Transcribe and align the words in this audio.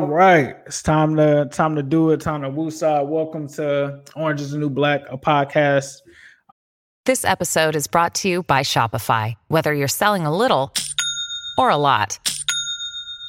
All 0.00 0.06
right, 0.06 0.56
it's 0.64 0.82
time 0.82 1.14
to 1.16 1.46
time 1.52 1.76
to 1.76 1.82
do 1.82 2.08
it. 2.08 2.22
Time 2.22 2.40
to 2.40 2.48
woosah. 2.48 3.06
Welcome 3.06 3.48
to 3.48 4.00
Orange 4.16 4.40
is 4.40 4.52
the 4.52 4.56
New 4.56 4.70
Black, 4.70 5.02
a 5.10 5.18
podcast. 5.18 5.98
This 7.04 7.22
episode 7.22 7.76
is 7.76 7.86
brought 7.86 8.14
to 8.14 8.28
you 8.30 8.42
by 8.42 8.60
Shopify. 8.60 9.34
Whether 9.48 9.74
you're 9.74 9.88
selling 9.88 10.24
a 10.24 10.34
little 10.34 10.72
or 11.58 11.68
a 11.68 11.76
lot, 11.76 12.18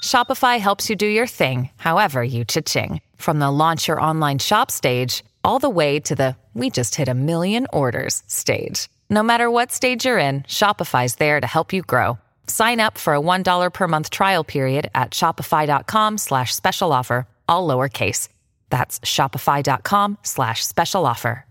Shopify 0.01 0.59
helps 0.59 0.89
you 0.89 0.95
do 0.95 1.05
your 1.05 1.27
thing, 1.27 1.69
however 1.75 2.23
you 2.23 2.45
cha-ching. 2.45 3.01
From 3.17 3.39
the 3.39 3.51
launch 3.51 3.89
your 3.89 3.99
online 3.99 4.39
shop 4.39 4.71
stage, 4.71 5.25
all 5.43 5.59
the 5.59 5.69
way 5.69 5.99
to 5.99 6.15
the 6.15 6.37
we 6.53 6.69
just 6.69 6.95
hit 6.95 7.09
a 7.09 7.13
million 7.13 7.67
orders 7.73 8.23
stage. 8.27 8.87
No 9.09 9.23
matter 9.23 9.51
what 9.51 9.73
stage 9.73 10.05
you're 10.05 10.17
in, 10.17 10.43
Shopify's 10.43 11.15
there 11.15 11.41
to 11.41 11.47
help 11.47 11.73
you 11.73 11.81
grow. 11.81 12.17
Sign 12.51 12.81
up 12.81 12.97
for 12.97 13.15
a 13.15 13.21
$1 13.21 13.71
per 13.71 13.87
month 13.87 14.09
trial 14.09 14.43
period 14.43 14.89
at 14.93 15.11
shopify.com 15.11 16.17
slash 16.17 16.53
special 16.53 16.91
offer, 16.91 17.25
all 17.47 17.65
lowercase. 17.65 18.27
That's 18.69 18.99
shopify.com 18.99 20.17
slash 20.23 20.65
special 20.65 21.05
offer. 21.05 21.45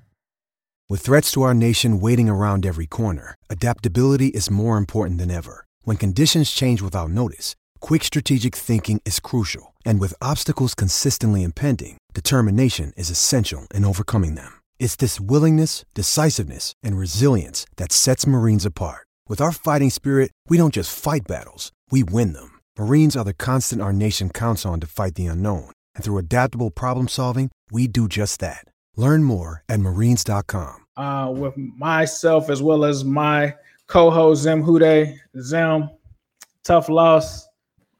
With 0.90 1.00
threats 1.00 1.32
to 1.32 1.42
our 1.42 1.54
nation 1.54 2.00
waiting 2.00 2.28
around 2.28 2.66
every 2.66 2.86
corner, 2.86 3.34
adaptability 3.48 4.26
is 4.26 4.50
more 4.50 4.76
important 4.76 5.18
than 5.18 5.30
ever. 5.30 5.64
When 5.84 5.96
conditions 5.96 6.50
change 6.50 6.82
without 6.82 7.10
notice, 7.10 7.54
quick 7.80 8.04
strategic 8.04 8.54
thinking 8.54 9.00
is 9.06 9.20
crucial. 9.20 9.72
And 9.86 10.00
with 10.00 10.20
obstacles 10.20 10.74
consistently 10.74 11.44
impending, 11.44 11.96
determination 12.12 12.92
is 12.94 13.08
essential 13.08 13.68
in 13.72 13.86
overcoming 13.86 14.34
them. 14.34 14.52
It's 14.78 14.96
this 14.96 15.18
willingness, 15.18 15.86
decisiveness, 15.94 16.74
and 16.82 16.98
resilience 16.98 17.64
that 17.76 17.92
sets 17.92 18.26
Marines 18.26 18.66
apart. 18.66 19.06
With 19.30 19.40
our 19.40 19.52
fighting 19.52 19.90
spirit, 19.90 20.32
we 20.48 20.56
don't 20.56 20.74
just 20.74 20.92
fight 20.92 21.20
battles, 21.28 21.70
we 21.88 22.02
win 22.02 22.32
them. 22.32 22.58
Marines 22.76 23.16
are 23.16 23.22
the 23.22 23.32
constant 23.32 23.80
our 23.80 23.92
nation 23.92 24.28
counts 24.28 24.66
on 24.66 24.80
to 24.80 24.88
fight 24.88 25.14
the 25.14 25.26
unknown. 25.26 25.70
And 25.94 26.02
through 26.02 26.18
adaptable 26.18 26.72
problem 26.72 27.06
solving, 27.06 27.52
we 27.70 27.86
do 27.86 28.08
just 28.08 28.40
that. 28.40 28.64
Learn 28.96 29.22
more 29.22 29.62
at 29.68 29.78
marines.com. 29.78 30.78
Uh, 30.96 31.32
with 31.32 31.56
myself 31.56 32.50
as 32.50 32.60
well 32.60 32.84
as 32.84 33.04
my 33.04 33.54
co-host 33.86 34.42
Zim 34.42 34.64
Hude. 34.64 35.14
Zim, 35.40 35.90
tough 36.64 36.88
loss. 36.88 37.46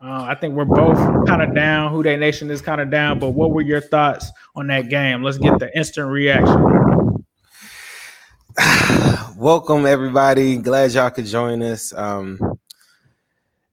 Uh, 0.03 0.27
I 0.29 0.35
think 0.35 0.57
we're 0.57 0.65
both 0.65 0.99
kind 1.29 1.43
of 1.43 1.55
down. 1.55 1.93
Who 1.93 2.03
Dey 2.03 2.17
Nation 2.17 2.51
is 2.51 2.61
kind 2.61 2.81
of 2.81 2.91
down. 2.91 3.21
But 3.21 3.35
what 3.35 3.53
were 3.53 3.63
your 3.63 3.81
thoughts 3.81 4.33
on 4.57 4.67
that 4.67 4.89
game? 4.89 5.23
Let's 5.23 5.39
get 5.39 5.61
the 5.61 5.71
instant 5.79 6.09
reaction. 6.09 7.25
Welcome 9.41 9.87
everybody. 9.87 10.59
Glad 10.59 10.93
y'all 10.93 11.09
could 11.09 11.25
join 11.25 11.63
us. 11.63 11.95
Um 11.95 12.59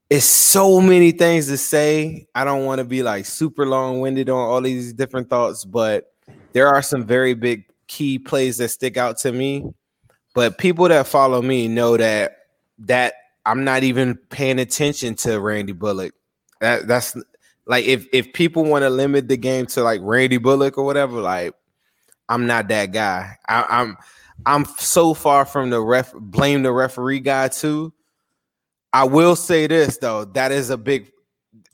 it's 0.10 0.24
so 0.24 0.80
many 0.80 1.12
things 1.12 1.48
to 1.48 1.58
say. 1.58 2.26
I 2.34 2.46
don't 2.46 2.64
want 2.64 2.80
to 2.80 2.86
be 2.86 3.04
like 3.04 3.26
super 3.26 3.66
long-winded 3.66 4.30
on 4.30 4.38
all 4.38 4.62
these 4.62 4.94
different 4.94 5.30
thoughts, 5.30 5.66
but 5.66 6.14
there 6.54 6.70
are 6.70 6.82
some 6.82 7.06
very 7.06 7.34
big 7.34 7.66
key 7.88 8.18
plays 8.18 8.60
that 8.60 8.70
stick 8.70 8.96
out 8.96 9.18
to 9.18 9.34
me. 9.34 9.66
But 10.34 10.58
people 10.58 10.88
that 10.88 11.06
follow 11.06 11.42
me 11.42 11.68
know 11.68 11.98
that 11.98 12.38
that 12.80 13.16
I'm 13.46 13.66
not 13.66 13.84
even 13.84 14.16
paying 14.16 14.60
attention 14.60 15.16
to 15.16 15.38
Randy 15.38 15.74
Bullock. 15.74 16.14
That 16.62 16.88
that's 16.88 17.18
like 17.66 17.84
if 17.84 18.08
if 18.14 18.32
people 18.32 18.64
want 18.64 18.84
to 18.84 18.90
limit 18.90 19.28
the 19.28 19.36
game 19.36 19.66
to 19.66 19.84
like 19.84 20.00
Randy 20.02 20.38
Bullock 20.38 20.78
or 20.78 20.86
whatever, 20.86 21.20
like 21.20 21.54
I'm 22.30 22.48
not 22.48 22.70
that 22.70 22.94
guy. 22.94 23.38
I, 23.50 23.66
I'm 23.68 23.98
I'm 24.46 24.66
so 24.78 25.14
far 25.14 25.46
from 25.46 25.70
the 25.70 25.82
ref 25.82 26.14
blame 26.14 26.64
the 26.64 26.72
referee 26.72 27.22
guy 27.22 27.48
too. 27.48 27.94
I 28.94 29.04
will 29.04 29.36
say 29.36 29.68
this 29.68 29.98
though, 29.98 30.26
that 30.26 30.52
is 30.52 30.70
a 30.70 30.78
big 30.78 31.12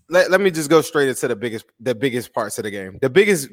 let, 0.10 0.30
let 0.30 0.42
me 0.42 0.52
just 0.52 0.70
go 0.70 0.82
straight 0.82 1.10
into 1.10 1.28
the 1.28 1.36
biggest 1.36 1.66
the 1.80 1.96
biggest 1.96 2.34
parts 2.34 2.58
of 2.58 2.64
the 2.64 2.72
game. 2.72 3.00
The 3.02 3.10
biggest 3.10 3.50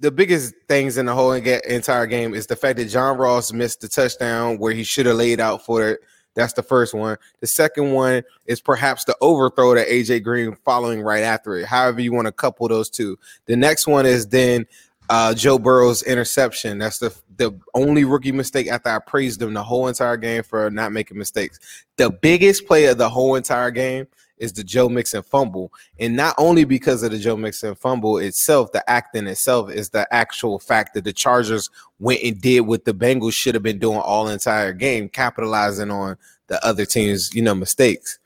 the 0.00 0.10
biggest 0.10 0.54
things 0.68 0.96
in 0.96 1.06
the 1.06 1.14
whole 1.14 1.32
entire 1.32 2.06
game 2.06 2.34
is 2.34 2.46
the 2.46 2.56
fact 2.56 2.78
that 2.78 2.86
John 2.86 3.16
Ross 3.16 3.52
missed 3.52 3.80
the 3.80 3.88
touchdown 3.88 4.58
where 4.58 4.72
he 4.72 4.84
should 4.84 5.06
have 5.06 5.16
laid 5.16 5.40
out 5.40 5.64
for 5.64 5.88
it. 5.88 6.00
That's 6.34 6.52
the 6.52 6.62
first 6.62 6.94
one. 6.94 7.16
The 7.40 7.48
second 7.48 7.92
one 7.92 8.22
is 8.46 8.60
perhaps 8.60 9.04
the 9.04 9.16
overthrow 9.20 9.74
to 9.74 9.84
AJ 9.84 10.22
Green 10.22 10.56
following 10.64 11.02
right 11.02 11.24
after 11.24 11.56
it. 11.56 11.66
However, 11.66 12.00
you 12.00 12.12
want 12.12 12.26
to 12.26 12.32
couple 12.32 12.68
those 12.68 12.88
two. 12.88 13.18
The 13.46 13.56
next 13.56 13.88
one 13.88 14.06
is 14.06 14.28
then 14.28 14.66
uh, 15.08 15.34
Joe 15.34 15.58
Burrow's 15.58 16.02
interception. 16.02 16.78
That's 16.78 16.98
the 16.98 17.14
the 17.36 17.58
only 17.74 18.04
rookie 18.04 18.32
mistake 18.32 18.68
after 18.68 18.90
I 18.90 18.98
praised 18.98 19.40
him 19.40 19.54
the 19.54 19.62
whole 19.62 19.88
entire 19.88 20.16
game 20.16 20.42
for 20.42 20.70
not 20.70 20.92
making 20.92 21.16
mistakes. 21.16 21.58
The 21.96 22.10
biggest 22.10 22.66
play 22.66 22.86
of 22.86 22.98
the 22.98 23.08
whole 23.08 23.36
entire 23.36 23.70
game 23.70 24.08
is 24.38 24.52
the 24.52 24.64
Joe 24.64 24.88
Mixon 24.88 25.22
fumble. 25.22 25.72
And 25.98 26.16
not 26.16 26.34
only 26.38 26.64
because 26.64 27.02
of 27.02 27.10
the 27.10 27.18
Joe 27.18 27.36
Mixon 27.36 27.74
fumble 27.74 28.18
itself, 28.18 28.72
the 28.72 28.88
act 28.88 29.16
in 29.16 29.26
itself 29.26 29.70
is 29.70 29.90
the 29.90 30.12
actual 30.12 30.58
fact 30.58 30.94
that 30.94 31.04
the 31.04 31.12
Chargers 31.12 31.70
went 31.98 32.22
and 32.22 32.40
did 32.40 32.60
what 32.60 32.84
the 32.84 32.94
Bengals 32.94 33.32
should 33.32 33.54
have 33.54 33.62
been 33.62 33.78
doing 33.78 33.98
all 33.98 34.28
entire 34.28 34.72
game, 34.72 35.08
capitalizing 35.08 35.90
on 35.90 36.16
the 36.48 36.64
other 36.64 36.84
team's, 36.84 37.34
you 37.34 37.42
know, 37.42 37.54
mistakes. 37.54 38.18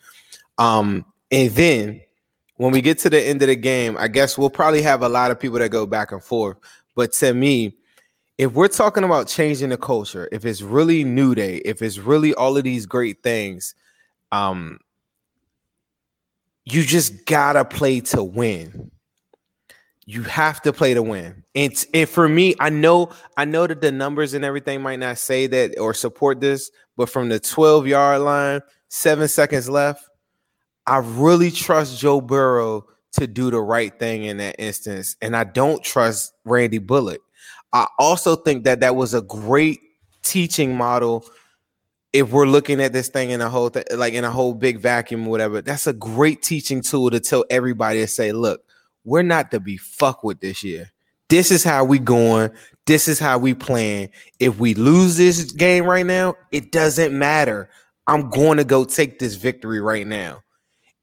Um, 0.59 1.05
and 1.31 1.51
then 1.51 2.03
when 2.63 2.71
we 2.71 2.81
get 2.81 2.97
to 3.01 3.11
the 3.11 3.21
end 3.21 3.43
of 3.43 3.49
the 3.49 3.57
game, 3.57 3.97
I 3.99 4.07
guess 4.07 4.39
we'll 4.39 4.49
probably 4.49 4.83
have 4.83 5.03
a 5.03 5.09
lot 5.09 5.33
of 5.33 5.41
people 5.41 5.59
that 5.59 5.71
go 5.71 5.85
back 5.85 6.13
and 6.13 6.23
forth. 6.23 6.59
But 6.95 7.13
to 7.15 7.35
me, 7.35 7.77
if 8.39 8.53
we're 8.53 8.69
talking 8.69 9.03
about 9.03 9.27
changing 9.27 9.71
the 9.71 9.77
culture, 9.77 10.29
if 10.31 10.45
it's 10.45 10.63
really 10.63 11.03
New 11.03 11.35
Day, 11.35 11.57
if 11.65 11.83
it's 11.83 11.99
really 11.99 12.35
all 12.35 12.57
of 12.57 12.63
these 12.63 12.87
great 12.87 13.21
things, 13.25 13.75
um, 14.31 14.79
you 16.65 16.85
just 16.85 17.27
gotta 17.27 17.65
play 17.65 17.99
to 17.99 18.23
win. 18.23 18.93
You 20.07 20.23
have 20.23 20.63
to 20.63 20.73
play 20.73 20.95
to 20.95 21.03
win. 21.03 21.43
And, 21.57 21.85
and 21.93 22.09
for 22.09 22.29
me, 22.29 22.55
I 22.61 22.71
know 22.71 23.11
I 23.37 23.45
know 23.45 23.67
that 23.67 23.81
the 23.81 23.91
numbers 23.91 24.35
and 24.35 24.45
everything 24.45 24.83
might 24.83 25.01
not 25.01 25.19
say 25.19 25.49
that 25.49 25.81
or 25.81 25.95
support 25.95 26.41
this, 26.41 26.71
but 26.97 27.11
from 27.11 27.29
the 27.29 27.41
12 27.41 27.89
yard 27.89 28.21
line, 28.21 28.61
seven 28.89 29.27
seconds 29.27 29.69
left, 29.69 30.05
I 30.87 30.99
really 30.99 31.51
trust 31.51 31.99
Joe 31.99 32.21
Burrow 32.21 32.87
to 33.13 33.27
do 33.27 33.51
the 33.51 33.61
right 33.61 33.97
thing 33.99 34.25
in 34.25 34.39
that 34.39 34.57
instance. 34.59 35.17
And 35.21 35.37
I 35.37 35.45
don't 35.45 35.83
trust 35.83 36.35
Randy 36.45 36.79
Bullock. 36.79 37.21
I 37.73 37.87
also 37.99 38.37
think 38.37 38.65
that 38.65 38.81
that 38.81 38.97
was 38.97 39.15
a 39.15 39.23
great 39.23 39.81
teaching 40.23 40.77
model 40.77 41.25
if 42.13 42.31
we're 42.31 42.47
looking 42.47 42.81
at 42.81 42.93
this 42.93 43.09
thing 43.09 43.31
in 43.31 43.41
a 43.41 43.49
whole 43.49 43.71
th- 43.71 43.87
like 43.95 44.13
in 44.13 44.25
a 44.25 44.31
whole 44.31 44.55
big 44.55 44.79
vacuum 44.79 45.27
whatever. 45.27 45.63
That's 45.63 45.87
a 45.87 45.93
great 45.93 46.43
teaching 46.43 46.83
tool 46.83 47.11
to 47.11 47.21
tell 47.21 47.45
everybody 47.51 48.01
to 48.01 48.07
say 48.07 48.33
look 48.33 48.63
we're 49.05 49.23
not 49.23 49.51
to 49.51 49.61
be 49.61 49.77
fuck 49.79 50.23
with 50.23 50.41
this 50.41 50.63
year. 50.63 50.93
This 51.29 51.51
is 51.51 51.65
how 51.65 51.85
we 51.85 51.99
going. 51.99 52.51
This 52.87 53.09
is 53.09 53.19
how 53.19 53.39
we 53.39 53.55
playing. 53.55 54.11
If 54.39 54.59
we 54.59 54.75
lose 54.75 55.17
this 55.17 55.51
game 55.53 55.87
right 55.87 56.07
now 56.07 56.35
it 56.51 56.73
doesn't 56.73 57.17
matter. 57.17 57.71
I'm 58.07 58.31
going 58.31 58.59
to 58.59 58.65
go 58.65 58.85
take 58.85 59.19
this 59.19 59.37
victory 59.37 59.81
right 59.81 60.07
now 60.07 60.43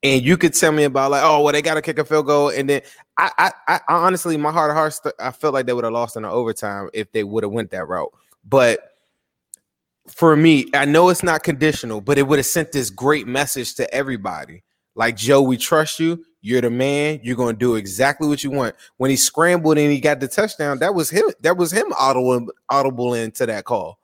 and 0.04 0.24
you 0.24 0.38
could 0.38 0.54
tell 0.54 0.72
me 0.72 0.84
about 0.86 1.12
like, 1.12 1.24
oh, 1.24 1.42
well, 1.42 1.54
they 1.54 1.62
got 1.62 1.76
to 1.76 1.82
kick 1.82 2.00
a 2.00 2.06
field 2.06 2.26
goal, 2.26 2.50
and 2.50 2.70
then 2.70 2.82
I, 3.18 3.32
I, 3.38 3.52
I 3.68 3.80
honestly, 3.90 4.38
my 4.38 4.52
heart 4.52 4.72
of 4.72 4.78
hearts, 4.78 5.02
I 5.20 5.32
felt 5.32 5.54
like 5.54 5.66
they 5.66 5.74
would 5.74 5.84
have 5.84 5.94
lost 5.94 6.16
in 6.16 6.24
the 6.24 6.30
overtime 6.30 6.90
if 6.94 7.12
they 7.12 7.24
would 7.24 7.44
have 7.44 7.52
went 7.52 7.72
that 7.72 7.88
route. 7.88 8.12
But 8.48 8.94
for 10.08 10.36
me, 10.36 10.68
I 10.74 10.86
know 10.86 11.10
it's 11.10 11.24
not 11.24 11.44
conditional, 11.44 12.02
but 12.02 12.18
it 12.18 12.28
would 12.28 12.40
have 12.40 12.46
sent 12.46 12.72
this 12.72 12.90
great 12.90 13.28
message 13.28 13.76
to 13.76 13.94
everybody. 13.94 14.64
Like 14.96 15.16
Joe, 15.16 15.42
we 15.42 15.58
trust 15.58 16.00
you. 16.00 16.26
You're 16.42 16.62
the 16.62 16.70
man. 16.70 17.20
You're 17.24 17.36
gonna 17.36 17.54
do 17.54 17.76
exactly 17.76 18.28
what 18.28 18.44
you 18.44 18.52
want. 18.52 18.76
When 18.98 19.10
he 19.10 19.18
scrambled 19.18 19.78
and 19.78 19.92
he 19.92 20.00
got 20.00 20.20
the 20.20 20.28
touchdown, 20.28 20.80
that 20.80 20.96
was 20.96 21.10
him. 21.10 21.26
That 21.42 21.58
was 21.58 21.72
him 21.72 21.94
audible 21.98 22.48
audible 22.70 23.14
into 23.14 23.46
that 23.46 23.66
call. 23.66 24.00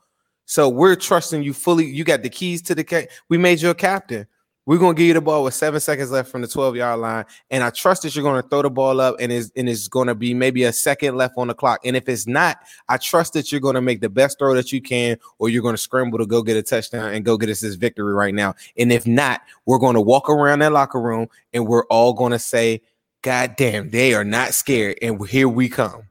So 0.45 0.69
we're 0.69 0.95
trusting 0.95 1.43
you 1.43 1.53
fully. 1.53 1.85
You 1.85 2.03
got 2.03 2.21
the 2.21 2.29
keys 2.29 2.61
to 2.63 2.75
the 2.75 2.83
ca- 2.83 3.07
we 3.29 3.37
made 3.37 3.61
you 3.61 3.69
a 3.69 3.75
captain. 3.75 4.27
We're 4.67 4.79
gonna 4.79 4.95
give 4.95 5.05
you 5.05 5.13
the 5.13 5.21
ball 5.21 5.43
with 5.43 5.53
seven 5.53 5.79
seconds 5.79 6.09
left 6.09 6.31
from 6.31 6.41
the 6.41 6.47
12 6.47 6.75
yard 6.75 6.99
line, 6.99 7.25
and 7.51 7.63
I 7.63 7.69
trust 7.69 8.01
that 8.01 8.15
you're 8.15 8.23
gonna 8.23 8.41
throw 8.41 8.63
the 8.63 8.69
ball 8.69 8.99
up, 8.99 9.15
and 9.19 9.31
is 9.31 9.51
and 9.55 9.69
it's 9.69 9.87
gonna 9.87 10.15
be 10.15 10.33
maybe 10.33 10.63
a 10.63 10.73
second 10.73 11.15
left 11.15 11.35
on 11.37 11.47
the 11.47 11.53
clock. 11.53 11.81
And 11.85 11.95
if 11.95 12.09
it's 12.09 12.25
not, 12.25 12.57
I 12.89 12.97
trust 12.97 13.33
that 13.33 13.51
you're 13.51 13.61
gonna 13.61 13.81
make 13.81 14.01
the 14.01 14.09
best 14.09 14.39
throw 14.39 14.55
that 14.55 14.71
you 14.71 14.81
can, 14.81 15.17
or 15.37 15.49
you're 15.49 15.61
gonna 15.61 15.77
scramble 15.77 16.17
to 16.17 16.25
go 16.25 16.41
get 16.41 16.57
a 16.57 16.63
touchdown 16.63 17.13
and 17.13 17.23
go 17.23 17.37
get 17.37 17.49
us 17.49 17.61
this 17.61 17.75
victory 17.75 18.13
right 18.13 18.33
now. 18.33 18.55
And 18.75 18.91
if 18.91 19.05
not, 19.05 19.41
we're 19.67 19.77
gonna 19.77 20.01
walk 20.01 20.29
around 20.31 20.59
that 20.59 20.71
locker 20.71 20.99
room 20.99 21.27
and 21.53 21.67
we're 21.67 21.85
all 21.85 22.13
gonna 22.13 22.39
say, 22.39 22.81
"God 23.21 23.55
damn, 23.57 23.91
they 23.91 24.15
are 24.15 24.25
not 24.25 24.55
scared," 24.55 24.97
and 24.99 25.23
here 25.27 25.47
we 25.47 25.69
come. 25.69 26.03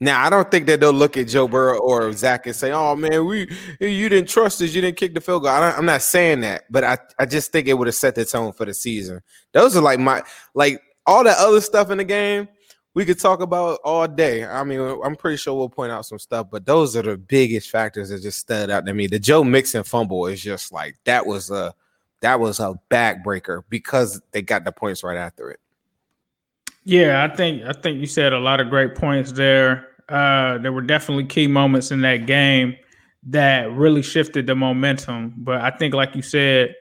Now, 0.00 0.24
I 0.24 0.30
don't 0.30 0.48
think 0.48 0.66
that 0.66 0.78
they'll 0.78 0.92
look 0.92 1.16
at 1.16 1.26
Joe 1.26 1.48
Burrow 1.48 1.78
or 1.78 2.12
Zach 2.12 2.46
and 2.46 2.54
say, 2.54 2.70
"Oh 2.70 2.94
man, 2.94 3.26
we 3.26 3.50
you 3.80 4.08
didn't 4.08 4.28
trust 4.28 4.62
us, 4.62 4.72
you 4.72 4.80
didn't 4.80 4.96
kick 4.96 5.14
the 5.14 5.20
field 5.20 5.42
goal." 5.42 5.50
I 5.50 5.76
am 5.76 5.86
not 5.86 6.02
saying 6.02 6.40
that, 6.42 6.64
but 6.70 6.84
I, 6.84 6.98
I 7.18 7.26
just 7.26 7.50
think 7.50 7.66
it 7.66 7.74
would 7.74 7.88
have 7.88 7.96
set 7.96 8.14
the 8.14 8.24
tone 8.24 8.52
for 8.52 8.64
the 8.64 8.74
season. 8.74 9.20
Those 9.52 9.76
are 9.76 9.82
like 9.82 9.98
my 9.98 10.22
like 10.54 10.80
all 11.06 11.24
that 11.24 11.38
other 11.38 11.60
stuff 11.60 11.90
in 11.90 11.98
the 11.98 12.04
game 12.04 12.48
we 12.98 13.04
could 13.04 13.20
talk 13.20 13.40
about 13.40 13.78
all 13.84 14.08
day. 14.08 14.44
I 14.44 14.64
mean, 14.64 14.80
I'm 14.80 15.14
pretty 15.14 15.36
sure 15.36 15.54
we'll 15.54 15.68
point 15.68 15.92
out 15.92 16.04
some 16.04 16.18
stuff, 16.18 16.48
but 16.50 16.66
those 16.66 16.96
are 16.96 17.02
the 17.02 17.16
biggest 17.16 17.70
factors 17.70 18.08
that 18.08 18.22
just 18.22 18.40
stood 18.40 18.70
out 18.70 18.86
to 18.86 18.92
me. 18.92 19.06
The 19.06 19.20
Joe 19.20 19.44
Mixon 19.44 19.84
fumble 19.84 20.26
is 20.26 20.42
just 20.42 20.72
like 20.72 20.96
that 21.04 21.24
was 21.24 21.48
a 21.48 21.72
that 22.22 22.40
was 22.40 22.58
a 22.58 22.74
backbreaker 22.90 23.62
because 23.68 24.20
they 24.32 24.42
got 24.42 24.64
the 24.64 24.72
points 24.72 25.04
right 25.04 25.16
after 25.16 25.48
it. 25.48 25.60
Yeah, 26.88 27.22
I 27.22 27.36
think 27.36 27.64
I 27.64 27.74
think 27.74 28.00
you 28.00 28.06
said 28.06 28.32
a 28.32 28.38
lot 28.38 28.60
of 28.60 28.70
great 28.70 28.94
points 28.94 29.32
there. 29.32 29.88
Uh, 30.08 30.56
there 30.56 30.72
were 30.72 30.80
definitely 30.80 31.26
key 31.26 31.46
moments 31.46 31.90
in 31.90 32.00
that 32.00 32.24
game 32.24 32.76
that 33.24 33.70
really 33.72 34.00
shifted 34.00 34.46
the 34.46 34.54
momentum. 34.54 35.34
But 35.36 35.60
I 35.60 35.70
think, 35.70 35.92
like 35.92 36.16
you 36.16 36.22
said, 36.22 36.74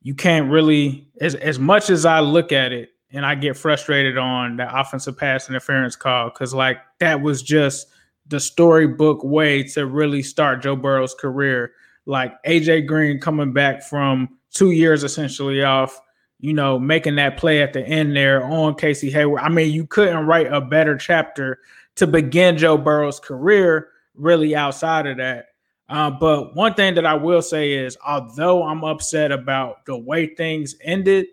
you 0.00 0.16
can't 0.16 0.50
really 0.50 1.06
as 1.20 1.36
as 1.36 1.60
much 1.60 1.90
as 1.90 2.04
I 2.04 2.18
look 2.18 2.50
at 2.50 2.72
it 2.72 2.88
and 3.12 3.24
I 3.24 3.36
get 3.36 3.56
frustrated 3.56 4.18
on 4.18 4.56
the 4.56 4.80
offensive 4.80 5.16
pass 5.16 5.48
interference 5.48 5.94
call 5.94 6.30
because 6.30 6.52
like 6.52 6.78
that 6.98 7.22
was 7.22 7.40
just 7.40 7.86
the 8.26 8.40
storybook 8.40 9.22
way 9.22 9.62
to 9.62 9.86
really 9.86 10.24
start 10.24 10.60
Joe 10.60 10.74
Burrow's 10.74 11.14
career. 11.14 11.70
Like 12.04 12.32
AJ 12.42 12.88
Green 12.88 13.20
coming 13.20 13.52
back 13.52 13.84
from 13.84 14.28
two 14.50 14.72
years 14.72 15.04
essentially 15.04 15.62
off 15.62 16.00
you 16.42 16.52
know, 16.52 16.76
making 16.76 17.14
that 17.14 17.36
play 17.36 17.62
at 17.62 17.72
the 17.72 17.80
end 17.80 18.16
there 18.16 18.44
on 18.44 18.74
Casey 18.74 19.08
Hayward. 19.10 19.40
I 19.40 19.48
mean, 19.48 19.72
you 19.72 19.86
couldn't 19.86 20.26
write 20.26 20.52
a 20.52 20.60
better 20.60 20.98
chapter 20.98 21.60
to 21.94 22.06
begin 22.06 22.58
Joe 22.58 22.76
Burrow's 22.76 23.20
career 23.20 23.88
really 24.16 24.54
outside 24.54 25.06
of 25.06 25.18
that. 25.18 25.46
Uh, 25.88 26.10
but 26.10 26.56
one 26.56 26.74
thing 26.74 26.94
that 26.94 27.06
I 27.06 27.14
will 27.14 27.42
say 27.42 27.72
is, 27.74 27.96
although 28.04 28.64
I'm 28.64 28.82
upset 28.82 29.30
about 29.30 29.86
the 29.86 29.96
way 29.96 30.34
things 30.34 30.74
ended, 30.82 31.26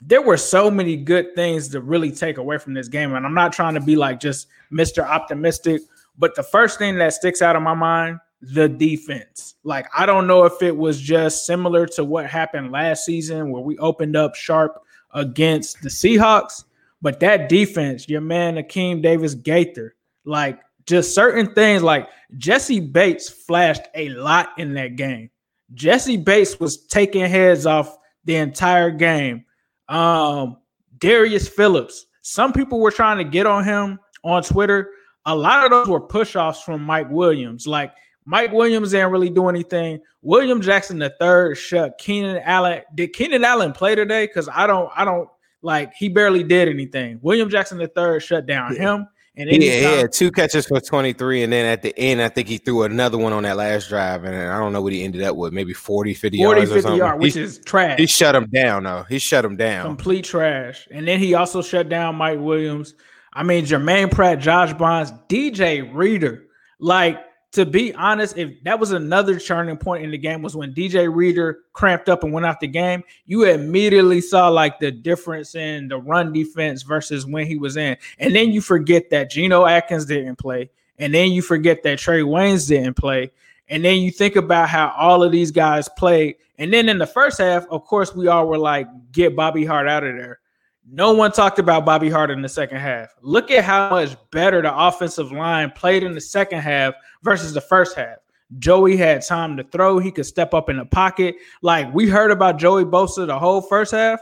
there 0.00 0.22
were 0.22 0.38
so 0.38 0.70
many 0.70 0.96
good 0.96 1.34
things 1.34 1.68
to 1.68 1.80
really 1.82 2.10
take 2.10 2.38
away 2.38 2.56
from 2.56 2.72
this 2.72 2.88
game. 2.88 3.14
And 3.14 3.26
I'm 3.26 3.34
not 3.34 3.52
trying 3.52 3.74
to 3.74 3.80
be 3.80 3.94
like 3.94 4.20
just 4.20 4.48
Mr. 4.72 5.04
Optimistic, 5.04 5.82
but 6.16 6.34
the 6.34 6.42
first 6.42 6.78
thing 6.78 6.96
that 6.96 7.12
sticks 7.12 7.42
out 7.42 7.56
of 7.56 7.62
my 7.62 7.74
mind 7.74 8.20
the 8.52 8.68
defense. 8.68 9.54
Like, 9.64 9.86
I 9.96 10.06
don't 10.06 10.26
know 10.26 10.44
if 10.44 10.62
it 10.62 10.76
was 10.76 11.00
just 11.00 11.46
similar 11.46 11.86
to 11.88 12.04
what 12.04 12.26
happened 12.26 12.72
last 12.72 13.04
season 13.04 13.50
where 13.50 13.62
we 13.62 13.78
opened 13.78 14.16
up 14.16 14.34
sharp 14.34 14.82
against 15.12 15.80
the 15.82 15.88
Seahawks, 15.88 16.64
but 17.00 17.20
that 17.20 17.48
defense, 17.48 18.08
your 18.08 18.20
man 18.20 18.56
Akeem 18.56 19.02
Davis 19.02 19.34
Gaither, 19.34 19.94
like 20.24 20.60
just 20.86 21.14
certain 21.14 21.54
things 21.54 21.82
like 21.82 22.08
Jessie 22.36 22.80
Bates 22.80 23.28
flashed 23.28 23.84
a 23.94 24.10
lot 24.10 24.50
in 24.58 24.74
that 24.74 24.96
game. 24.96 25.30
Jessie 25.72 26.16
Bates 26.16 26.60
was 26.60 26.86
taking 26.86 27.24
heads 27.24 27.66
off 27.66 27.96
the 28.24 28.36
entire 28.36 28.90
game. 28.90 29.44
Um, 29.88 30.58
Darius 30.98 31.48
Phillips, 31.48 32.06
some 32.22 32.52
people 32.52 32.80
were 32.80 32.90
trying 32.90 33.18
to 33.18 33.24
get 33.24 33.46
on 33.46 33.64
him 33.64 33.98
on 34.22 34.42
Twitter. 34.42 34.90
A 35.26 35.34
lot 35.34 35.64
of 35.64 35.70
those 35.70 35.88
were 35.88 36.00
push 36.00 36.36
offs 36.36 36.62
from 36.62 36.82
Mike 36.82 37.10
Williams. 37.10 37.66
Like 37.66 37.92
Mike 38.26 38.52
Williams 38.52 38.92
didn't 38.92 39.10
really 39.10 39.30
do 39.30 39.48
anything. 39.48 40.00
William 40.22 40.60
Jackson 40.60 40.98
the 40.98 41.14
third 41.18 41.56
shut 41.56 41.98
Keenan 41.98 42.38
Allen. 42.44 42.82
Did 42.94 43.12
Keenan 43.12 43.44
Allen 43.44 43.72
play 43.72 43.94
today? 43.94 44.26
Because 44.26 44.48
I 44.48 44.66
don't, 44.66 44.90
I 44.96 45.04
don't 45.04 45.28
like 45.62 45.92
he 45.94 46.08
barely 46.08 46.42
did 46.42 46.68
anything. 46.68 47.18
William 47.22 47.50
Jackson 47.50 47.78
the 47.78 47.88
third 47.88 48.22
shut 48.22 48.46
down 48.46 48.74
yeah. 48.74 48.80
him. 48.80 49.08
And 49.36 49.50
yeah, 49.50 49.58
he 49.58 49.82
had 49.82 50.12
two 50.12 50.30
catches 50.30 50.66
for 50.66 50.80
23. 50.80 51.42
And 51.42 51.52
then 51.52 51.66
at 51.66 51.82
the 51.82 51.92
end, 51.98 52.22
I 52.22 52.28
think 52.28 52.46
he 52.46 52.58
threw 52.58 52.84
another 52.84 53.18
one 53.18 53.32
on 53.32 53.42
that 53.42 53.56
last 53.56 53.88
drive. 53.88 54.22
And 54.22 54.36
I 54.36 54.56
don't 54.58 54.72
know 54.72 54.80
what 54.80 54.92
he 54.92 55.02
ended 55.02 55.22
up 55.22 55.34
with, 55.34 55.52
maybe 55.52 55.72
40, 55.72 56.14
50 56.14 56.38
40, 56.38 56.60
yards 56.60 56.72
50 56.72 56.96
yards, 56.96 57.20
which 57.20 57.34
he, 57.34 57.40
is 57.40 57.58
trash. 57.58 57.98
He 57.98 58.06
shut 58.06 58.36
him 58.36 58.46
down, 58.46 58.84
though. 58.84 59.04
He 59.08 59.18
shut 59.18 59.44
him 59.44 59.56
down. 59.56 59.86
Complete 59.86 60.24
trash. 60.24 60.86
And 60.92 61.08
then 61.08 61.18
he 61.18 61.34
also 61.34 61.62
shut 61.62 61.88
down 61.88 62.14
Mike 62.14 62.38
Williams. 62.38 62.94
I 63.32 63.42
mean, 63.42 63.64
Jermaine 63.64 64.12
Pratt, 64.12 64.38
Josh 64.38 64.72
Bynes, 64.74 65.10
DJ 65.26 65.92
Reader. 65.92 66.44
Like, 66.78 67.18
to 67.54 67.64
be 67.64 67.94
honest, 67.94 68.36
if 68.36 68.60
that 68.64 68.80
was 68.80 68.90
another 68.90 69.38
turning 69.38 69.76
point 69.76 70.02
in 70.02 70.10
the 70.10 70.18
game 70.18 70.42
was 70.42 70.56
when 70.56 70.74
DJ 70.74 71.12
Reader 71.12 71.60
cramped 71.72 72.08
up 72.08 72.24
and 72.24 72.32
went 72.32 72.44
out 72.44 72.58
the 72.58 72.66
game, 72.66 73.04
you 73.26 73.44
immediately 73.44 74.20
saw 74.20 74.48
like 74.48 74.80
the 74.80 74.90
difference 74.90 75.54
in 75.54 75.86
the 75.86 75.96
run 75.96 76.32
defense 76.32 76.82
versus 76.82 77.24
when 77.26 77.46
he 77.46 77.56
was 77.56 77.76
in. 77.76 77.96
And 78.18 78.34
then 78.34 78.50
you 78.50 78.60
forget 78.60 79.08
that 79.10 79.30
Geno 79.30 79.66
Atkins 79.66 80.04
didn't 80.04 80.34
play. 80.36 80.68
And 80.98 81.14
then 81.14 81.30
you 81.30 81.42
forget 81.42 81.84
that 81.84 81.98
Trae 81.98 82.24
Waynes 82.24 82.66
didn't 82.66 82.94
play. 82.94 83.30
And 83.68 83.84
then 83.84 83.98
you 83.98 84.10
think 84.10 84.34
about 84.34 84.68
how 84.68 84.92
all 84.98 85.22
of 85.22 85.30
these 85.30 85.52
guys 85.52 85.88
played. 85.96 86.34
And 86.58 86.72
then 86.72 86.88
in 86.88 86.98
the 86.98 87.06
first 87.06 87.38
half, 87.38 87.66
of 87.70 87.84
course, 87.84 88.16
we 88.16 88.26
all 88.26 88.48
were 88.48 88.58
like, 88.58 88.88
get 89.12 89.36
Bobby 89.36 89.64
Hart 89.64 89.88
out 89.88 90.02
of 90.02 90.16
there. 90.16 90.40
No 90.86 91.12
one 91.12 91.32
talked 91.32 91.58
about 91.58 91.86
Bobby 91.86 92.10
Hart 92.10 92.30
in 92.30 92.42
the 92.42 92.48
second 92.48 92.78
half. 92.78 93.14
Look 93.22 93.50
at 93.50 93.64
how 93.64 93.90
much 93.90 94.16
better 94.30 94.60
the 94.60 94.76
offensive 94.76 95.32
line 95.32 95.70
played 95.70 96.02
in 96.02 96.14
the 96.14 96.20
second 96.20 96.60
half 96.60 96.94
versus 97.22 97.54
the 97.54 97.60
first 97.60 97.96
half. 97.96 98.18
Joey 98.58 98.96
had 98.96 99.24
time 99.24 99.56
to 99.56 99.64
throw. 99.64 99.98
He 99.98 100.10
could 100.10 100.26
step 100.26 100.52
up 100.52 100.68
in 100.68 100.76
the 100.76 100.84
pocket. 100.84 101.36
Like 101.62 101.92
we 101.94 102.08
heard 102.08 102.30
about 102.30 102.58
Joey 102.58 102.84
Bosa 102.84 103.26
the 103.26 103.38
whole 103.38 103.62
first 103.62 103.92
half. 103.92 104.20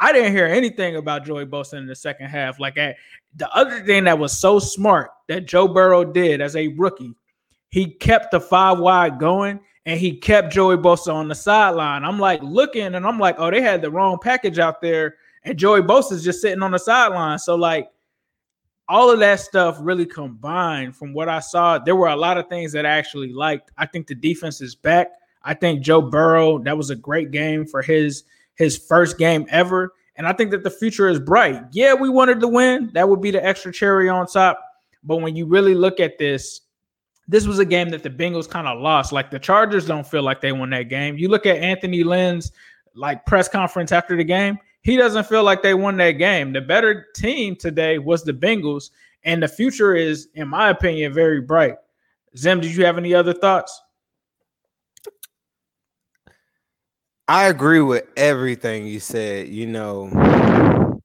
I 0.00 0.12
didn't 0.12 0.32
hear 0.32 0.46
anything 0.46 0.96
about 0.96 1.24
Joey 1.24 1.46
Bosa 1.46 1.74
in 1.74 1.86
the 1.86 1.96
second 1.96 2.28
half. 2.28 2.60
Like 2.60 2.76
at, 2.78 2.96
the 3.36 3.50
other 3.52 3.80
thing 3.84 4.04
that 4.04 4.18
was 4.18 4.38
so 4.38 4.58
smart 4.58 5.10
that 5.28 5.46
Joe 5.46 5.66
Burrow 5.66 6.04
did 6.04 6.40
as 6.40 6.54
a 6.56 6.68
rookie, 6.68 7.14
he 7.70 7.86
kept 7.86 8.30
the 8.30 8.40
five 8.40 8.78
wide 8.78 9.18
going 9.18 9.60
and 9.86 9.98
he 9.98 10.16
kept 10.16 10.52
Joey 10.52 10.76
Bosa 10.76 11.12
on 11.12 11.28
the 11.28 11.34
sideline. 11.34 12.04
I'm 12.04 12.20
like 12.20 12.42
looking 12.42 12.94
and 12.94 13.06
I'm 13.06 13.18
like, 13.18 13.36
oh, 13.38 13.50
they 13.50 13.60
had 13.60 13.82
the 13.82 13.90
wrong 13.90 14.18
package 14.22 14.58
out 14.58 14.80
there 14.80 15.16
and 15.44 15.58
Joey 15.58 15.82
Bosa's 15.82 16.24
just 16.24 16.40
sitting 16.40 16.62
on 16.62 16.70
the 16.70 16.78
sideline. 16.78 17.38
So 17.38 17.54
like 17.54 17.88
all 18.88 19.10
of 19.10 19.18
that 19.20 19.40
stuff 19.40 19.78
really 19.80 20.06
combined 20.06 20.96
from 20.96 21.12
what 21.12 21.28
I 21.28 21.40
saw, 21.40 21.78
there 21.78 21.96
were 21.96 22.08
a 22.08 22.16
lot 22.16 22.38
of 22.38 22.48
things 22.48 22.72
that 22.72 22.86
I 22.86 22.90
actually 22.90 23.32
liked. 23.32 23.70
I 23.78 23.86
think 23.86 24.06
the 24.06 24.14
defense 24.14 24.60
is 24.60 24.74
back. 24.74 25.08
I 25.42 25.54
think 25.54 25.82
Joe 25.82 26.00
Burrow, 26.00 26.58
that 26.60 26.76
was 26.76 26.90
a 26.90 26.96
great 26.96 27.30
game 27.30 27.66
for 27.66 27.82
his 27.82 28.24
his 28.56 28.78
first 28.78 29.18
game 29.18 29.46
ever. 29.50 29.92
And 30.16 30.26
I 30.26 30.32
think 30.32 30.52
that 30.52 30.62
the 30.62 30.70
future 30.70 31.08
is 31.08 31.18
bright. 31.18 31.60
Yeah, 31.72 31.92
we 31.94 32.08
wanted 32.08 32.40
to 32.40 32.48
win. 32.48 32.90
That 32.94 33.08
would 33.08 33.20
be 33.20 33.32
the 33.32 33.44
extra 33.44 33.72
cherry 33.72 34.08
on 34.08 34.26
top. 34.26 34.60
But 35.02 35.16
when 35.16 35.34
you 35.34 35.44
really 35.44 35.74
look 35.74 35.98
at 35.98 36.18
this, 36.18 36.60
this 37.26 37.46
was 37.46 37.58
a 37.58 37.64
game 37.64 37.88
that 37.90 38.04
the 38.04 38.10
Bengals 38.10 38.48
kind 38.48 38.68
of 38.68 38.80
lost. 38.80 39.12
Like 39.12 39.30
the 39.30 39.40
Chargers 39.40 39.86
don't 39.86 40.06
feel 40.06 40.22
like 40.22 40.40
they 40.40 40.52
won 40.52 40.70
that 40.70 40.84
game. 40.84 41.18
You 41.18 41.28
look 41.28 41.46
at 41.46 41.56
Anthony 41.56 42.04
Lynn's 42.04 42.52
like 42.94 43.26
press 43.26 43.48
conference 43.48 43.90
after 43.90 44.16
the 44.16 44.24
game 44.24 44.56
he 44.84 44.98
doesn't 44.98 45.26
feel 45.26 45.42
like 45.42 45.62
they 45.62 45.74
won 45.74 45.96
that 45.96 46.12
game. 46.12 46.52
The 46.52 46.60
better 46.60 47.06
team 47.16 47.56
today 47.56 47.98
was 47.98 48.22
the 48.22 48.34
Bengals, 48.34 48.90
and 49.24 49.42
the 49.42 49.48
future 49.48 49.94
is, 49.94 50.28
in 50.34 50.46
my 50.46 50.68
opinion, 50.68 51.12
very 51.12 51.40
bright. 51.40 51.76
Zim, 52.36 52.60
did 52.60 52.76
you 52.76 52.84
have 52.84 52.98
any 52.98 53.14
other 53.14 53.32
thoughts? 53.32 53.80
I 57.26 57.46
agree 57.46 57.80
with 57.80 58.04
everything 58.18 58.86
you 58.86 59.00
said. 59.00 59.48
You 59.48 59.66
know, 59.66 61.00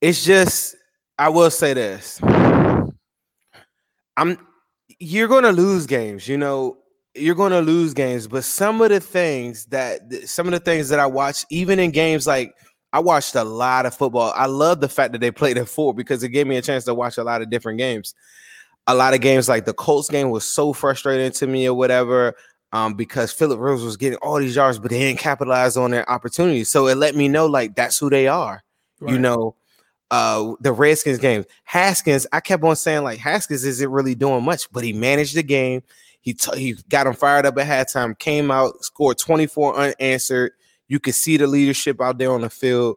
it's 0.00 0.24
just 0.24 0.74
I 1.16 1.28
will 1.28 1.50
say 1.50 1.74
this. 1.74 2.20
I'm 4.16 4.38
you're 4.98 5.28
going 5.28 5.44
to 5.44 5.52
lose 5.52 5.86
games, 5.86 6.26
you 6.26 6.38
know, 6.38 6.78
you're 7.14 7.34
going 7.34 7.52
to 7.52 7.60
lose 7.60 7.94
games, 7.94 8.26
but 8.26 8.44
some 8.44 8.80
of 8.80 8.88
the 8.88 8.98
things 8.98 9.66
that 9.66 10.00
some 10.24 10.46
of 10.46 10.52
the 10.52 10.60
things 10.60 10.88
that 10.88 10.98
I 10.98 11.06
watch 11.06 11.44
even 11.50 11.78
in 11.78 11.92
games 11.92 12.26
like 12.26 12.52
I 12.92 13.00
watched 13.00 13.34
a 13.34 13.44
lot 13.44 13.86
of 13.86 13.94
football. 13.94 14.32
I 14.34 14.46
love 14.46 14.80
the 14.80 14.88
fact 14.88 15.12
that 15.12 15.20
they 15.20 15.30
played 15.30 15.58
at 15.58 15.68
four 15.68 15.92
because 15.92 16.22
it 16.22 16.30
gave 16.30 16.46
me 16.46 16.56
a 16.56 16.62
chance 16.62 16.84
to 16.84 16.94
watch 16.94 17.18
a 17.18 17.24
lot 17.24 17.42
of 17.42 17.50
different 17.50 17.78
games. 17.78 18.14
A 18.86 18.94
lot 18.94 19.14
of 19.14 19.20
games 19.20 19.48
like 19.48 19.64
the 19.64 19.74
Colts 19.74 20.08
game 20.08 20.30
was 20.30 20.44
so 20.44 20.72
frustrating 20.72 21.32
to 21.32 21.46
me 21.46 21.68
or 21.68 21.74
whatever. 21.74 22.34
Um, 22.72 22.94
because 22.94 23.32
Philip 23.32 23.58
Rivers 23.60 23.82
was 23.82 23.96
getting 23.96 24.18
all 24.18 24.38
these 24.38 24.56
yards, 24.56 24.78
but 24.78 24.90
they 24.90 24.98
didn't 24.98 25.20
capitalize 25.20 25.76
on 25.76 25.92
their 25.92 26.08
opportunities. 26.10 26.68
So 26.68 26.88
it 26.88 26.96
let 26.96 27.14
me 27.14 27.28
know 27.28 27.46
like 27.46 27.74
that's 27.74 27.98
who 27.98 28.10
they 28.10 28.28
are. 28.28 28.62
Right. 29.00 29.12
You 29.12 29.18
know, 29.18 29.56
uh 30.10 30.54
the 30.60 30.72
Redskins 30.72 31.18
games. 31.18 31.46
Haskins, 31.64 32.26
I 32.32 32.40
kept 32.40 32.62
on 32.62 32.76
saying 32.76 33.02
like 33.02 33.18
Haskins 33.18 33.64
isn't 33.64 33.90
really 33.90 34.14
doing 34.14 34.44
much, 34.44 34.70
but 34.72 34.84
he 34.84 34.92
managed 34.92 35.36
the 35.36 35.42
game. 35.42 35.82
He 36.20 36.34
t- 36.34 36.58
he 36.58 36.76
got 36.88 37.06
him 37.06 37.14
fired 37.14 37.46
up 37.46 37.58
at 37.58 37.66
halftime, 37.66 38.18
came 38.18 38.50
out, 38.50 38.84
scored 38.84 39.18
24 39.18 39.76
unanswered. 39.76 40.52
You 40.88 41.00
could 41.00 41.14
see 41.14 41.36
the 41.36 41.46
leadership 41.46 42.00
out 42.00 42.18
there 42.18 42.32
on 42.32 42.42
the 42.42 42.50
field. 42.50 42.96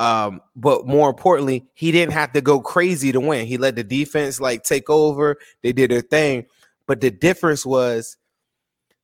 Um, 0.00 0.40
but 0.56 0.86
more 0.86 1.08
importantly, 1.08 1.64
he 1.74 1.92
didn't 1.92 2.12
have 2.12 2.32
to 2.32 2.40
go 2.40 2.60
crazy 2.60 3.12
to 3.12 3.20
win. 3.20 3.46
He 3.46 3.56
let 3.56 3.76
the 3.76 3.84
defense 3.84 4.40
like 4.40 4.64
take 4.64 4.90
over. 4.90 5.36
They 5.62 5.72
did 5.72 5.90
their 5.90 6.00
thing. 6.00 6.46
But 6.86 7.00
the 7.00 7.10
difference 7.10 7.64
was 7.64 8.16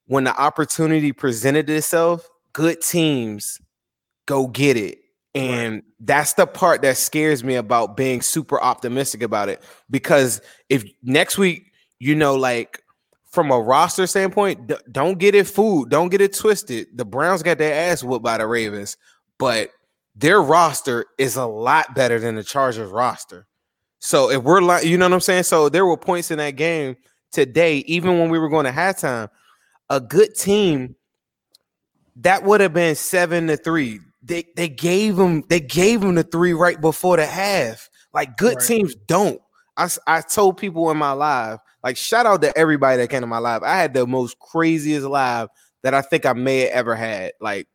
when 0.07 0.25
the 0.25 0.37
opportunity 0.37 1.13
presented 1.13 1.71
itself, 1.71 2.29
good 2.53 2.81
teams 2.81 3.61
go 4.27 4.49
get 4.49 4.77
it. 4.77 4.99
And 5.35 5.75
right. 5.75 5.85
that's 6.01 6.33
the 6.33 6.47
part 6.47 6.83
that 6.83 6.97
scares 6.97 7.45
me 7.45 7.55
about 7.55 7.97
being 7.97 8.23
super 8.23 8.61
optimistic 8.61 9.23
about 9.23 9.49
it. 9.49 9.63
Because 9.91 10.41
if 10.69 10.85
next 11.03 11.39
week, 11.39 11.71
you 12.01 12.17
know, 12.17 12.35
like 12.35 12.83
from 13.31 13.51
a 13.51 13.61
roster 13.61 14.07
standpoint, 14.07 14.67
d- 14.67 14.77
don't 14.91 15.19
get 15.19 15.35
it 15.35 15.47
fooled, 15.47 15.91
don't 15.91 16.09
get 16.09 16.21
it 16.21 16.35
twisted. 16.35 16.89
The 16.95 17.05
Browns 17.05 17.43
got 17.43 17.59
their 17.59 17.91
ass 17.91 18.03
whooped 18.03 18.25
by 18.25 18.39
the 18.39 18.47
Ravens, 18.47 18.97
but 19.39 19.71
their 20.17 20.43
roster 20.43 21.07
is 21.19 21.37
a 21.37 21.47
lot 21.47 21.95
better 21.95 22.19
than 22.19 22.35
the 22.35 22.45
Chargers 22.45 22.91
roster. 22.91 23.47
So 24.01 24.31
if 24.31 24.43
we're 24.43 24.61
like, 24.61 24.85
you 24.85 24.97
know 24.97 25.07
what 25.07 25.15
I'm 25.15 25.21
saying? 25.21 25.45
So 25.45 25.69
there 25.69 25.87
were 25.87 25.97
points 25.97 26.31
in 26.31 26.39
that 26.39 26.53
game 26.53 26.97
today, 27.33 27.79
even 27.87 28.19
when 28.19 28.31
we 28.31 28.39
were 28.39 28.49
going 28.49 28.65
to 28.65 28.73
halftime, 28.73 29.29
a 29.91 30.01
good 30.01 30.35
team 30.35 30.97
that 32.17 32.43
would 32.43 32.61
have 32.61 32.73
been 32.73 32.95
seven 32.95 33.47
to 33.47 33.57
three. 33.57 34.01
They 34.23 34.45
they 34.57 34.69
gave 34.69 35.17
them 35.17 35.45
they 35.49 35.61
gave 35.61 36.01
them 36.01 36.17
the 36.17 36.25
three 36.25 36.53
right 36.53 36.81
before 36.81 37.17
the 37.17 37.27
half. 37.27 37.89
Like 38.13 38.37
good 38.37 38.57
right. 38.57 38.67
teams 38.67 38.95
don't. 38.95 39.41
I, 39.79 39.89
I 40.07 40.21
told 40.21 40.59
people 40.59 40.91
in 40.91 40.97
my 40.97 41.13
live, 41.13 41.61
like 41.83 41.97
shout 41.97 42.27
out 42.27 42.43
to 42.43 42.57
everybody 42.59 42.99
that 42.99 43.09
came 43.09 43.21
to 43.21 43.27
my 43.27 43.39
live. 43.39 43.63
I 43.63 43.77
had 43.79 43.95
the 43.95 44.07
most 44.07 44.39
craziest 44.39 45.07
live 45.07 45.49
that 45.83 45.95
I 45.95 46.03
think 46.03 46.27
I 46.27 46.33
may 46.33 46.61
have 46.61 46.71
ever 46.71 46.95
had. 46.95 47.33
Like 47.41 47.69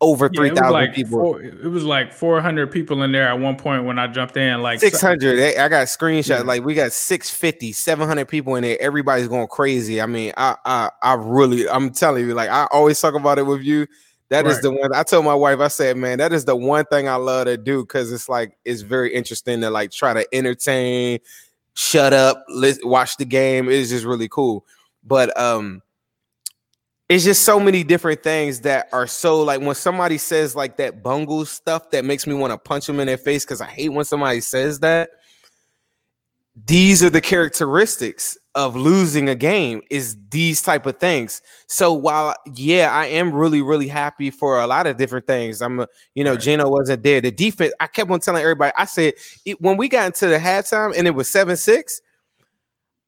over 0.00 0.30
yeah, 0.32 0.38
three 0.38 0.50
thousand 0.50 0.72
like 0.72 0.94
people. 0.94 1.18
Four, 1.18 1.42
it 1.42 1.70
was 1.70 1.84
like 1.84 2.12
four 2.12 2.40
hundred 2.40 2.70
people 2.70 3.02
in 3.02 3.12
there 3.12 3.26
at 3.26 3.38
one 3.38 3.56
point 3.56 3.84
when 3.84 3.98
I 3.98 4.06
jumped 4.06 4.36
in. 4.36 4.62
Like 4.62 4.80
six 4.80 5.00
hundred. 5.00 5.40
I 5.58 5.68
got 5.68 5.86
screenshots. 5.88 6.28
Yeah. 6.28 6.42
Like 6.42 6.64
we 6.64 6.74
got 6.74 6.92
650, 6.92 7.72
700 7.72 8.26
people 8.26 8.54
in 8.54 8.62
there. 8.62 8.80
Everybody's 8.80 9.28
going 9.28 9.48
crazy. 9.48 10.00
I 10.00 10.06
mean, 10.06 10.32
I, 10.36 10.56
I, 10.64 10.90
I 11.02 11.14
really, 11.14 11.68
I'm 11.68 11.90
telling 11.90 12.26
you, 12.26 12.34
like 12.34 12.50
I 12.50 12.68
always 12.70 13.00
talk 13.00 13.14
about 13.14 13.38
it 13.38 13.46
with 13.46 13.62
you. 13.62 13.86
That 14.30 14.44
right. 14.44 14.50
is 14.50 14.60
the 14.60 14.70
one. 14.70 14.94
I 14.94 15.02
told 15.02 15.24
my 15.24 15.34
wife. 15.34 15.58
I 15.58 15.68
said, 15.68 15.96
man, 15.96 16.18
that 16.18 16.32
is 16.32 16.44
the 16.44 16.54
one 16.54 16.84
thing 16.86 17.08
I 17.08 17.14
love 17.14 17.46
to 17.46 17.56
do 17.56 17.82
because 17.82 18.12
it's 18.12 18.28
like 18.28 18.58
it's 18.64 18.82
very 18.82 19.12
interesting 19.14 19.62
to 19.62 19.70
like 19.70 19.90
try 19.90 20.12
to 20.12 20.26
entertain, 20.34 21.18
shut 21.78 22.12
up, 22.12 22.44
listen, 22.48 22.88
watch 22.88 23.16
the 23.18 23.24
game. 23.24 23.68
It's 23.68 23.90
just 23.90 24.04
really 24.04 24.28
cool. 24.28 24.66
But 25.04 25.38
um 25.40 25.80
it's 27.08 27.24
just 27.24 27.42
so 27.42 27.58
many 27.58 27.84
different 27.84 28.22
things 28.22 28.60
that 28.62 28.88
are 28.92 29.06
so 29.06 29.42
like 29.42 29.60
when 29.60 29.74
somebody 29.74 30.18
says 30.18 30.54
like 30.56 30.76
that 30.76 31.02
bungle 31.02 31.46
stuff 31.46 31.90
that 31.92 32.04
makes 32.04 32.26
me 32.26 32.34
want 32.34 32.52
to 32.52 32.58
punch 32.58 32.86
them 32.86 33.00
in 33.00 33.06
their 33.06 33.16
face 33.16 33.44
because 33.44 33.60
I 33.60 33.66
hate 33.66 33.90
when 33.90 34.04
somebody 34.04 34.40
says 34.40 34.80
that. 34.80 35.10
These 36.66 37.02
are 37.02 37.10
the 37.10 37.20
characteristics 37.20 38.36
of 38.54 38.74
losing 38.74 39.28
a 39.28 39.34
game 39.34 39.82
is 39.90 40.16
these 40.30 40.60
type 40.60 40.86
of 40.86 40.98
things. 40.98 41.42
So 41.68 41.92
while 41.92 42.34
yeah, 42.54 42.90
I 42.90 43.06
am 43.06 43.32
really 43.32 43.62
really 43.62 43.86
happy 43.86 44.30
for 44.30 44.60
a 44.60 44.66
lot 44.66 44.86
of 44.86 44.96
different 44.96 45.26
things. 45.26 45.62
I'm 45.62 45.86
you 46.14 46.24
know, 46.24 46.32
right. 46.32 46.40
Geno 46.40 46.68
wasn't 46.68 47.02
there. 47.02 47.20
The 47.20 47.30
defense, 47.30 47.72
I 47.78 47.86
kept 47.86 48.10
on 48.10 48.20
telling 48.20 48.42
everybody. 48.42 48.72
I 48.76 48.86
said 48.86 49.14
it, 49.44 49.60
when 49.60 49.76
we 49.76 49.88
got 49.88 50.06
into 50.06 50.26
the 50.26 50.38
halftime 50.38 50.96
and 50.96 51.06
it 51.06 51.12
was 51.12 51.30
seven 51.30 51.56
six. 51.56 52.00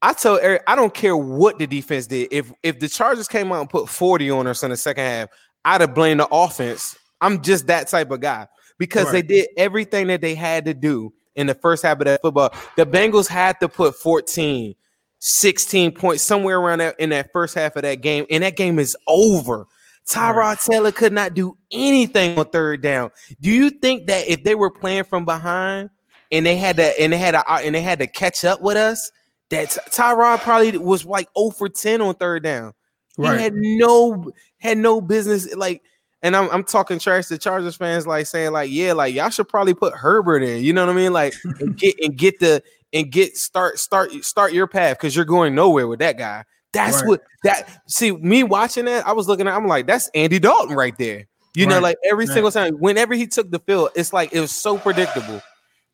I 0.03 0.15
told 0.15 0.41
Eric, 0.41 0.63
I 0.67 0.77
don't 0.77 0.95
care 0.95 1.17
what 1.17 1.59
the 1.59 1.67
defense 1.67 2.07
did. 2.07 2.29
If 2.31 2.53
if 2.63 2.79
the 2.79 2.89
Chargers 2.89 3.29
came 3.29 3.53
out 3.53 3.61
and 3.61 3.69
put 3.69 3.89
40 3.89 4.31
on 4.31 4.47
us 4.47 4.63
in 4.63 4.71
the 4.71 4.77
second 4.77 5.05
half, 5.05 5.29
I'd 5.65 5.81
have 5.81 5.95
blamed 5.95 6.21
the 6.21 6.29
offense. 6.31 6.97
I'm 7.21 7.43
just 7.43 7.67
that 7.67 7.89
type 7.89 8.11
of 8.11 8.21
guy 8.21 8.47
because 8.79 9.07
right. 9.07 9.13
they 9.13 9.23
did 9.23 9.49
everything 9.57 10.07
that 10.07 10.21
they 10.21 10.35
had 10.35 10.65
to 10.67 10.75
do 10.75 11.13
in 11.41 11.47
the 11.47 11.55
first 11.55 11.83
half 11.83 11.99
of 11.99 12.05
that 12.05 12.21
football. 12.23 12.53
The 12.77 12.87
Bengals 12.87 13.27
had 13.27 13.59
to 13.61 13.69
put 13.69 13.97
14, 13.97 14.75
16 15.19 15.93
points 15.93 16.23
somewhere 16.23 16.59
around 16.59 16.79
that 16.79 17.01
in 17.01 17.11
that 17.11 17.31
first 17.33 17.55
half 17.55 17.77
of 17.77 17.83
that 17.83 18.03
game, 18.03 18.27
and 18.31 18.43
that 18.45 18.57
game 18.57 18.79
is 18.79 18.97
over. 19.07 19.67
Tyrod. 20.09 20.65
Taylor 20.65 20.93
could 20.93 21.13
not 21.13 21.35
do 21.35 21.57
anything 21.71 22.39
on 22.39 22.47
third 22.47 22.83
down. 22.83 23.11
Do 23.41 23.51
you 23.51 23.71
think 23.71 24.07
that 24.09 24.29
if 24.29 24.43
they 24.45 24.55
were 24.55 24.71
playing 24.71 25.05
from 25.05 25.25
behind 25.25 25.91
and 26.33 26.45
they 26.45 26.57
had 26.57 26.77
to 26.77 27.01
and 27.01 27.13
they 27.13 27.19
had 27.19 27.33
to 27.33 27.49
and 27.49 27.75
they 27.75 27.83
had 27.83 28.01
to 28.01 28.07
catch 28.07 28.45
up 28.45 28.61
with 28.61 28.77
us, 28.77 29.11
that 29.51 29.69
Tyrod 29.91 30.41
probably 30.41 30.77
was 30.79 31.05
like 31.05 31.29
0 31.39 31.51
for 31.51 31.69
10 31.69 32.01
on 32.01 32.15
third 32.15 32.43
down. 32.43 32.73
Right. 33.19 33.37
He 33.37 33.43
had 33.45 33.55
no 33.55 34.33
had 34.59 34.79
no 34.79 35.01
business 35.01 35.55
like 35.55 35.83
and 36.23 36.37
I'm 36.37 36.51
I'm 36.51 36.65
talking 36.65 36.99
trash 36.99 37.27
to 37.29 37.39
Chargers 37.39 37.77
fans 37.77 38.07
like 38.07 38.27
saying 38.27 38.53
like 38.53 38.71
yeah 38.71 38.93
like 38.93 39.15
y'all 39.15 39.31
should 39.31 39.49
probably 39.49 39.75
put 39.75 39.95
Herbert 39.95 40.43
in 40.43 40.63
you 40.63 40.73
know 40.73 40.85
what 40.87 40.93
I 40.93 40.97
mean 40.97 41.13
like 41.13 41.35
and 41.61 41.77
get 41.79 41.97
and 42.03 42.17
get 42.17 42.39
the 42.41 42.63
and 42.93 43.11
get 43.11 43.37
start 43.37 43.79
start 43.79 44.13
start 44.25 44.53
your 44.53 44.67
path 44.67 44.99
because 44.99 45.15
you're 45.15 45.25
going 45.25 45.55
nowhere 45.55 45.87
with 45.87 46.01
that 46.01 46.19
guy. 46.19 46.45
That's 46.73 47.01
right. 47.01 47.09
what 47.09 47.23
that 47.45 47.83
see 47.89 48.13
me 48.13 48.43
watching 48.43 48.85
that 48.85 49.07
I 49.07 49.13
was 49.13 49.29
looking 49.29 49.49
at 49.49 49.55
I'm 49.55 49.67
like 49.67 49.87
that's 49.87 50.09
Andy 50.15 50.39
Dalton 50.39 50.77
right 50.77 50.97
there. 50.99 51.27
You 51.55 51.67
right. 51.67 51.75
know 51.75 51.81
like 51.81 51.97
every 52.09 52.27
right. 52.27 52.35
single 52.35 52.51
time 52.51 52.75
whenever 52.75 53.15
he 53.15 53.27
took 53.27 53.51
the 53.51 53.59
field 53.61 53.91
it's 53.95 54.13
like 54.13 54.33
it 54.33 54.41
was 54.41 54.53
so 54.53 54.79
predictable. 54.79 55.41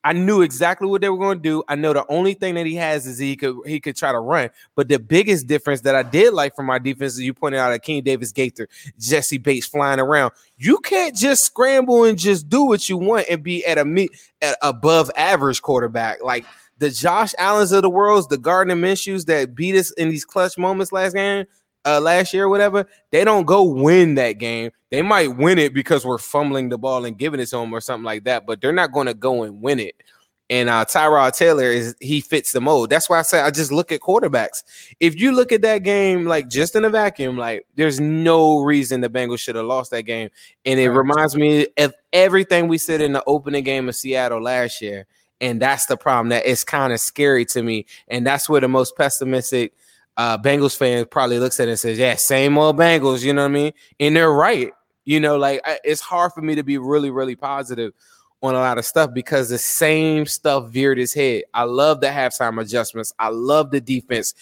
I 0.07 0.13
knew 0.13 0.43
exactly 0.43 0.87
what 0.87 1.01
they 1.01 1.09
were 1.09 1.19
going 1.19 1.39
to 1.39 1.43
do. 1.43 1.65
I 1.67 1.75
know 1.75 1.93
the 1.93 2.07
only 2.09 2.35
thing 2.35 2.55
that 2.55 2.65
he 2.65 2.77
has 2.77 3.09
is 3.09 3.19
he 3.19 3.35
could 3.35 3.57
he 3.67 3.81
could 3.81 3.97
try 3.97 4.13
to 4.13 4.21
run. 4.21 4.51
But 4.77 4.87
the 4.87 5.01
biggest 5.01 5.49
difference 5.49 5.81
that 5.81 5.97
I 5.97 6.05
did 6.05 6.33
like 6.33 6.55
from 6.55 6.67
my 6.67 6.79
defense 6.79 7.15
is 7.15 7.23
you 7.23 7.35
pointed 7.35 7.59
out 7.59 7.77
Akeem 7.77 8.05
Davis 8.05 8.31
Gaither, 8.31 8.69
Jessie 9.01 9.39
Bates 9.39 9.67
flying 9.67 9.99
around. 9.99 10.33
You 10.59 10.79
can't 10.79 11.17
just 11.17 11.45
scramble 11.45 12.05
and 12.05 12.17
just 12.17 12.49
do 12.49 12.63
what 12.63 12.89
you 12.89 12.97
want 12.97 13.27
and 13.29 13.43
be 13.43 13.67
at 13.67 13.79
a 13.79 13.85
meet 13.85 14.13
at 14.41 14.57
above 14.63 15.11
average 15.17 15.61
quarterback. 15.61 16.23
Like 16.23 16.47
the 16.79 16.91
Josh 16.91 17.35
Allens 17.37 17.73
of 17.73 17.83
the 17.83 17.91
worlds, 17.91 18.29
the 18.29 18.39
Gardner 18.39 18.77
Minshews 18.77 19.27
that 19.27 19.57
beat 19.57 19.75
us 19.75 19.91
in 19.91 20.09
these 20.09 20.25
clutch 20.25 20.57
moments 20.57 20.93
last 20.93 21.15
game, 21.15 21.47
uh, 21.87 22.01
last 22.01 22.35
year 22.35 22.45
or 22.45 22.49
whatever, 22.49 22.87
they 23.11 23.25
don't 23.25 23.47
go 23.47 23.63
win 23.63 24.17
that 24.17 24.33
game. 24.33 24.71
They 24.91 25.03
might 25.03 25.37
win 25.37 25.59
it 25.59 25.73
because 25.73 26.05
we're 26.05 26.19
fumbling 26.19 26.69
the 26.69 26.79
ball 26.79 27.05
and 27.05 27.17
giving 27.17 27.41
it 27.41 27.47
to 27.47 27.57
them 27.57 27.73
or 27.73 27.81
something 27.81 28.05
like 28.05 28.25
that, 28.25 28.47
but 28.47 28.61
they're 28.61 28.73
not 28.73 28.93
going 28.93 29.07
to 29.07 29.15
go 29.15 29.43
and 29.43 29.63
win 29.63 29.79
it. 29.81 29.95
And 30.49 30.69
uh, 30.69 30.85
Tyrod 30.85 31.37
Taylor 31.37 31.65
is 31.65 31.97
he 32.01 32.21
fits 32.21 32.53
the 32.53 32.61
mold. 32.61 32.89
That's 32.89 33.11
why 33.11 33.19
I 33.19 33.23
say 33.23 33.41
I 33.41 33.51
just 33.51 33.73
look 33.73 33.91
at 33.91 34.01
quarterbacks. 34.01 34.63
If 35.01 35.21
you 35.21 35.33
look 35.33 35.51
at 35.51 35.63
that 35.63 35.83
game 35.83 36.25
like 36.25 36.49
just 36.49 36.77
in 36.77 36.85
a 36.85 36.91
vacuum, 36.91 37.37
like 37.37 37.67
there's 37.75 37.99
no 37.99 38.61
reason 38.61 39.01
the 39.01 39.09
Bengals 39.09 39.41
should 39.41 39.57
have 39.57 39.65
lost 39.65 39.91
that 39.91 40.03
game. 40.03 40.31
And 40.65 40.79
it 40.79 40.91
reminds 40.91 41.35
me 41.35 41.67
of 41.79 41.95
everything 42.13 42.69
we 42.69 42.79
said 42.79 43.01
in 43.01 43.13
the 43.13 43.25
opening 43.27 43.65
game 43.65 43.89
of 43.89 43.97
Seattle 43.97 44.41
last 44.41 44.81
year. 44.81 45.07
And 45.41 45.61
that's 45.61 45.87
the 45.87 45.97
problem 45.97 46.29
that 46.29 46.47
it's 46.47 46.63
kind 46.63 46.93
of 46.93 47.01
scary 47.01 47.45
to 47.47 47.63
me. 47.63 47.87
And 48.07 48.25
that's 48.25 48.49
where 48.49 48.61
the 48.61 48.69
most 48.69 48.97
pessimistic 48.97 49.73
uh, 50.17 50.39
Bengals 50.39 50.77
fan 50.77 51.07
probably 51.11 51.39
looks 51.39 51.61
at 51.61 51.69
it 51.69 51.73
and 51.73 51.81
says, 51.81 51.99
"Yeah, 51.99 52.15
same 52.15 52.57
old 52.57 52.77
Bengals." 52.77 53.23
You 53.23 53.33
know 53.33 53.43
what 53.43 53.51
I 53.51 53.55
mean? 53.55 53.73
And 54.01 54.17
they're 54.17 54.33
right. 54.33 54.73
You 55.05 55.21
know, 55.21 55.37
like 55.37 55.61
I, 55.65 55.79
it's 55.85 56.01
hard 56.01 56.33
for 56.33 56.41
me 56.41 56.55
to 56.55 56.63
be 56.63 56.79
really, 56.79 57.11
really 57.11 57.37
positive 57.37 57.93
on 58.43 58.55
a 58.55 58.59
lot 58.59 58.79
of 58.79 58.85
stuff 58.85 59.13
because 59.13 59.49
the 59.49 59.59
same 59.59 60.27
stuff 60.27 60.71
veered 60.71 60.99
his 60.99 61.13
head. 61.15 61.45
I 61.53 61.65
love 61.65 62.01
the 62.01 62.09
halftime 62.09 62.61
adjustments. 62.61 63.13
I 63.19 63.29
love 63.29 63.71
the 63.71 63.81
defense. 63.81 64.35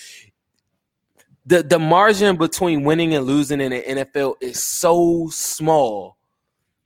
The 1.47 1.63
the 1.63 1.79
margin 1.79 2.37
between 2.37 2.85
winning 2.85 3.15
and 3.15 3.27
losing 3.27 3.61
in 3.61 3.71
the 3.73 3.83
NFL 3.83 4.37
is 4.41 4.63
so 4.63 5.29
small 5.31 6.17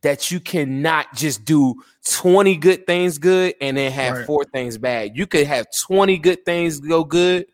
that 0.00 0.30
you 0.30 0.40
cannot 0.40 1.12
just 1.14 1.44
do 1.44 1.74
20 2.08 2.56
good 2.56 2.86
things 2.86 3.18
good 3.18 3.54
and 3.60 3.76
then 3.76 3.90
have 3.90 4.16
right. 4.16 4.26
four 4.26 4.44
things 4.44 4.78
bad. 4.78 5.16
You 5.16 5.26
could 5.26 5.46
have 5.46 5.66
20 5.82 6.18
good 6.18 6.44
things 6.44 6.80
go 6.80 7.04
good 7.04 7.46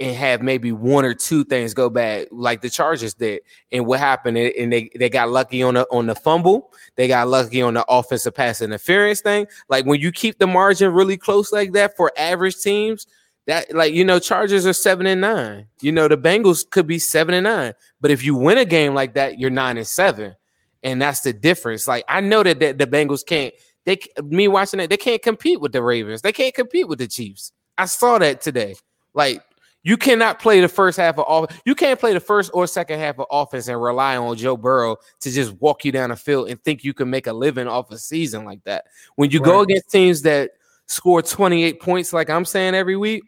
and 0.00 0.16
have 0.16 0.42
maybe 0.42 0.72
one 0.72 1.04
or 1.04 1.14
two 1.14 1.44
things 1.44 1.72
go 1.72 1.88
bad, 1.88 2.28
like 2.32 2.60
the 2.60 2.70
Chargers 2.70 3.14
did. 3.14 3.42
And 3.70 3.86
what 3.86 4.00
happened? 4.00 4.36
And 4.36 4.72
they 4.72 4.90
they 4.96 5.08
got 5.08 5.30
lucky 5.30 5.62
on 5.62 5.74
the 5.74 5.86
on 5.90 6.06
the 6.06 6.14
fumble. 6.14 6.72
They 6.96 7.06
got 7.06 7.28
lucky 7.28 7.62
on 7.62 7.74
the 7.74 7.84
offensive 7.88 8.34
pass 8.34 8.60
interference 8.60 9.20
thing. 9.20 9.46
Like 9.68 9.86
when 9.86 10.00
you 10.00 10.10
keep 10.10 10.38
the 10.38 10.46
margin 10.46 10.92
really 10.92 11.16
close 11.16 11.52
like 11.52 11.72
that 11.72 11.96
for 11.96 12.12
average 12.16 12.60
teams, 12.60 13.06
that 13.46 13.72
like 13.74 13.92
you 13.92 14.04
know 14.04 14.18
Chargers 14.18 14.66
are 14.66 14.72
seven 14.72 15.06
and 15.06 15.20
nine. 15.20 15.66
You 15.80 15.92
know 15.92 16.08
the 16.08 16.18
Bengals 16.18 16.68
could 16.68 16.86
be 16.86 16.98
seven 16.98 17.34
and 17.34 17.44
nine. 17.44 17.74
But 18.00 18.10
if 18.10 18.24
you 18.24 18.34
win 18.34 18.58
a 18.58 18.64
game 18.64 18.94
like 18.94 19.14
that, 19.14 19.38
you're 19.38 19.50
nine 19.50 19.76
and 19.76 19.86
seven, 19.86 20.34
and 20.82 21.00
that's 21.00 21.20
the 21.20 21.32
difference. 21.32 21.86
Like 21.86 22.04
I 22.08 22.20
know 22.20 22.42
that 22.42 22.58
the, 22.58 22.72
the 22.72 22.86
Bengals 22.86 23.24
can't. 23.24 23.54
They 23.84 23.98
me 24.24 24.48
watching 24.48 24.80
it, 24.80 24.88
they 24.88 24.96
can't 24.96 25.22
compete 25.22 25.60
with 25.60 25.72
the 25.72 25.82
Ravens. 25.82 26.22
They 26.22 26.32
can't 26.32 26.54
compete 26.54 26.88
with 26.88 26.98
the 26.98 27.06
Chiefs. 27.06 27.52
I 27.76 27.84
saw 27.84 28.18
that 28.18 28.40
today. 28.40 28.76
Like 29.12 29.42
You 29.84 29.98
cannot 29.98 30.40
play 30.40 30.62
the 30.62 30.68
first 30.68 30.96
half 30.96 31.18
of 31.18 31.26
off. 31.28 31.60
You 31.66 31.74
can't 31.74 32.00
play 32.00 32.14
the 32.14 32.20
first 32.20 32.50
or 32.54 32.66
second 32.66 32.98
half 32.98 33.18
of 33.18 33.26
offense 33.30 33.68
and 33.68 33.80
rely 33.80 34.16
on 34.16 34.34
Joe 34.36 34.56
Burrow 34.56 34.96
to 35.20 35.30
just 35.30 35.52
walk 35.60 35.84
you 35.84 35.92
down 35.92 36.08
the 36.08 36.16
field 36.16 36.48
and 36.48 36.62
think 36.64 36.82
you 36.82 36.94
can 36.94 37.10
make 37.10 37.26
a 37.26 37.32
living 37.32 37.68
off 37.68 37.90
a 37.92 37.98
season 37.98 38.46
like 38.46 38.64
that. 38.64 38.86
When 39.16 39.30
you 39.30 39.40
right. 39.40 39.46
go 39.46 39.60
against 39.60 39.90
teams 39.90 40.22
that 40.22 40.52
score 40.86 41.20
28 41.20 41.80
points, 41.80 42.14
like 42.14 42.30
I'm 42.30 42.46
saying 42.46 42.74
every 42.74 42.96
week, 42.96 43.24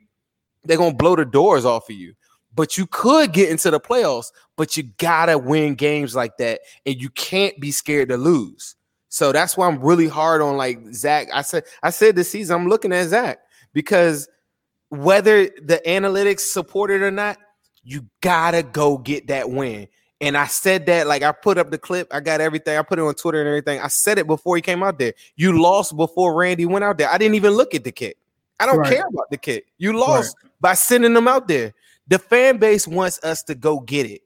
they're 0.64 0.78
gonna 0.78 0.94
blow 0.94 1.14
the 1.14 1.26
doors 1.26 1.66
off 1.66 1.90
of 1.90 1.94
you. 1.96 2.14
But 2.54 2.78
you 2.78 2.86
could 2.86 3.34
get 3.34 3.50
into 3.50 3.70
the 3.70 3.78
playoffs, 3.78 4.32
but 4.56 4.78
you 4.78 4.84
gotta 4.96 5.36
win 5.36 5.74
games 5.74 6.16
like 6.16 6.38
that, 6.38 6.60
and 6.86 7.00
you 7.00 7.10
can't 7.10 7.60
be 7.60 7.70
scared 7.70 8.08
to 8.08 8.16
lose. 8.16 8.76
So 9.10 9.30
that's 9.30 9.58
why 9.58 9.68
I'm 9.68 9.80
really 9.80 10.08
hard 10.08 10.40
on 10.40 10.56
like 10.56 10.78
Zach. 10.94 11.28
I 11.34 11.42
said 11.42 11.64
I 11.82 11.90
said 11.90 12.16
this 12.16 12.30
season 12.30 12.56
I'm 12.56 12.68
looking 12.68 12.94
at 12.94 13.08
Zach 13.08 13.40
because 13.74 14.26
whether 15.02 15.44
the 15.44 15.80
analytics 15.86 16.40
support 16.40 16.90
it 16.90 17.02
or 17.02 17.10
not, 17.10 17.38
you 17.82 18.06
gotta 18.20 18.62
go 18.62 18.98
get 18.98 19.28
that 19.28 19.50
win. 19.50 19.88
And 20.20 20.36
I 20.36 20.46
said 20.46 20.86
that, 20.86 21.06
like 21.06 21.22
I 21.22 21.32
put 21.32 21.58
up 21.58 21.70
the 21.70 21.78
clip, 21.78 22.08
I 22.12 22.20
got 22.20 22.40
everything, 22.40 22.78
I 22.78 22.82
put 22.82 22.98
it 22.98 23.02
on 23.02 23.14
Twitter 23.14 23.40
and 23.40 23.48
everything. 23.48 23.80
I 23.80 23.88
said 23.88 24.18
it 24.18 24.26
before 24.26 24.56
he 24.56 24.62
came 24.62 24.82
out 24.82 24.98
there. 24.98 25.12
You 25.36 25.60
lost 25.60 25.96
before 25.96 26.34
Randy 26.34 26.64
went 26.64 26.84
out 26.84 26.98
there. 26.98 27.10
I 27.10 27.18
didn't 27.18 27.34
even 27.34 27.52
look 27.52 27.74
at 27.74 27.84
the 27.84 27.92
kick. 27.92 28.16
I 28.58 28.66
don't 28.66 28.78
right. 28.78 28.92
care 28.92 29.06
about 29.06 29.30
the 29.30 29.36
kick. 29.36 29.66
You 29.76 29.98
lost 29.98 30.36
right. 30.42 30.52
by 30.60 30.74
sending 30.74 31.12
them 31.12 31.28
out 31.28 31.48
there. 31.48 31.74
The 32.08 32.18
fan 32.18 32.56
base 32.56 32.88
wants 32.88 33.22
us 33.22 33.42
to 33.44 33.54
go 33.54 33.80
get 33.80 34.06
it. 34.06 34.22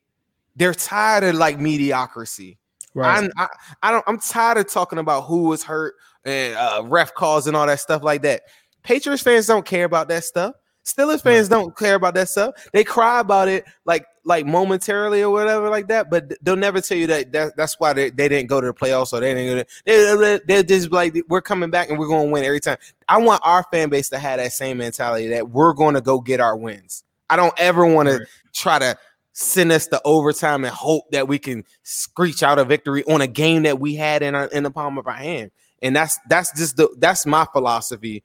They're 0.54 0.74
tired 0.74 1.24
of 1.24 1.34
like 1.34 1.58
mediocrity. 1.58 2.58
Right. 2.94 3.30
I, 3.36 3.46
I 3.82 3.90
don't. 3.90 4.04
I'm 4.06 4.18
tired 4.18 4.58
of 4.58 4.70
talking 4.70 4.98
about 4.98 5.22
who 5.22 5.44
was 5.44 5.62
hurt 5.62 5.94
and 6.24 6.54
uh, 6.54 6.82
ref 6.84 7.14
calls 7.14 7.46
and 7.46 7.56
all 7.56 7.66
that 7.66 7.80
stuff 7.80 8.02
like 8.02 8.22
that. 8.22 8.42
Patriots 8.82 9.22
fans 9.22 9.46
don't 9.46 9.66
care 9.66 9.84
about 9.84 10.08
that 10.08 10.24
stuff. 10.24 10.54
Steelers 10.84 11.22
fans 11.22 11.48
don't 11.48 11.76
care 11.76 11.94
about 11.94 12.14
that 12.14 12.28
stuff. 12.28 12.54
They 12.72 12.84
cry 12.84 13.20
about 13.20 13.48
it 13.48 13.64
like 13.84 14.06
like 14.24 14.46
momentarily 14.46 15.22
or 15.22 15.30
whatever 15.30 15.68
like 15.68 15.88
that, 15.88 16.10
but 16.10 16.32
they'll 16.42 16.56
never 16.56 16.80
tell 16.80 16.96
you 16.96 17.06
that, 17.06 17.32
that 17.32 17.56
that's 17.56 17.78
why 17.78 17.92
they, 17.92 18.10
they 18.10 18.28
didn't 18.28 18.48
go 18.48 18.60
to 18.60 18.66
the 18.68 18.74
playoffs 18.74 19.12
or 19.12 19.20
they 19.20 19.34
didn't. 19.34 19.68
They, 19.84 20.40
they're 20.46 20.62
just 20.62 20.90
like 20.90 21.16
we're 21.28 21.42
coming 21.42 21.70
back 21.70 21.90
and 21.90 21.98
we're 21.98 22.08
going 22.08 22.28
to 22.28 22.32
win 22.32 22.44
every 22.44 22.60
time. 22.60 22.78
I 23.08 23.18
want 23.18 23.42
our 23.44 23.64
fan 23.70 23.88
base 23.88 24.08
to 24.10 24.18
have 24.18 24.38
that 24.38 24.52
same 24.52 24.78
mentality 24.78 25.28
that 25.28 25.50
we're 25.50 25.72
going 25.72 25.94
to 25.94 26.00
go 26.00 26.20
get 26.20 26.40
our 26.40 26.56
wins. 26.56 27.04
I 27.28 27.36
don't 27.36 27.54
ever 27.58 27.86
want 27.86 28.08
to 28.08 28.26
try 28.52 28.78
to 28.78 28.96
send 29.32 29.72
us 29.72 29.86
to 29.88 30.00
overtime 30.04 30.64
and 30.64 30.74
hope 30.74 31.10
that 31.12 31.28
we 31.28 31.38
can 31.38 31.64
screech 31.82 32.42
out 32.42 32.58
a 32.58 32.64
victory 32.64 33.04
on 33.04 33.20
a 33.20 33.26
game 33.26 33.62
that 33.62 33.78
we 33.78 33.94
had 33.94 34.22
in 34.22 34.34
our, 34.34 34.46
in 34.46 34.64
the 34.64 34.70
palm 34.70 34.98
of 34.98 35.06
our 35.06 35.12
hand. 35.14 35.50
And 35.82 35.96
that's 35.96 36.18
that's 36.28 36.52
just 36.58 36.76
the 36.76 36.94
that's 36.98 37.24
my 37.24 37.46
philosophy 37.52 38.22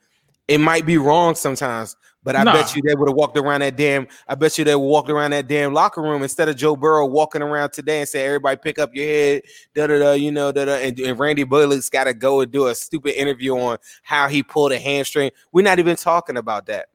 it 0.48 0.60
might 0.60 0.86
be 0.86 0.98
wrong 0.98 1.36
sometimes, 1.36 1.96
but 2.24 2.36
I 2.36 2.44
nah. 2.44 2.54
bet 2.54 2.76
you 2.76 2.82
they 2.82 2.96
would 2.96 3.10
have 3.10 3.16
walked 3.16 3.38
around 3.38 3.62
that 3.62 3.76
damn. 3.76 4.08
I 4.28 4.36
bet 4.36 4.58
you 4.58 4.64
they 4.66 4.76
walked 4.76 5.10
around 5.10 5.32
that 5.32 5.48
damn 5.48 5.74
locker 5.74 6.02
room 6.02 6.24
instead 6.24 6.50
of 6.50 6.56
Joe 6.56 6.76
Burrow 6.76 7.06
walking 7.06 7.42
around 7.42 7.72
today 7.72 8.00
and 8.00 8.10
say, 8.10 8.26
"Everybody 8.26 8.58
pick 8.58 8.80
up 8.80 8.94
your 8.94 9.06
head." 9.06 9.44
Da 9.74 9.88
da 9.88 10.00
da. 10.00 10.12
You 10.14 10.32
know, 10.32 10.52
da 10.52 10.66
da. 10.66 10.74
And, 10.76 11.00
and 11.00 11.20
Randy 11.20 11.44
Bullock's 11.44 11.90
got 11.90 12.06
to 12.06 12.14
go 12.14 12.42
and 12.42 12.52
do 12.52 12.68
a 12.68 12.76
stupid 12.76 13.20
interview 13.20 13.58
on 13.58 13.78
how 14.04 14.28
he 14.28 14.44
pulled 14.44 14.72
a 14.72 14.80
hamstring. 14.80 15.32
We're 15.52 15.64
not 15.64 15.80
even 15.80 15.96
talking 15.96 16.38
about 16.38 16.66
that. 16.68 16.88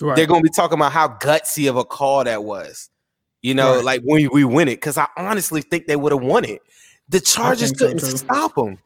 Right. 0.00 0.16
They're 0.16 0.26
going 0.26 0.42
to 0.42 0.48
be 0.48 0.54
talking 0.54 0.78
about 0.78 0.92
how 0.92 1.08
gutsy 1.08 1.68
of 1.68 1.76
a 1.76 1.84
call 1.84 2.24
that 2.24 2.44
was. 2.44 2.90
You 3.42 3.54
know, 3.54 3.76
right. 3.76 3.84
like 3.84 4.02
when 4.02 4.28
we 4.32 4.44
win 4.44 4.68
it, 4.68 4.76
because 4.76 4.96
I 4.96 5.06
honestly 5.16 5.60
think 5.60 5.86
they 5.86 5.96
would 5.96 6.12
have 6.12 6.22
won 6.22 6.44
it. 6.44 6.62
The 7.10 7.20
Chargers 7.20 7.72
couldn't 7.72 7.98
so 7.98 8.16
stop 8.16 8.54
them. 8.54 8.78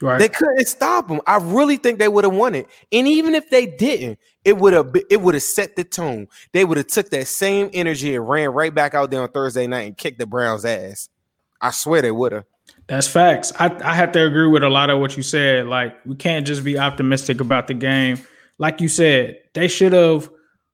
Right. 0.00 0.18
They 0.18 0.28
couldn't 0.28 0.66
stop 0.66 1.08
them. 1.08 1.20
I 1.26 1.38
really 1.38 1.76
think 1.76 1.98
they 1.98 2.08
would 2.08 2.24
have 2.24 2.34
won 2.34 2.54
it. 2.54 2.68
And 2.92 3.08
even 3.08 3.34
if 3.34 3.50
they 3.50 3.66
didn't, 3.66 4.18
it 4.44 4.56
would 4.56 4.72
have 4.72 4.94
it 5.10 5.20
would 5.20 5.34
have 5.34 5.42
set 5.42 5.74
the 5.74 5.82
tone. 5.82 6.28
They 6.52 6.64
would 6.64 6.76
have 6.76 6.86
took 6.86 7.10
that 7.10 7.26
same 7.26 7.68
energy 7.72 8.14
and 8.14 8.28
ran 8.28 8.50
right 8.50 8.72
back 8.72 8.94
out 8.94 9.10
there 9.10 9.22
on 9.22 9.28
Thursday 9.30 9.66
night 9.66 9.88
and 9.88 9.96
kicked 9.96 10.18
the 10.18 10.26
Browns' 10.26 10.64
ass. 10.64 11.08
I 11.60 11.72
swear 11.72 12.00
they 12.00 12.12
would 12.12 12.32
have. 12.32 12.44
That's 12.86 13.08
facts. 13.08 13.52
I, 13.58 13.76
I 13.84 13.94
have 13.94 14.12
to 14.12 14.24
agree 14.24 14.46
with 14.46 14.62
a 14.62 14.68
lot 14.68 14.88
of 14.88 15.00
what 15.00 15.16
you 15.16 15.22
said. 15.22 15.66
Like, 15.66 15.96
we 16.06 16.14
can't 16.14 16.46
just 16.46 16.64
be 16.64 16.78
optimistic 16.78 17.40
about 17.40 17.66
the 17.66 17.74
game. 17.74 18.18
Like 18.58 18.80
you 18.80 18.88
said, 18.88 19.38
they 19.52 19.68
should 19.68 19.92
have, 19.92 20.30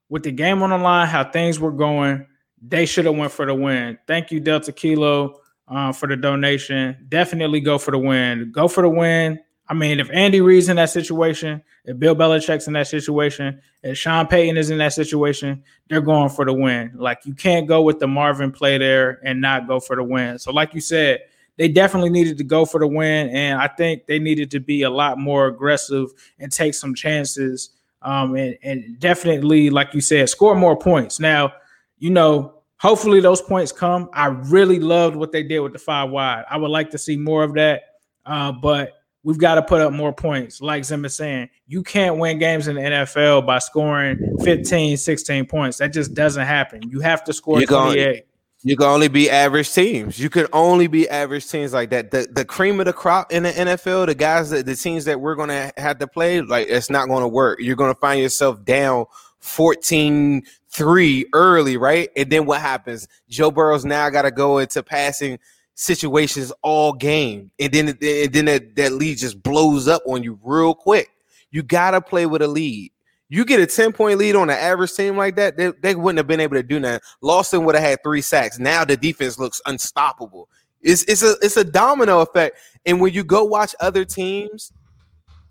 with 0.09 0.23
the 0.23 0.33
game 0.33 0.63
on 0.63 0.71
the 0.71 0.79
line, 0.79 1.09
how 1.09 1.25
things 1.25 1.59
were 1.59 1.73
going, 1.73 2.27
they 2.63 2.87
should 2.87 3.07
have 3.07 3.17
went 3.17 3.33
for 3.33 3.47
the 3.47 3.55
win. 3.55 3.99
Thank 4.07 4.31
you, 4.31 4.41
Delta 4.41 4.73
Kilo 4.73 5.41
uh, 5.69 5.93
for 5.93 6.07
the 6.09 6.17
donation. 6.17 7.07
Definitely 7.09 7.61
go 7.61 7.79
for 7.79 7.91
the 7.91 7.99
win. 7.99 8.51
Go 8.53 8.69
for 8.69 8.83
the 8.83 8.89
win. 8.89 9.41
I 9.67 9.73
mean, 9.73 9.99
if 9.99 10.11
Andy 10.13 10.43
Reid's 10.43 10.69
in 10.69 10.77
that 10.77 10.91
situation, 10.91 11.63
if 11.87 11.99
Bill 11.99 12.15
Belichick's 12.15 12.67
in 12.67 12.75
that 12.75 12.87
situation, 12.87 13.61
if 13.83 13.97
Sean 13.97 14.27
Payton 14.27 14.59
is 14.59 14.69
in 14.69 14.79
that 14.79 14.93
situation, 14.93 15.63
they're 15.89 16.03
going 16.03 16.29
for 16.29 16.45
the 16.45 16.53
win. 16.53 16.93
Like 16.95 17.21
you 17.25 17.35
can't 17.35 17.67
go 17.67 17.81
with 17.81 17.99
the 17.99 18.07
Marvin 18.07 18.53
play 18.53 18.77
there 18.77 19.21
and 19.25 19.41
not 19.41 19.67
go 19.67 19.81
for 19.81 19.97
the 19.97 20.05
win. 20.05 20.39
So, 20.39 20.53
like 20.53 20.75
you 20.75 20.81
said, 20.81 21.21
they 21.57 21.69
definitely 21.69 22.11
needed 22.11 22.37
to 22.39 22.45
go 22.45 22.67
for 22.67 22.81
the 22.81 22.87
win, 22.87 23.31
and 23.31 23.61
I 23.61 23.69
think 23.69 24.07
they 24.07 24.19
needed 24.19 24.51
to 24.51 24.61
be 24.61 24.83
a 24.83 24.91
lot 24.91 25.19
more 25.19 25.47
aggressive 25.47 26.11
and 26.39 26.51
take 26.51 26.75
some 26.75 26.95
chances. 26.95 27.71
Um, 28.03 28.35
and, 28.37 28.59
and 28.63 28.99
definitely, 28.99 29.71
like 29.71 29.95
you 29.95 30.03
said, 30.03 30.29
score 30.29 30.55
more 30.55 30.77
points. 30.77 31.21
Now, 31.21 31.53
you 31.99 32.11
know, 32.11 32.54
Hopefully 32.85 33.19
those 33.19 33.41
points 33.41 33.73
come. 33.73 34.11
I 34.13 34.27
really 34.27 34.79
loved 34.79 35.17
what 35.17 35.33
they 35.33 35.43
did 35.43 35.61
with 35.61 35.73
the 35.73 35.79
five 35.79 36.11
wide. 36.11 36.45
I 36.51 36.59
would 36.59 36.71
like 36.71 36.91
to 36.91 36.99
see 36.99 37.17
more 37.17 37.43
of 37.43 37.55
that. 37.55 37.85
Uh, 38.27 38.53
but 38.53 38.93
we've 39.23 39.39
got 39.39 39.55
to 39.55 39.63
put 39.63 39.81
up 39.81 39.95
more 39.95 40.13
points. 40.13 40.61
Like 40.61 40.85
Zim 40.85 41.03
is 41.07 41.17
saying, 41.17 41.49
you 41.67 41.83
can't 41.83 42.19
win 42.19 42.39
games 42.39 42.69
in 42.69 42.77
the 42.77 42.83
NFL 42.83 43.47
by 43.47 43.59
scoring 43.59 44.37
15, 44.43 44.99
16 44.99 45.47
points. 45.47 45.79
That 45.79 45.95
just 45.95 46.13
doesn't 46.13 46.45
happen. 46.45 46.83
You 46.91 47.01
have 47.01 47.25
to 47.25 47.33
score 47.33 47.59
you're 47.59 47.69
28. 47.69 48.05
Going, 48.05 48.23
you 48.65 48.77
can 48.77 48.87
only 48.87 49.09
be 49.09 49.31
average 49.31 49.73
teams. 49.73 50.19
You 50.19 50.29
can 50.29 50.47
only 50.53 50.87
be 50.87 51.09
average 51.09 51.49
teams 51.49 51.73
like 51.73 51.89
that. 51.89 52.11
The 52.11 52.29
the 52.33 52.45
cream 52.45 52.81
of 52.81 52.87
the 52.87 52.93
crop 52.93 53.33
in 53.33 53.45
the 53.45 53.51
NFL, 53.51 54.07
the 54.07 54.15
guys 54.15 54.51
that 54.51 54.67
the 54.67 54.75
teams 54.75 55.07
that 55.07 55.21
we're 55.21 55.35
gonna 55.37 55.73
have 55.79 55.99
to 55.99 56.07
play, 56.07 56.41
like 56.41 56.69
it's 56.69 56.89
not 56.89 57.09
gonna 57.09 57.29
work. 57.29 57.61
You're 57.61 57.77
gonna 57.77 57.95
find 57.95 58.21
yourself 58.21 58.65
down 58.65 59.05
14 59.45 60.43
3 60.71 61.27
early, 61.35 61.77
right? 61.77 62.09
And 62.17 62.31
then 62.31 62.47
what 62.47 62.61
happens? 62.61 63.07
Joe 63.29 63.51
Burrow's 63.51 63.85
now 63.85 64.09
got 64.09 64.23
to 64.23 64.31
go 64.31 64.59
into 64.59 64.83
passing 64.83 65.39
situations 65.75 66.51
all 66.63 66.95
game. 66.95 67.51
And 67.61 67.73
then 67.73 67.89
and 67.89 68.33
then 68.33 68.45
that, 68.47 68.75
that 68.77 68.93
lead 68.93 69.19
just 69.19 69.43
blows 69.43 69.87
up 69.87 70.03
on 70.07 70.23
you 70.23 70.39
real 70.43 70.75
quick. 70.75 71.11
You 71.51 71.63
got 71.63 71.91
to 71.91 72.01
play 72.01 72.27
with 72.27 72.41
a 72.41 72.49
lead. 72.49 72.91
You 73.29 73.45
get 73.45 73.61
a 73.61 73.67
10 73.67 73.93
point 73.93 74.19
lead 74.19 74.35
on 74.35 74.49
an 74.49 74.57
average 74.57 74.95
team 74.95 75.17
like 75.17 75.37
that, 75.37 75.57
they, 75.57 75.73
they 75.83 75.95
wouldn't 75.95 76.19
have 76.19 76.27
been 76.27 76.41
able 76.41 76.57
to 76.57 76.63
do 76.63 76.81
that. 76.81 77.03
Lawson 77.21 77.65
would 77.65 77.75
have 77.75 77.85
had 77.85 78.03
three 78.03 78.23
sacks. 78.23 78.59
Now 78.59 78.85
the 78.85 78.97
defense 78.97 79.39
looks 79.39 79.61
unstoppable. 79.67 80.49
It's, 80.81 81.05
it's 81.05 81.23
a 81.23 81.35
it's 81.43 81.57
a 81.57 81.65
domino 81.65 82.21
effect. 82.21 82.59
And 82.87 83.01
when 83.01 83.13
you 83.13 83.25
go 83.25 83.45
watch 83.45 83.75
other 83.81 84.05
teams, 84.05 84.73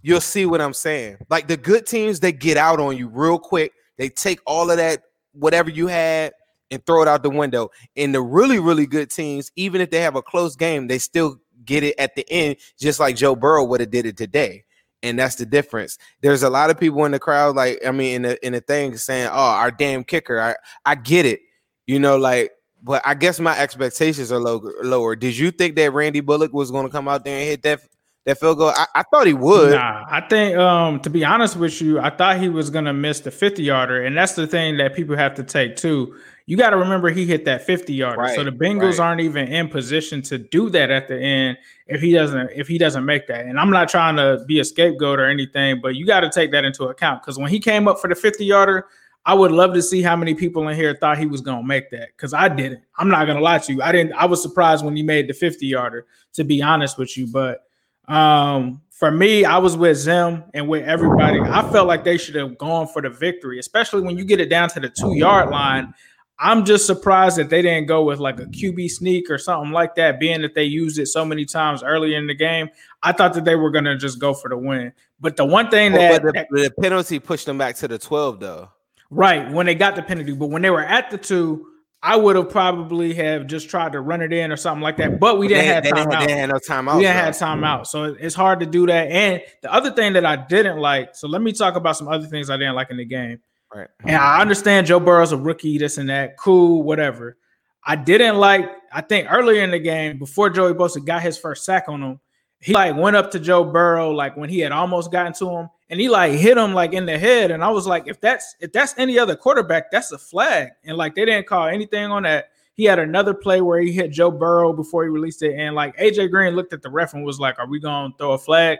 you'll 0.01 0.21
see 0.21 0.45
what 0.47 0.61
I'm 0.61 0.73
saying. 0.73 1.17
Like 1.29 1.47
the 1.47 1.57
good 1.57 1.85
teams, 1.85 2.19
they 2.19 2.31
get 2.31 2.57
out 2.57 2.79
on 2.79 2.97
you 2.97 3.07
real 3.07 3.37
quick 3.37 3.73
they 3.97 4.09
take 4.09 4.39
all 4.45 4.69
of 4.71 4.77
that, 4.77 5.03
whatever 5.33 5.69
you 5.69 5.87
had, 5.87 6.33
and 6.71 6.85
throw 6.85 7.01
it 7.01 7.07
out 7.07 7.23
the 7.23 7.29
window. 7.29 7.69
And 7.95 8.13
the 8.13 8.21
really, 8.21 8.59
really 8.59 8.85
good 8.85 9.09
teams, 9.09 9.51
even 9.55 9.81
if 9.81 9.89
they 9.91 10.01
have 10.01 10.15
a 10.15 10.21
close 10.21 10.55
game, 10.55 10.87
they 10.87 10.99
still 10.99 11.39
get 11.65 11.83
it 11.83 11.95
at 11.97 12.15
the 12.15 12.25
end, 12.29 12.57
just 12.79 12.99
like 12.99 13.15
Joe 13.15 13.35
Burrow 13.35 13.63
would 13.63 13.79
have 13.79 13.91
did 13.91 14.05
it 14.05 14.17
today. 14.17 14.65
And 15.01 15.19
that's 15.19 15.35
the 15.35 15.45
difference. 15.45 15.97
There's 16.21 16.43
a 16.43 16.49
lot 16.49 16.69
of 16.69 16.79
people 16.79 17.03
in 17.05 17.11
the 17.11 17.19
crowd, 17.19 17.55
like 17.55 17.85
I 17.85 17.91
mean, 17.91 18.15
in 18.15 18.21
the 18.21 18.45
in 18.45 18.53
the 18.53 18.61
thing 18.61 18.95
saying, 18.95 19.27
"Oh, 19.29 19.35
our 19.35 19.69
damn 19.69 20.05
kicker." 20.05 20.39
I 20.39 20.55
I 20.85 20.95
get 20.95 21.25
it, 21.25 21.41
you 21.87 21.99
know, 21.99 22.15
like 22.15 22.51
but 22.83 23.01
I 23.05 23.13
guess 23.13 23.39
my 23.39 23.57
expectations 23.57 24.31
are 24.31 24.39
low, 24.39 24.61
lower. 24.81 25.15
Did 25.15 25.37
you 25.37 25.51
think 25.51 25.75
that 25.77 25.93
Randy 25.93 26.19
Bullock 26.19 26.51
was 26.51 26.69
going 26.69 26.85
to 26.85 26.91
come 26.91 27.07
out 27.07 27.23
there 27.23 27.37
and 27.37 27.47
hit 27.47 27.61
that 27.63 27.81
that 28.25 28.39
field 28.39 28.57
goal? 28.57 28.69
I, 28.69 28.87
I, 28.95 29.03
thought 29.03 29.27
he 29.27 29.33
would. 29.33 29.71
Nah, 29.71 30.05
I 30.09 30.21
think 30.21 30.57
um 30.57 30.99
to 31.01 31.09
be 31.09 31.25
honest 31.25 31.55
with 31.55 31.81
you, 31.81 31.99
I 31.99 32.09
thought 32.09 32.39
he 32.39 32.49
was 32.49 32.69
gonna 32.69 32.93
miss 32.93 33.19
the 33.19 33.31
50 33.31 33.63
yarder, 33.63 34.03
and 34.03 34.17
that's 34.17 34.33
the 34.33 34.47
thing 34.47 34.77
that 34.77 34.95
people 34.95 35.15
have 35.15 35.33
to 35.35 35.43
take 35.43 35.75
too. 35.75 36.15
You 36.45 36.57
got 36.57 36.71
to 36.71 36.77
remember 36.77 37.09
he 37.09 37.25
hit 37.25 37.45
that 37.45 37.65
50 37.65 37.93
yarder. 37.93 38.17
Right, 38.17 38.35
so 38.35 38.43
the 38.43 38.51
Bengals 38.51 38.99
right. 38.99 38.99
aren't 38.99 39.21
even 39.21 39.47
in 39.47 39.69
position 39.69 40.21
to 40.23 40.37
do 40.37 40.69
that 40.71 40.91
at 40.91 41.07
the 41.07 41.17
end 41.17 41.57
if 41.87 42.01
he 42.01 42.11
doesn't 42.11 42.49
if 42.53 42.67
he 42.67 42.77
doesn't 42.77 43.05
make 43.05 43.27
that. 43.27 43.45
And 43.45 43.59
I'm 43.59 43.69
not 43.69 43.87
trying 43.87 44.17
to 44.17 44.43
be 44.45 44.59
a 44.59 44.65
scapegoat 44.65 45.19
or 45.19 45.25
anything, 45.25 45.79
but 45.81 45.95
you 45.95 46.05
got 46.05 46.21
to 46.21 46.29
take 46.29 46.51
that 46.51 46.65
into 46.65 46.85
account 46.85 47.21
because 47.21 47.37
when 47.37 47.49
he 47.49 47.59
came 47.59 47.87
up 47.87 47.99
for 47.99 48.09
the 48.09 48.15
50 48.15 48.43
yarder, 48.45 48.87
I 49.25 49.33
would 49.33 49.51
love 49.51 49.73
to 49.73 49.81
see 49.81 50.01
how 50.01 50.17
many 50.17 50.35
people 50.35 50.67
in 50.67 50.75
here 50.75 50.97
thought 50.99 51.17
he 51.17 51.25
was 51.25 51.39
gonna 51.39 51.63
make 51.63 51.89
that 51.91 52.09
because 52.15 52.33
I 52.33 52.49
didn't. 52.49 52.81
I'm 52.97 53.07
not 53.07 53.25
gonna 53.25 53.39
lie 53.39 53.59
to 53.59 53.73
you. 53.73 53.81
I 53.81 53.93
didn't. 53.93 54.13
I 54.13 54.25
was 54.25 54.41
surprised 54.41 54.83
when 54.83 54.97
he 54.97 55.03
made 55.03 55.29
the 55.29 55.33
50 55.33 55.65
yarder. 55.65 56.05
To 56.33 56.43
be 56.43 56.63
honest 56.63 56.97
with 56.97 57.15
you, 57.15 57.27
but 57.27 57.67
um, 58.07 58.81
for 58.89 59.11
me, 59.11 59.43
I 59.43 59.57
was 59.57 59.75
with 59.75 59.97
Zim 59.97 60.43
and 60.53 60.67
with 60.67 60.85
everybody. 60.85 61.39
I 61.39 61.69
felt 61.71 61.87
like 61.87 62.03
they 62.03 62.17
should 62.17 62.35
have 62.35 62.57
gone 62.57 62.87
for 62.87 63.01
the 63.01 63.09
victory, 63.09 63.59
especially 63.59 64.01
when 64.01 64.17
you 64.17 64.23
get 64.23 64.39
it 64.39 64.49
down 64.49 64.69
to 64.69 64.79
the 64.79 64.89
two 64.89 65.17
yard 65.17 65.49
line. 65.49 65.93
I'm 66.39 66.65
just 66.65 66.85
surprised 66.85 67.37
that 67.37 67.49
they 67.49 67.61
didn't 67.61 67.87
go 67.87 68.03
with 68.03 68.19
like 68.19 68.39
a 68.39 68.45
QB 68.45 68.89
sneak 68.91 69.29
or 69.29 69.37
something 69.37 69.71
like 69.71 69.95
that, 69.95 70.19
being 70.19 70.41
that 70.41 70.55
they 70.55 70.63
used 70.63 70.99
it 70.99 71.07
so 71.07 71.23
many 71.23 71.45
times 71.45 71.83
earlier 71.83 72.17
in 72.17 72.27
the 72.27 72.33
game. 72.33 72.69
I 73.01 73.11
thought 73.11 73.33
that 73.33 73.45
they 73.45 73.55
were 73.55 73.71
going 73.71 73.85
to 73.85 73.97
just 73.97 74.19
go 74.19 74.33
for 74.33 74.49
the 74.49 74.57
win. 74.57 74.93
But 75.19 75.37
the 75.37 75.45
one 75.45 75.69
thing 75.69 75.93
well, 75.93 76.19
that, 76.19 76.47
the, 76.49 76.63
the, 76.63 76.81
penalty 76.81 77.19
pushed 77.19 77.45
them 77.45 77.57
back 77.57 77.75
to 77.77 77.87
the 77.87 77.97
12, 77.97 78.39
though. 78.39 78.69
Right 79.09 79.49
when 79.51 79.65
they 79.65 79.75
got 79.75 79.95
the 79.95 80.01
penalty, 80.01 80.33
but 80.33 80.47
when 80.47 80.61
they 80.61 80.69
were 80.69 80.83
at 80.83 81.11
the 81.11 81.17
two, 81.17 81.67
I 82.05 82.17
would 82.17 82.35
have 82.35 82.49
probably 82.49 83.13
have 83.13 83.47
just 83.47 83.69
tried 83.69 83.93
to 83.93 84.01
run 84.01 84.21
it 84.21 84.33
in 84.33 84.51
or 84.51 84.57
something 84.57 84.81
like 84.83 84.97
that. 84.97 85.21
But 85.21 85.37
we 85.39 85.47
didn't 85.47 85.83
They- 85.83 85.89
have 85.89 86.05
time 86.05 86.11
out. 86.11 86.27
They 86.27 86.33
had 86.37 86.49
no 86.49 86.55
timeout. 86.55 86.97
we 86.97 87.03
didn't 87.03 87.15
bro. 87.15 87.23
have 87.23 87.37
time 87.37 87.63
out, 87.63 87.87
so 87.87 88.15
it's 88.19 88.35
hard 88.35 88.59
to 88.59 88.65
do 88.65 88.85
that. 88.87 89.09
And 89.09 89.41
the 89.61 89.73
other 89.73 89.89
thing 89.89 90.11
that 90.13 90.25
I 90.25 90.35
didn't 90.35 90.79
like, 90.79 91.15
so 91.15 91.29
let 91.29 91.41
me 91.41 91.53
talk 91.53 91.75
about 91.77 91.95
some 91.95 92.09
other 92.09 92.27
things 92.27 92.49
I 92.49 92.57
didn't 92.57 92.75
like 92.75 92.91
in 92.91 92.97
the 92.97 93.05
game. 93.05 93.39
Right. 93.73 93.87
And 94.03 94.17
I 94.17 94.41
understand 94.41 94.85
Joe 94.85 94.99
Burrow's 94.99 95.31
a 95.31 95.37
rookie, 95.37 95.77
this 95.77 95.97
and 95.97 96.09
that, 96.09 96.37
cool, 96.37 96.83
whatever. 96.83 97.37
I 97.85 97.95
didn't 97.95 98.35
like. 98.35 98.69
I 98.91 99.01
think 99.01 99.27
earlier 99.31 99.63
in 99.63 99.71
the 99.71 99.79
game, 99.79 100.19
before 100.19 100.49
Joey 100.49 100.73
Bosa 100.73 101.03
got 101.03 101.21
his 101.21 101.37
first 101.37 101.65
sack 101.65 101.85
on 101.87 102.01
him, 102.03 102.19
he 102.59 102.73
like 102.73 102.95
went 102.95 103.15
up 103.15 103.31
to 103.31 103.39
Joe 103.39 103.63
Burrow 103.63 104.11
like 104.11 104.37
when 104.37 104.49
he 104.49 104.59
had 104.59 104.71
almost 104.71 105.11
gotten 105.11 105.33
to 105.33 105.49
him, 105.49 105.69
and 105.93 106.01
he 106.01 106.09
like 106.09 106.31
hit 106.31 106.57
him 106.57 106.73
like 106.73 106.93
in 106.93 107.05
the 107.05 107.19
head. 107.19 107.51
And 107.51 107.63
I 107.63 107.69
was 107.69 107.85
like, 107.85 108.07
if 108.07 108.19
that's 108.19 108.55
if 108.59 108.71
that's 108.71 108.95
any 108.97 109.19
other 109.19 109.35
quarterback, 109.35 109.91
that's 109.91 110.11
a 110.11 110.17
flag. 110.17 110.69
And 110.83 110.97
like 110.97 111.13
they 111.13 111.23
didn't 111.23 111.45
call 111.45 111.67
anything 111.67 112.05
on 112.05 112.23
that. 112.23 112.49
He 112.73 112.85
had 112.85 112.97
another 112.97 113.35
play 113.35 113.61
where 113.61 113.79
he 113.79 113.91
hit 113.91 114.09
Joe 114.09 114.31
Burrow 114.31 114.73
before 114.73 115.03
he 115.03 115.09
released 115.11 115.43
it, 115.43 115.53
and 115.55 115.75
like 115.75 115.95
AJ 115.97 116.31
Green 116.31 116.55
looked 116.55 116.73
at 116.73 116.81
the 116.81 116.89
ref 116.89 117.13
and 117.13 117.23
was 117.23 117.39
like, 117.39 117.59
"Are 117.59 117.67
we 117.67 117.79
gonna 117.79 118.11
throw 118.17 118.31
a 118.31 118.39
flag?" 118.39 118.79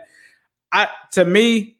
I 0.72 0.88
to 1.12 1.24
me, 1.24 1.76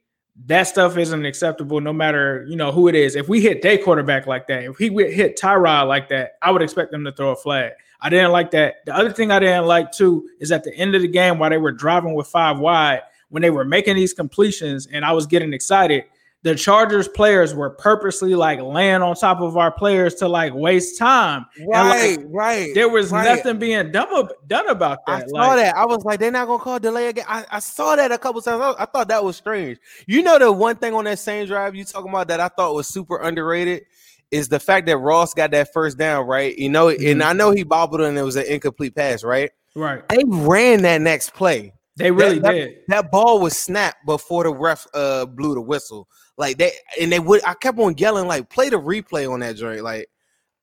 that 0.46 0.68
stuff 0.68 0.96
isn't 0.96 1.26
acceptable 1.26 1.80
no 1.80 1.92
matter 1.92 2.46
you 2.48 2.54
know 2.54 2.70
who 2.70 2.86
it 2.86 2.94
is. 2.94 3.16
If 3.16 3.28
we 3.28 3.40
hit 3.40 3.60
their 3.60 3.78
quarterback 3.78 4.28
like 4.28 4.46
that, 4.46 4.62
if 4.62 4.78
he 4.78 4.88
hit 4.90 5.36
Tyrod 5.36 5.88
like 5.88 6.08
that, 6.10 6.34
I 6.42 6.52
would 6.52 6.62
expect 6.62 6.92
them 6.92 7.02
to 7.06 7.10
throw 7.10 7.30
a 7.30 7.36
flag. 7.36 7.72
I 8.00 8.08
didn't 8.08 8.30
like 8.30 8.52
that. 8.52 8.86
The 8.86 8.94
other 8.94 9.10
thing 9.10 9.32
I 9.32 9.40
didn't 9.40 9.66
like 9.66 9.90
too 9.90 10.28
is 10.38 10.52
at 10.52 10.62
the 10.62 10.72
end 10.76 10.94
of 10.94 11.02
the 11.02 11.08
game 11.08 11.40
while 11.40 11.50
they 11.50 11.58
were 11.58 11.72
driving 11.72 12.14
with 12.14 12.28
five 12.28 12.60
wide, 12.60 13.00
when 13.34 13.42
they 13.42 13.50
were 13.50 13.64
making 13.64 13.96
these 13.96 14.14
completions 14.14 14.86
and 14.92 15.04
I 15.04 15.10
was 15.10 15.26
getting 15.26 15.52
excited, 15.52 16.04
the 16.42 16.54
Chargers 16.54 17.08
players 17.08 17.52
were 17.54 17.70
purposely 17.70 18.34
like 18.36 18.60
laying 18.60 19.02
on 19.02 19.16
top 19.16 19.40
of 19.40 19.56
our 19.56 19.72
players 19.72 20.14
to 20.16 20.28
like 20.28 20.54
waste 20.54 20.98
time. 20.98 21.46
And, 21.56 21.66
like, 21.66 21.88
Right, 21.90 22.18
right. 22.28 22.74
there 22.74 22.88
was 22.88 23.10
right. 23.10 23.24
nothing 23.24 23.58
being 23.58 23.90
done, 23.90 24.28
done 24.46 24.68
about 24.68 25.04
that. 25.06 25.24
I 25.24 25.26
saw 25.26 25.36
Like, 25.48 25.56
that. 25.56 25.74
I 25.76 25.84
was 25.86 26.04
like, 26.04 26.20
they're 26.20 26.30
not 26.30 26.46
gonna 26.46 26.62
call 26.62 26.78
delay 26.78 27.08
again. 27.08 27.24
I, 27.26 27.44
I 27.50 27.58
saw 27.58 27.96
that 27.96 28.12
a 28.12 28.18
couple 28.18 28.40
times. 28.40 28.60
I, 28.62 28.82
I 28.82 28.86
thought 28.86 29.08
that 29.08 29.24
was 29.24 29.36
strange. 29.36 29.78
You 30.06 30.22
know, 30.22 30.38
the 30.38 30.52
one 30.52 30.76
thing 30.76 30.94
on 30.94 31.04
that 31.06 31.18
same 31.18 31.46
drive 31.48 31.74
you 31.74 31.84
talking 31.84 32.10
about 32.10 32.28
that 32.28 32.38
I 32.40 32.48
thought 32.48 32.74
was 32.74 32.86
super 32.86 33.16
underrated 33.16 33.86
is 34.30 34.48
the 34.48 34.60
fact 34.60 34.86
that 34.86 34.98
Ross 34.98 35.32
got 35.34 35.50
that 35.52 35.72
first 35.72 35.96
down, 35.96 36.26
right? 36.26 36.56
You 36.58 36.68
know, 36.68 36.86
Mhm. 36.86 37.10
and 37.12 37.22
I 37.22 37.32
know 37.32 37.50
he 37.52 37.62
bobbled 37.62 38.00
and 38.02 38.16
it 38.18 38.22
was 38.22 38.36
an 38.36 38.44
incomplete 38.46 38.94
pass, 38.94 39.24
right? 39.24 39.50
Right. 39.74 40.06
They 40.08 40.22
ran 40.26 40.82
that 40.82 41.00
next 41.00 41.32
play. 41.34 41.72
They 41.96 42.10
really 42.10 42.38
that, 42.40 42.50
did. 42.52 42.74
That 42.88 43.10
ball 43.12 43.40
was 43.40 43.56
snapped 43.56 44.04
before 44.06 44.44
the 44.44 44.52
ref 44.52 44.86
uh 44.94 45.26
blew 45.26 45.54
the 45.54 45.60
whistle. 45.60 46.08
Like 46.36 46.58
they 46.58 46.72
and 47.00 47.12
they 47.12 47.20
would 47.20 47.44
I 47.44 47.54
kept 47.54 47.78
on 47.78 47.96
yelling 47.96 48.26
like 48.26 48.50
play 48.50 48.68
the 48.68 48.76
replay 48.80 49.30
on 49.32 49.40
that 49.40 49.56
joint. 49.56 49.82
Like 49.82 50.08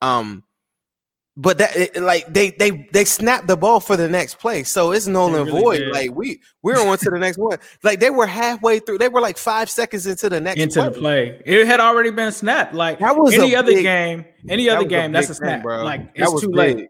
um 0.01 0.43
but 1.37 1.59
that 1.59 1.73
it- 1.77 1.95
like 1.95 2.31
they 2.33 2.51
they 2.51 2.89
they 2.91 3.05
snapped 3.05 3.47
the 3.47 3.55
ball 3.55 3.79
for 3.79 3.95
the 3.95 4.09
next 4.09 4.39
play. 4.39 4.63
So 4.63 4.91
it's 4.91 5.07
null 5.07 5.33
and 5.33 5.45
really 5.45 5.61
void. 5.61 5.77
did. 5.79 5.93
Like 5.93 6.11
we 6.13 6.41
we're 6.61 6.75
on 6.85 6.97
to 6.97 7.09
the 7.09 7.17
next 7.17 7.37
one. 7.37 7.57
Like 7.83 8.01
they 8.01 8.09
were 8.09 8.27
halfway 8.27 8.79
through, 8.79 8.97
they 8.97 9.07
were 9.07 9.21
like 9.21 9.37
five 9.37 9.69
seconds 9.69 10.05
into 10.07 10.27
the 10.27 10.41
next 10.41 10.59
into 10.59 10.81
play. 10.81 10.89
the 10.89 10.99
play. 10.99 11.41
It 11.45 11.65
had 11.65 11.79
already 11.79 12.11
been 12.11 12.33
snapped. 12.33 12.73
Like 12.73 12.99
That 12.99 13.15
was 13.15 13.33
any 13.33 13.55
other 13.55 13.71
big- 13.71 13.83
game, 13.83 14.25
any 14.49 14.69
other 14.69 14.83
game, 14.83 15.11
big 15.13 15.21
that's 15.21 15.29
a 15.29 15.35
snap. 15.35 15.63
bro. 15.63 15.85
Like 15.85 16.13
That 16.15 16.23
it's 16.23 16.33
was 16.33 16.41
too 16.41 16.49
big. 16.49 16.77
late. 16.77 16.89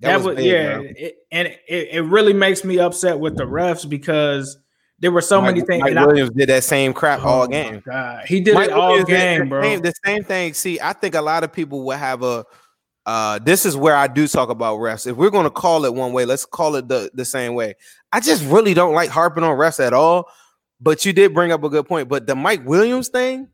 That, 0.00 0.22
was, 0.22 0.36
big, 0.36 0.44
yeah, 0.46 0.80
it- 0.80 1.16
and 1.30 1.48
it, 1.48 1.88
it 1.92 2.02
really 2.02 2.32
makes 2.32 2.64
me 2.64 2.78
upset 2.78 3.18
with 3.18 3.36
the 3.36 3.44
refs 3.44 3.88
because 3.88 4.58
there 4.98 5.10
were 5.10 5.22
so 5.22 5.40
Mike, 5.40 5.54
many 5.54 5.66
things. 5.66 5.80
Mike 5.82 5.90
and 5.90 5.98
I- 5.98 6.06
Williams 6.06 6.30
did 6.30 6.48
that 6.50 6.64
same 6.64 6.92
crap 6.92 7.20
Oh 7.22 7.28
all 7.28 7.46
game. 7.48 7.82
He 8.26 8.40
did 8.40 8.54
Mike 8.54 8.68
it 8.68 8.72
all 8.72 8.88
Williams 8.88 9.08
game, 9.08 9.40
the 9.40 9.46
bro. 9.46 9.62
Same, 9.62 9.80
the 9.80 9.92
same 10.04 10.24
thing. 10.24 10.54
See, 10.54 10.78
I 10.80 10.92
think 10.92 11.14
a 11.14 11.22
lot 11.22 11.44
of 11.44 11.52
people 11.52 11.84
will 11.84 11.96
have 11.96 12.22
a. 12.22 12.44
Uh, 13.06 13.38
this 13.38 13.64
is 13.64 13.76
where 13.76 13.94
I 13.94 14.08
do 14.08 14.26
talk 14.26 14.48
about 14.48 14.78
refs. 14.80 15.06
If 15.06 15.16
we're 15.16 15.30
going 15.30 15.44
to 15.44 15.50
call 15.50 15.84
it 15.84 15.94
one 15.94 16.12
way, 16.12 16.24
let's 16.24 16.44
call 16.44 16.74
it 16.74 16.88
the, 16.88 17.08
the 17.14 17.24
same 17.24 17.54
way. 17.54 17.74
I 18.12 18.18
just 18.18 18.44
really 18.46 18.74
don't 18.74 18.94
like 18.94 19.10
harping 19.10 19.44
on 19.44 19.56
refs 19.56 19.78
at 19.78 19.92
all. 19.92 20.28
But 20.80 21.06
you 21.06 21.12
did 21.12 21.32
bring 21.32 21.52
up 21.52 21.62
a 21.62 21.68
good 21.68 21.86
point. 21.86 22.08
But 22.08 22.26
the 22.26 22.34
Mike 22.34 22.66
Williams 22.66 23.08
thing, 23.08 23.48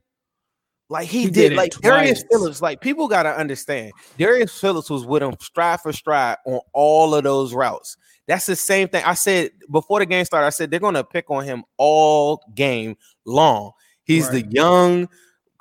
like 0.92 1.08
he, 1.08 1.22
He 1.22 1.30
did, 1.30 1.48
did 1.50 1.56
like 1.56 1.72
Darius. 1.80 2.22
Phillips, 2.30 2.60
like 2.60 2.80
people 2.80 3.08
got 3.08 3.22
to 3.24 3.34
understand. 3.36 3.92
Darius 4.18 4.58
Phillips 4.60 4.90
was 4.90 5.06
with 5.06 5.22
him 5.22 5.34
stride 5.40 5.80
for 5.80 5.92
stride 5.92 6.36
on 6.46 6.60
all 6.74 7.14
of 7.14 7.24
those 7.24 7.54
routes. 7.54 7.96
That's 8.28 8.46
the 8.46 8.54
same 8.54 8.88
thing. 8.88 9.02
I 9.04 9.14
said 9.14 9.50
before 9.70 9.98
the 10.00 10.06
game 10.06 10.24
started, 10.24 10.46
I 10.46 10.50
said 10.50 10.70
they're 10.70 10.78
going 10.78 10.94
to 10.94 11.02
pick 11.04 11.30
on 11.30 11.44
him 11.44 11.64
all 11.78 12.42
game 12.54 12.96
long. 13.24 13.72
He's 14.04 14.28
Right. 14.28 14.44
the 14.44 14.50
young 14.52 15.08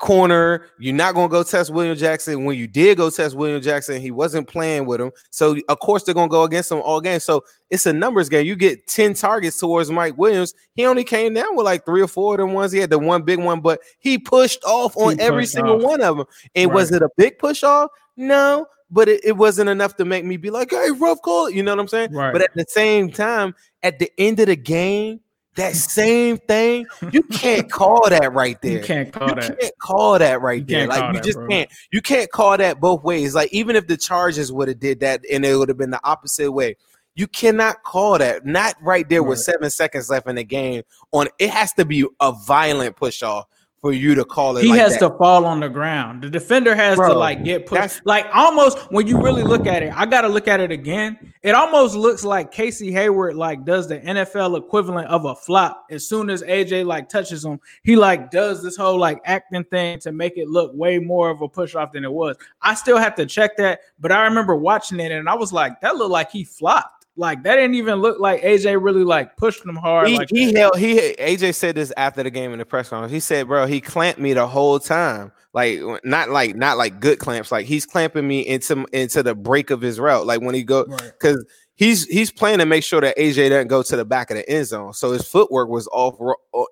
corner. 0.02 0.66
You're 0.80 0.94
not 0.96 1.16
going 1.16 1.30
to 1.30 1.32
go 1.32 1.44
test 1.44 1.70
William 1.72 1.96
Jackson. 1.96 2.44
When 2.44 2.58
you 2.58 2.68
did 2.68 2.98
go 2.98 3.10
test 3.10 3.36
William 3.36 3.62
Jackson, 3.62 4.02
he 4.02 4.12
wasn't 4.12 4.48
playing 4.48 4.86
with 4.86 5.00
him. 5.00 5.12
So, 5.30 5.56
of 5.70 5.80
course, 5.80 6.04
they're 6.04 6.14
going 6.16 6.28
to 6.28 6.32
go 6.32 6.44
against 6.44 6.72
him 6.72 6.80
all 6.82 7.00
game. 7.00 7.20
So, 7.22 7.46
it's 7.70 7.86
a 7.86 7.94
numbers 7.94 8.28
game. 8.28 8.46
You 8.46 8.58
get 8.58 8.86
10 8.88 9.14
targets 9.14 9.58
towards 9.58 9.90
Mike 9.90 10.18
Williams. 10.18 10.54
He 10.74 10.86
only 10.86 11.06
came 11.06 11.34
down 11.34 11.56
with 11.56 11.66
like 11.66 11.86
three 11.86 12.02
or 12.02 12.08
four 12.08 12.34
of 12.34 12.40
them 12.40 12.52
ones. 12.54 12.74
He 12.74 12.80
had 12.80 12.90
the 12.90 13.00
one 13.00 13.22
big 13.24 13.40
one, 13.40 13.62
but 13.62 13.80
he 14.00 14.18
pushed 14.18 14.64
off 14.66 14.98
on 14.98 15.18
He 15.18 15.24
every 15.24 15.46
single 15.46 15.78
off. 15.78 15.84
one 15.84 16.02
of 16.02 16.18
them. 16.18 16.26
And 16.56 16.74
was 16.74 16.92
Right. 16.92 17.02
it 17.02 17.06
a 17.06 17.10
big 17.16 17.40
push 17.40 17.64
off? 17.64 17.90
No, 18.18 18.66
but 18.90 19.08
it, 19.08 19.24
it 19.24 19.38
wasn't 19.38 19.70
enough 19.70 19.96
to 19.98 20.04
make 20.06 20.26
me 20.26 20.36
be 20.36 20.50
like, 20.50 20.72
hey, 20.72 20.92
rough 20.92 21.22
call. 21.22 21.50
You 21.50 21.64
know 21.64 21.72
what 21.72 21.80
I'm 21.80 21.88
saying? 21.88 22.12
Right. 22.12 22.34
But 22.34 22.42
at 22.42 22.54
the 22.56 22.66
same 22.68 23.10
time, 23.10 23.56
at 23.84 24.00
the 24.00 24.12
end 24.18 24.40
of 24.42 24.48
the 24.48 24.58
game, 24.58 25.22
that 25.56 25.76
same 25.76 26.38
thing, 26.38 26.86
you 27.12 27.24
can't 27.24 27.70
call 27.70 28.10
that 28.10 28.34
right 28.34 28.58
there. 28.62 28.80
you 28.80 28.84
can't 28.84 29.12
call 29.12 29.30
You 29.30 29.36
that. 29.36 29.60
can't 29.60 29.78
call 29.80 30.18
that 30.20 30.42
right 30.42 30.60
You 30.60 30.66
there. 30.66 30.88
Like 30.88 31.08
you 31.08 31.14
that, 31.14 31.24
just 31.24 31.38
bro. 31.38 31.48
can't. 31.48 31.70
You 31.92 32.02
can't 32.02 32.32
call 32.32 32.58
that 32.58 32.80
both 32.80 33.04
ways. 33.04 33.36
Like 33.36 33.52
even 33.54 33.76
if 33.76 33.88
the 33.88 33.98
Chargers 33.98 34.52
would 34.52 34.68
have 34.70 34.80
did 34.80 35.02
that 35.02 35.22
and 35.32 35.44
it 35.46 35.56
would 35.56 35.70
have 35.70 35.78
been 35.78 35.92
the 35.92 36.00
opposite 36.06 36.52
way, 36.52 36.78
you 37.16 37.28
cannot 37.28 37.84
call 37.84 38.18
that. 38.18 38.46
Not 38.46 38.76
right 38.82 39.08
there 39.10 39.24
with 39.24 39.40
seven 39.40 39.70
seconds 39.70 40.10
left 40.10 40.28
in 40.28 40.36
the 40.36 40.46
game. 40.46 40.84
On 41.12 41.28
it 41.40 41.50
has 41.50 41.74
to 41.74 41.84
be 41.86 42.06
a 42.22 42.32
violent 42.32 42.96
push 42.96 43.22
off 43.22 43.46
for 43.82 43.92
you 43.92 44.14
to 44.14 44.24
call 44.24 44.58
it. 44.58 44.64
He 44.64 44.70
like 44.70 44.80
has 44.80 45.00
that. 45.00 45.10
to 45.10 45.18
fall 45.18 45.44
on 45.44 45.60
the 45.60 45.70
ground. 45.70 46.22
The 46.22 46.30
defender 46.30 46.76
has 46.76 46.98
to 47.00 47.14
like 47.14 47.44
get 47.44 47.66
pushed. 47.66 48.06
Like 48.06 48.28
almost 48.34 48.78
when 48.92 49.08
you 49.08 49.20
really 49.20 49.42
look 49.44 49.66
at 49.66 49.82
it, 49.82 49.92
I 49.98 50.06
gotta 50.06 50.28
look 50.28 50.48
at 50.48 50.60
it 50.60 50.72
again. 50.72 51.34
It 51.42 51.56
almost 51.56 51.96
looks 51.96 52.24
like 52.24 52.52
Casey 52.52 52.92
Hayward 52.92 53.36
like 53.36 53.66
does 53.66 53.88
the 53.88 54.00
NFL 54.00 54.58
equivalent 54.58 55.08
of 55.08 55.26
a 55.26 55.36
flop. 55.36 55.88
As 55.90 56.08
soon 56.08 56.30
as 56.30 56.44
AJ 56.44 56.86
like 56.86 57.10
touches 57.10 57.44
him, 57.44 57.60
he 57.84 57.96
like 57.96 58.30
does 58.30 58.62
this 58.62 58.78
whole 58.78 59.00
like 59.00 59.20
acting 59.26 59.64
thing 59.64 60.00
to 60.00 60.12
make 60.12 60.38
it 60.38 60.48
look 60.48 60.72
way 60.76 61.00
more 61.00 61.32
of 61.32 61.42
a 61.42 61.50
push 61.50 61.74
off 61.74 61.94
than 61.94 62.06
it 62.06 62.12
was. 62.12 62.38
I 62.62 62.76
still 62.76 62.98
have 62.98 63.16
to 63.16 63.26
check 63.26 63.58
that, 63.58 63.82
but 64.00 64.12
I 64.12 64.26
remember 64.26 64.56
watching 64.56 65.00
it 65.00 65.12
and 65.12 65.28
I 65.28 65.34
was 65.34 65.52
like, 65.52 65.82
that 65.82 65.96
looked 65.96 66.12
like 66.12 66.30
he 66.30 66.44
flopped. 66.44 67.01
Like 67.18 67.44
that 67.44 67.56
didn't 67.56 67.76
even 67.76 67.96
look 67.96 68.20
like 68.20 68.42
AJ 68.42 68.82
really 68.82 69.04
like 69.04 69.36
pushed 69.36 69.66
him 69.66 69.76
hard. 69.76 70.08
he, 70.08 70.18
like 70.18 70.30
he 70.30 70.54
held 70.54 70.78
he 70.78 70.96
AJ 70.98 71.56
said 71.56 71.76
this 71.76 71.92
after 71.98 72.24
the 72.24 72.32
game 72.32 72.54
in 72.54 72.60
the 72.60 72.66
press 72.66 72.90
conference. 72.90 73.12
He 73.12 73.20
said, 73.20 73.48
"Bro, 73.48 73.66
he 73.66 73.82
clamped 73.82 74.20
me 74.20 74.34
the 74.34 74.48
whole 74.48 74.80
time. 74.80 75.32
Like 75.54 75.82
not 76.06 76.30
like 76.30 76.56
not 76.56 76.78
like 76.78 77.02
good 77.02 77.20
clamps. 77.20 77.52
Like 77.52 77.66
he's 77.66 77.86
clamping 77.86 78.28
me 78.28 78.40
into 78.42 78.86
into 78.94 79.22
the 79.24 79.36
break 79.36 79.70
of 79.70 79.82
his 79.82 80.00
route. 80.00 80.26
Like 80.26 80.42
when 80.42 80.56
he 80.56 80.64
go 80.64 80.86
Right. 80.86 81.12
because 81.20 81.44
he's 81.76 82.06
he's 82.08 82.32
playing 82.32 82.60
to 82.60 82.66
make 82.66 82.86
sure 82.86 83.02
that 83.02 83.18
AJ 83.18 83.50
doesn't 83.50 83.68
go 83.68 83.84
to 83.84 83.96
the 83.98 84.06
back 84.06 84.32
of 84.32 84.38
the 84.38 84.50
end 84.50 84.68
zone. 84.68 84.94
So 84.94 85.12
his 85.12 85.28
footwork 85.28 85.68
was 85.68 85.90
off 85.92 86.16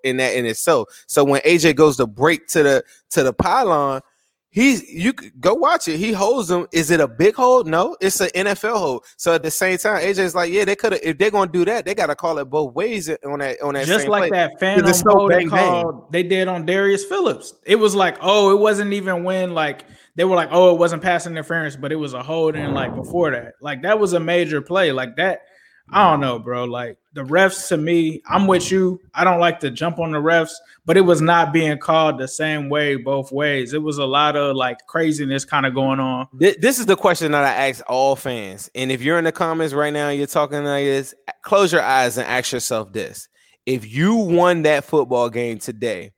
in 0.06 0.18
that 0.18 0.36
in 0.36 0.46
itself. 0.46 0.88
So 1.08 1.26
when 1.26 1.42
AJ 1.42 1.76
goes 1.76 1.98
to 1.98 2.08
break 2.08 2.48
to 2.48 2.64
the 2.64 2.84
to 3.10 3.24
the 3.24 3.34
pylon." 3.34 4.02
He's 4.52 4.92
you 4.92 5.14
go 5.14 5.54
watch 5.54 5.88
it. 5.88 5.98
He 5.98 6.12
holds 6.12 6.48
them. 6.48 6.68
Is 6.72 6.90
it 6.90 7.00
a 7.00 7.08
big 7.08 7.36
hold? 7.36 7.68
No, 7.68 7.96
it's 8.02 8.20
an 8.20 8.30
NFL 8.30 8.78
hold. 8.78 9.06
So 9.16 9.36
at 9.36 9.44
the 9.44 9.52
same 9.52 9.78
time, 9.78 10.02
AJ's 10.02 10.34
like, 10.34 10.52
yeah, 10.52 10.66
they 10.66 10.76
could 10.76 10.94
have. 10.94 11.02
If 11.04 11.20
they're 11.20 11.30
gonna 11.30 11.52
do 11.52 11.66
that, 11.66 11.86
they 11.86 11.94
got 11.94 12.08
to 12.08 12.16
call 12.16 12.40
it 12.40 12.46
both 12.46 12.74
ways 12.74 13.10
on 13.10 13.40
that 13.40 13.62
on 13.62 13.76
that. 13.76 13.86
just 13.86 14.08
like 14.08 14.32
play. 14.32 14.38
that 14.38 14.60
phantom 14.60 14.92
so 14.92 15.04
hold 15.12 15.32
they 15.32 15.46
bang. 15.46 15.50
called 15.50 16.12
they 16.12 16.24
did 16.24 16.48
on 16.48 16.66
Darius 16.66 17.06
Phillips. 17.06 17.54
It 17.66 17.76
was 17.76 17.94
like, 17.94 18.18
oh, 18.22 18.52
it 18.52 18.60
wasn't 18.60 18.92
even 18.94 19.24
when 19.24 19.54
like 19.54 19.86
they 20.16 20.24
were 20.24 20.36
like, 20.36 20.50
oh, 20.52 20.74
it 20.74 20.80
wasn't 20.80 21.04
pass 21.04 21.28
interference, 21.28 21.76
but 21.76 21.92
it 21.92 21.98
was 21.98 22.16
a 22.16 22.24
hold 22.24 22.56
in 22.56 22.74
like 22.74 22.96
before 22.96 23.30
that. 23.30 23.54
Like 23.62 23.84
that 23.84 24.00
was 24.00 24.14
a 24.14 24.20
major 24.20 24.62
play. 24.64 24.92
Like 24.92 25.16
that, 25.18 25.44
I 25.92 26.10
don't 26.10 26.20
know, 26.20 26.40
bro. 26.40 26.66
Like 26.66 26.98
the 27.14 27.24
refs 27.24 27.68
to 27.70 27.78
me, 27.78 28.22
I'm 28.30 28.46
with 28.48 28.72
you. 28.72 29.02
I 29.14 29.24
don't 29.24 29.40
like 29.40 29.60
to 29.62 29.72
jump 29.72 30.00
on 30.00 30.12
the 30.12 30.20
refs, 30.20 30.54
but 30.86 30.98
it 30.98 31.02
was 31.02 31.22
not 31.22 31.52
being 31.52 31.78
called 31.78 32.20
the 32.20 32.28
same 32.28 32.70
way 32.70 32.96
both 32.96 33.32
ways. 33.32 33.74
It 33.74 33.82
was 33.82 33.98
a 33.98 34.06
lot 34.06 34.36
of 34.36 34.56
like 34.56 34.86
craziness 34.88 35.46
kind 35.46 35.66
of 35.66 35.74
going 35.74 36.00
on. 36.00 36.28
This 36.34 36.80
is 36.80 36.86
the 36.86 36.96
question 36.96 37.32
that 37.32 37.44
I 37.44 37.70
ask 37.70 37.84
all 37.88 38.16
fans. 38.16 38.70
And 38.76 38.92
if 38.92 39.02
you're 39.02 39.18
in 39.18 39.24
the 39.26 39.32
comments 39.32 39.74
right 39.74 39.94
now, 39.94 40.10
you're 40.10 40.28
talking 40.28 40.64
like 40.64 40.86
this, 40.86 41.14
close 41.42 41.72
your 41.72 41.82
eyes 41.82 42.18
and 42.18 42.28
ask 42.28 42.52
yourself 42.52 42.94
this. 42.94 43.28
If 43.66 43.92
you 43.92 44.16
won 44.16 44.64
that 44.64 44.84
football 44.84 45.30
game 45.30 45.60
today, 45.60 46.12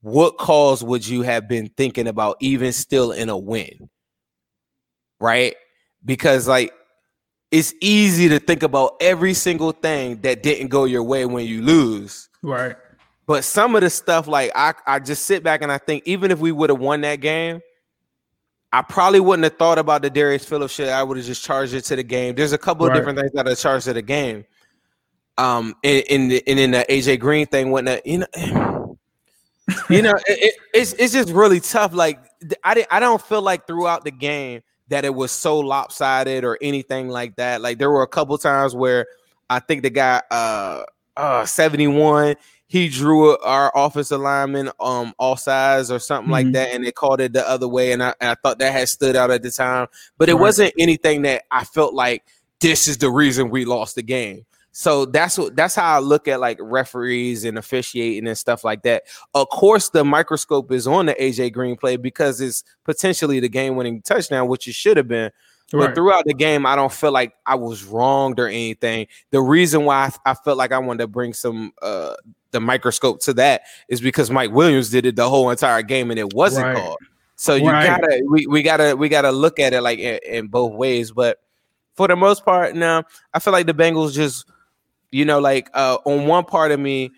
what 0.00 0.38
cause 0.38 0.84
would 0.84 1.06
you 1.06 1.22
have 1.22 1.48
been 1.48 1.70
thinking 1.76 2.06
about 2.06 2.36
even 2.40 2.72
still 2.72 3.12
in 3.12 3.28
a 3.28 3.36
win? 3.36 3.88
Right? 5.20 5.56
Because 6.04 6.46
like 6.46 6.72
it's 7.50 7.74
easy 7.80 8.28
to 8.28 8.38
think 8.38 8.62
about 8.62 8.96
every 9.00 9.34
single 9.34 9.72
thing 9.72 10.20
that 10.20 10.42
didn't 10.42 10.68
go 10.68 10.84
your 10.84 11.02
way 11.02 11.24
when 11.24 11.46
you 11.46 11.62
lose. 11.62 12.28
Right. 12.42 12.76
But 13.26 13.44
some 13.44 13.74
of 13.74 13.82
the 13.82 13.90
stuff, 13.90 14.26
like 14.26 14.52
I, 14.54 14.74
I 14.86 14.98
just 14.98 15.24
sit 15.24 15.42
back 15.42 15.62
and 15.62 15.70
I 15.70 15.78
think, 15.78 16.04
even 16.06 16.30
if 16.30 16.38
we 16.38 16.52
would 16.52 16.70
have 16.70 16.78
won 16.78 17.02
that 17.02 17.16
game, 17.16 17.60
I 18.72 18.82
probably 18.82 19.20
wouldn't 19.20 19.44
have 19.44 19.56
thought 19.56 19.78
about 19.78 20.02
the 20.02 20.10
Darius 20.10 20.44
Phillips 20.44 20.74
shit. 20.74 20.88
I 20.88 21.02
would 21.02 21.16
have 21.16 21.26
just 21.26 21.42
charged 21.42 21.72
it 21.72 21.82
to 21.84 21.96
the 21.96 22.02
game. 22.02 22.34
There's 22.34 22.52
a 22.52 22.58
couple 22.58 22.86
right. 22.86 22.94
of 22.94 23.00
different 23.00 23.18
things 23.18 23.32
that 23.32 23.48
I 23.48 23.54
charged 23.54 23.86
to 23.86 23.94
the 23.94 24.02
game. 24.02 24.44
Um, 25.38 25.74
in, 25.82 26.02
in 26.08 26.28
the 26.28 26.42
and 26.48 26.58
in 26.58 26.70
the 26.72 26.84
AJ 26.88 27.20
Green 27.20 27.46
thing, 27.46 27.70
whatnot, 27.70 28.04
you 28.06 28.18
know, 28.18 28.26
you 29.88 30.02
know, 30.02 30.14
it, 30.26 30.38
it, 30.38 30.54
it's 30.74 30.92
it's 30.94 31.12
just 31.12 31.30
really 31.30 31.60
tough. 31.60 31.94
Like 31.94 32.18
I 32.64 32.74
did, 32.74 32.86
I 32.90 33.00
don't 33.00 33.22
feel 33.22 33.40
like 33.40 33.66
throughout 33.66 34.04
the 34.04 34.10
game 34.10 34.62
that 34.88 35.04
it 35.04 35.14
was 35.14 35.30
so 35.30 35.58
lopsided 35.58 36.44
or 36.44 36.58
anything 36.60 37.08
like 37.08 37.36
that. 37.36 37.60
Like 37.60 37.78
there 37.78 37.90
were 37.90 38.02
a 38.02 38.08
couple 38.08 38.36
times 38.38 38.74
where 38.74 39.06
I 39.50 39.60
think 39.60 39.82
the 39.82 39.90
guy 39.90 40.22
uh 40.30 40.82
uh 41.16 41.44
71 41.44 42.36
he 42.66 42.88
drew 42.88 43.36
our 43.38 43.72
offensive 43.74 44.20
lineman 44.20 44.70
um 44.78 45.14
all 45.18 45.36
sides 45.36 45.90
or 45.90 45.98
something 45.98 46.26
mm-hmm. 46.26 46.32
like 46.32 46.52
that, 46.52 46.74
and 46.74 46.84
they 46.84 46.92
called 46.92 47.20
it 47.20 47.32
the 47.32 47.48
other 47.48 47.66
way, 47.66 47.92
and 47.92 48.02
I, 48.02 48.14
and 48.20 48.30
I 48.30 48.34
thought 48.34 48.58
that 48.58 48.72
had 48.72 48.88
stood 48.88 49.16
out 49.16 49.30
at 49.30 49.42
the 49.42 49.50
time, 49.50 49.88
but 50.18 50.28
it 50.28 50.34
right. 50.34 50.40
wasn't 50.40 50.74
anything 50.78 51.22
that 51.22 51.44
I 51.50 51.64
felt 51.64 51.94
like 51.94 52.24
this 52.60 52.88
is 52.88 52.98
the 52.98 53.10
reason 53.10 53.50
we 53.50 53.64
lost 53.64 53.94
the 53.94 54.02
game. 54.02 54.44
So 54.78 55.06
that's 55.06 55.36
what 55.36 55.56
that's 55.56 55.74
how 55.74 55.96
I 55.96 55.98
look 55.98 56.28
at 56.28 56.38
like 56.38 56.56
referees 56.60 57.44
and 57.44 57.58
officiating 57.58 58.28
and 58.28 58.38
stuff 58.38 58.62
like 58.62 58.82
that. 58.82 59.06
Of 59.34 59.48
course, 59.48 59.88
the 59.88 60.04
microscope 60.04 60.70
is 60.70 60.86
on 60.86 61.06
the 61.06 61.16
AJ 61.16 61.52
Green 61.52 61.76
play 61.76 61.96
because 61.96 62.40
it's 62.40 62.62
potentially 62.84 63.40
the 63.40 63.48
game-winning 63.48 64.02
touchdown, 64.02 64.46
which 64.46 64.68
it 64.68 64.74
should 64.74 64.96
have 64.96 65.08
been. 65.08 65.32
Right. 65.72 65.86
But 65.86 65.96
throughout 65.96 66.26
the 66.26 66.32
game, 66.32 66.64
I 66.64 66.76
don't 66.76 66.92
feel 66.92 67.10
like 67.10 67.32
I 67.44 67.56
was 67.56 67.82
wronged 67.82 68.38
or 68.38 68.46
anything. 68.46 69.08
The 69.32 69.40
reason 69.40 69.84
why 69.84 70.12
I, 70.24 70.30
I 70.30 70.34
felt 70.34 70.56
like 70.56 70.70
I 70.70 70.78
wanted 70.78 70.98
to 70.98 71.08
bring 71.08 71.32
some 71.32 71.72
uh 71.82 72.14
the 72.52 72.60
microscope 72.60 73.18
to 73.22 73.32
that 73.32 73.62
is 73.88 74.00
because 74.00 74.30
Mike 74.30 74.52
Williams 74.52 74.90
did 74.90 75.06
it 75.06 75.16
the 75.16 75.28
whole 75.28 75.50
entire 75.50 75.82
game 75.82 76.12
and 76.12 76.20
it 76.20 76.32
wasn't 76.34 76.66
right. 76.66 76.76
called. 76.76 76.98
So 77.34 77.56
you 77.56 77.68
right. 77.68 78.00
gotta 78.00 78.22
we, 78.30 78.46
we 78.46 78.62
gotta 78.62 78.94
we 78.94 79.08
gotta 79.08 79.32
look 79.32 79.58
at 79.58 79.72
it 79.72 79.80
like 79.80 79.98
in, 79.98 80.20
in, 80.24 80.46
both 80.46 80.72
ways. 80.74 81.10
But 81.10 81.40
for 81.96 82.06
the 82.06 82.14
most 82.14 82.44
part, 82.44 82.76
now 82.76 83.02
I 83.34 83.40
feel 83.40 83.52
like 83.52 83.66
the 83.66 83.74
Bengals 83.74 84.12
just 84.12 84.44
you 85.10 85.24
know 85.24 85.38
like 85.38 85.70
uh 85.74 85.98
on 86.04 86.26
one 86.26 86.44
part 86.44 86.70
of 86.70 86.80
me, 86.80 87.10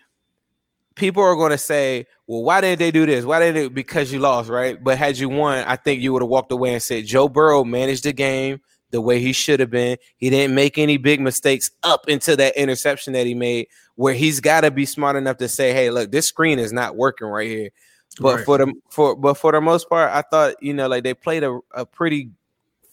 people 0.94 1.22
are 1.22 1.36
gonna 1.36 1.58
say, 1.58 2.06
well, 2.26 2.42
why 2.42 2.60
didn't 2.60 2.78
they 2.78 2.90
do 2.90 3.06
this? 3.06 3.24
Why 3.24 3.40
didn't 3.40 3.64
it? 3.64 3.74
Because 3.74 4.12
you 4.12 4.20
lost, 4.20 4.48
right? 4.48 4.82
But 4.82 4.98
had 4.98 5.18
you 5.18 5.28
won, 5.28 5.64
I 5.66 5.76
think 5.76 6.00
you 6.00 6.12
would 6.12 6.22
have 6.22 6.28
walked 6.28 6.52
away 6.52 6.72
and 6.74 6.82
said 6.82 7.06
Joe 7.06 7.28
Burrow 7.28 7.64
managed 7.64 8.04
the 8.04 8.12
game 8.12 8.60
the 8.90 9.00
way 9.00 9.20
he 9.20 9.32
should 9.32 9.60
have 9.60 9.70
been. 9.70 9.96
He 10.16 10.30
didn't 10.30 10.54
make 10.54 10.78
any 10.78 10.96
big 10.96 11.20
mistakes 11.20 11.70
up 11.82 12.08
into 12.08 12.36
that 12.36 12.56
interception 12.56 13.12
that 13.14 13.26
he 13.26 13.34
made, 13.34 13.68
where 13.94 14.14
he's 14.14 14.40
got 14.40 14.62
to 14.62 14.70
be 14.70 14.86
smart 14.86 15.16
enough 15.16 15.38
to 15.38 15.48
say, 15.48 15.72
"Hey, 15.72 15.90
look, 15.90 16.10
this 16.10 16.26
screen 16.26 16.58
is 16.58 16.72
not 16.72 16.96
working 16.96 17.28
right 17.28 17.48
here." 17.48 17.70
But 18.18 18.36
right. 18.36 18.44
for 18.44 18.58
the 18.58 18.72
for 18.90 19.16
but 19.16 19.34
for 19.34 19.52
the 19.52 19.60
most 19.60 19.88
part, 19.88 20.10
I 20.12 20.22
thought 20.22 20.62
you 20.62 20.74
know 20.74 20.88
like 20.88 21.04
they 21.04 21.14
played 21.14 21.44
a, 21.44 21.60
a 21.74 21.86
pretty 21.86 22.30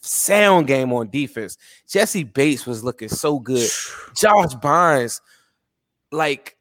sound 0.07 0.67
game 0.67 0.91
on 0.93 1.09
defense. 1.09 1.57
Jessie 1.87 2.23
Bates 2.23 2.65
was 2.65 2.83
looking 2.83 3.09
so 3.09 3.39
good. 3.39 3.69
Josh 4.15 4.53
Bynes, 4.55 5.21
like 6.11 6.55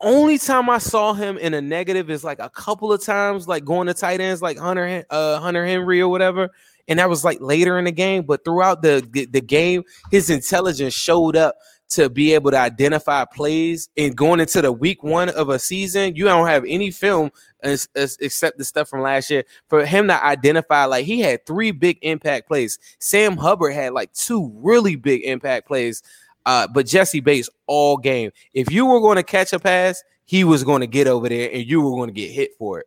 only 0.00 0.38
time 0.38 0.68
I 0.68 0.78
saw 0.78 1.12
him 1.12 1.38
in 1.38 1.54
a 1.54 1.60
negative 1.60 2.10
is 2.10 2.24
like 2.24 2.40
a 2.40 2.50
couple 2.50 2.92
of 2.92 3.02
times, 3.02 3.46
like 3.46 3.64
going 3.64 3.86
to 3.86 3.94
tight 3.94 4.20
ends, 4.20 4.42
like 4.42 4.58
Hunter 4.58 5.04
uh 5.10 5.38
Hunter 5.38 5.64
Henry 5.64 6.00
or 6.00 6.08
whatever 6.08 6.50
and 6.88 6.98
that 6.98 7.08
was 7.08 7.24
like 7.24 7.40
later 7.40 7.78
in 7.78 7.84
the 7.84 7.92
game. 7.92 8.24
But 8.24 8.44
throughout 8.44 8.82
the, 8.82 9.06
the, 9.10 9.26
the 9.26 9.40
game, 9.40 9.84
his 10.10 10.30
intelligence 10.30 10.94
showed 10.94 11.36
up 11.36 11.56
to 11.92 12.08
be 12.08 12.34
able 12.34 12.50
to 12.50 12.58
identify 12.58 13.24
plays. 13.24 13.88
And 13.96 14.16
going 14.16 14.40
into 14.40 14.62
the 14.62 14.72
week 14.72 15.02
one 15.02 15.28
of 15.30 15.48
a 15.48 15.58
season, 15.58 16.16
you 16.16 16.24
don't 16.24 16.46
have 16.46 16.64
any 16.66 16.90
film 16.90 17.30
as, 17.62 17.88
as, 17.94 18.16
except 18.20 18.58
the 18.58 18.64
stuff 18.64 18.88
from 18.88 19.02
last 19.02 19.30
year 19.30 19.44
for 19.68 19.84
him 19.84 20.08
to 20.08 20.24
identify. 20.24 20.84
Like 20.84 21.04
he 21.04 21.20
had 21.20 21.46
three 21.46 21.70
big 21.70 21.98
impact 22.02 22.48
plays. 22.48 22.78
Sam 22.98 23.36
Hubbard 23.36 23.74
had 23.74 23.92
like 23.92 24.12
two 24.12 24.52
really 24.56 24.96
big 24.96 25.22
impact 25.24 25.66
plays. 25.66 26.02
Uh, 26.44 26.66
but 26.66 26.86
Jessie 26.86 27.20
Bates 27.20 27.48
all 27.66 27.96
game. 27.96 28.32
If 28.52 28.70
you 28.72 28.86
were 28.86 29.00
going 29.00 29.16
to 29.16 29.22
catch 29.22 29.52
a 29.52 29.58
pass, 29.58 30.02
he 30.24 30.44
was 30.44 30.64
going 30.64 30.80
to 30.80 30.86
get 30.86 31.06
over 31.06 31.28
there 31.28 31.50
and 31.52 31.64
you 31.64 31.82
were 31.82 31.90
going 31.90 32.08
to 32.08 32.14
get 32.14 32.30
hit 32.30 32.50
for 32.58 32.80
it. 32.80 32.86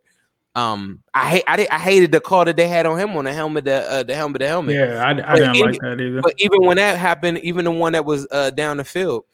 Um, 0.56 1.04
I 1.14 1.30
hate 1.30 1.44
I, 1.48 1.68
I 1.70 1.80
hated 1.80 2.14
the 2.14 2.22
call 2.22 2.46
that 2.46 2.56
they 2.56 2.70
had 2.70 2.86
on 2.86 2.98
him 2.98 3.16
on 3.18 3.26
the 3.26 3.34
helmet, 3.34 3.66
the 3.66 3.92
uh, 3.92 4.04
the 4.04 4.16
helmet, 4.16 4.40
the 4.40 4.48
helmet. 4.48 4.76
Yeah, 4.76 5.04
I, 5.04 5.10
I 5.34 5.36
didn't 5.36 5.60
like 5.60 5.80
that 5.82 6.00
either. 6.00 6.22
But 6.22 6.34
even 6.38 6.66
when 6.66 6.78
that 6.78 6.98
happened, 6.98 7.40
even 7.40 7.66
the 7.66 7.72
one 7.72 7.92
that 7.92 8.06
was 8.06 8.26
uh, 8.32 8.52
down 8.52 8.78
the 8.78 8.86
field, 8.86 9.26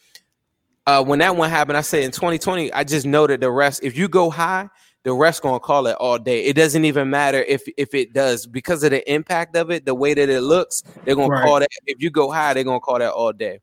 uh, 0.88 1.04
when 1.04 1.20
that 1.20 1.36
one 1.36 1.52
happened, 1.52 1.78
I 1.78 1.82
said 1.82 2.04
in 2.04 2.12
2020, 2.12 2.74
I 2.74 2.84
just 2.84 3.06
know 3.06 3.28
that 3.28 3.40
the 3.40 3.52
rest, 3.52 3.84
if 3.84 3.96
you 3.96 4.08
go 4.08 4.32
high, 4.32 4.68
the 5.04 5.14
rest 5.14 5.44
gonna 5.44 5.60
call 5.60 5.86
it 5.86 5.96
all 6.00 6.18
day. 6.18 6.44
It 6.46 6.56
doesn't 6.56 6.86
even 6.86 7.10
matter 7.10 7.44
if 7.44 7.64
if 7.78 7.94
it 7.94 8.14
does 8.14 8.48
because 8.48 8.84
of 8.84 8.90
the 8.90 9.12
impact 9.12 9.56
of 9.56 9.70
it, 9.70 9.86
the 9.86 9.96
way 9.96 10.16
that 10.16 10.28
it 10.28 10.42
looks, 10.42 10.82
they're 11.06 11.16
gonna 11.16 11.28
right. 11.28 11.44
call 11.44 11.60
that. 11.60 11.70
If 11.86 12.02
you 12.02 12.10
go 12.10 12.32
high, 12.32 12.56
they're 12.56 12.64
gonna 12.64 12.80
call 12.80 12.98
that 12.98 13.12
all 13.12 13.32
day. 13.32 13.60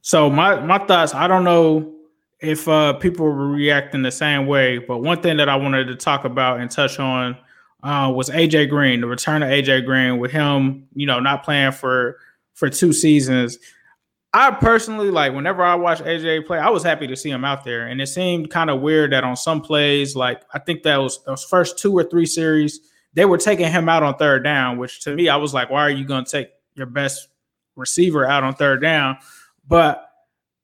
So 0.00 0.30
my 0.30 0.58
my 0.60 0.78
thoughts, 0.78 1.14
I 1.14 1.26
don't 1.26 1.44
know 1.44 1.94
if 2.40 2.68
uh, 2.68 2.94
people 2.94 3.26
were 3.26 3.48
reacting 3.48 4.02
the 4.02 4.10
same 4.10 4.46
way. 4.46 4.78
But 4.78 4.98
one 4.98 5.22
thing 5.22 5.36
that 5.38 5.48
I 5.48 5.56
wanted 5.56 5.86
to 5.86 5.96
talk 5.96 6.24
about 6.24 6.60
and 6.60 6.70
touch 6.70 6.98
on 6.98 7.36
uh, 7.82 8.12
was 8.14 8.30
AJ 8.30 8.70
Green, 8.70 9.00
the 9.00 9.06
return 9.06 9.42
of 9.42 9.48
AJ 9.48 9.84
Green, 9.84 10.18
with 10.18 10.30
him, 10.30 10.88
you 10.94 11.06
know, 11.06 11.20
not 11.20 11.44
playing 11.44 11.72
for 11.72 12.18
for 12.54 12.70
two 12.70 12.92
seasons. 12.92 13.58
I 14.32 14.50
personally 14.50 15.10
like 15.10 15.32
whenever 15.32 15.62
I 15.62 15.76
watch 15.76 16.00
AJ 16.00 16.46
play, 16.46 16.58
I 16.58 16.70
was 16.70 16.82
happy 16.82 17.06
to 17.06 17.14
see 17.14 17.30
him 17.30 17.44
out 17.44 17.64
there, 17.64 17.86
and 17.86 18.00
it 18.00 18.08
seemed 18.08 18.50
kind 18.50 18.70
of 18.70 18.80
weird 18.80 19.12
that 19.12 19.22
on 19.22 19.36
some 19.36 19.60
plays, 19.60 20.16
like 20.16 20.42
I 20.52 20.58
think 20.58 20.82
that 20.82 20.96
was 20.96 21.22
those 21.24 21.44
first 21.44 21.78
two 21.78 21.96
or 21.96 22.04
three 22.04 22.26
series, 22.26 22.80
they 23.14 23.24
were 23.24 23.38
taking 23.38 23.70
him 23.70 23.88
out 23.88 24.02
on 24.02 24.16
third 24.16 24.42
down, 24.42 24.78
which 24.78 25.02
to 25.02 25.14
me, 25.14 25.28
I 25.28 25.36
was 25.36 25.54
like, 25.54 25.70
why 25.70 25.82
are 25.82 25.90
you 25.90 26.04
going 26.04 26.24
to 26.24 26.30
take 26.30 26.48
your 26.74 26.86
best 26.86 27.28
receiver 27.76 28.26
out 28.26 28.42
on 28.42 28.54
third 28.54 28.82
down? 28.82 29.18
But 29.66 30.04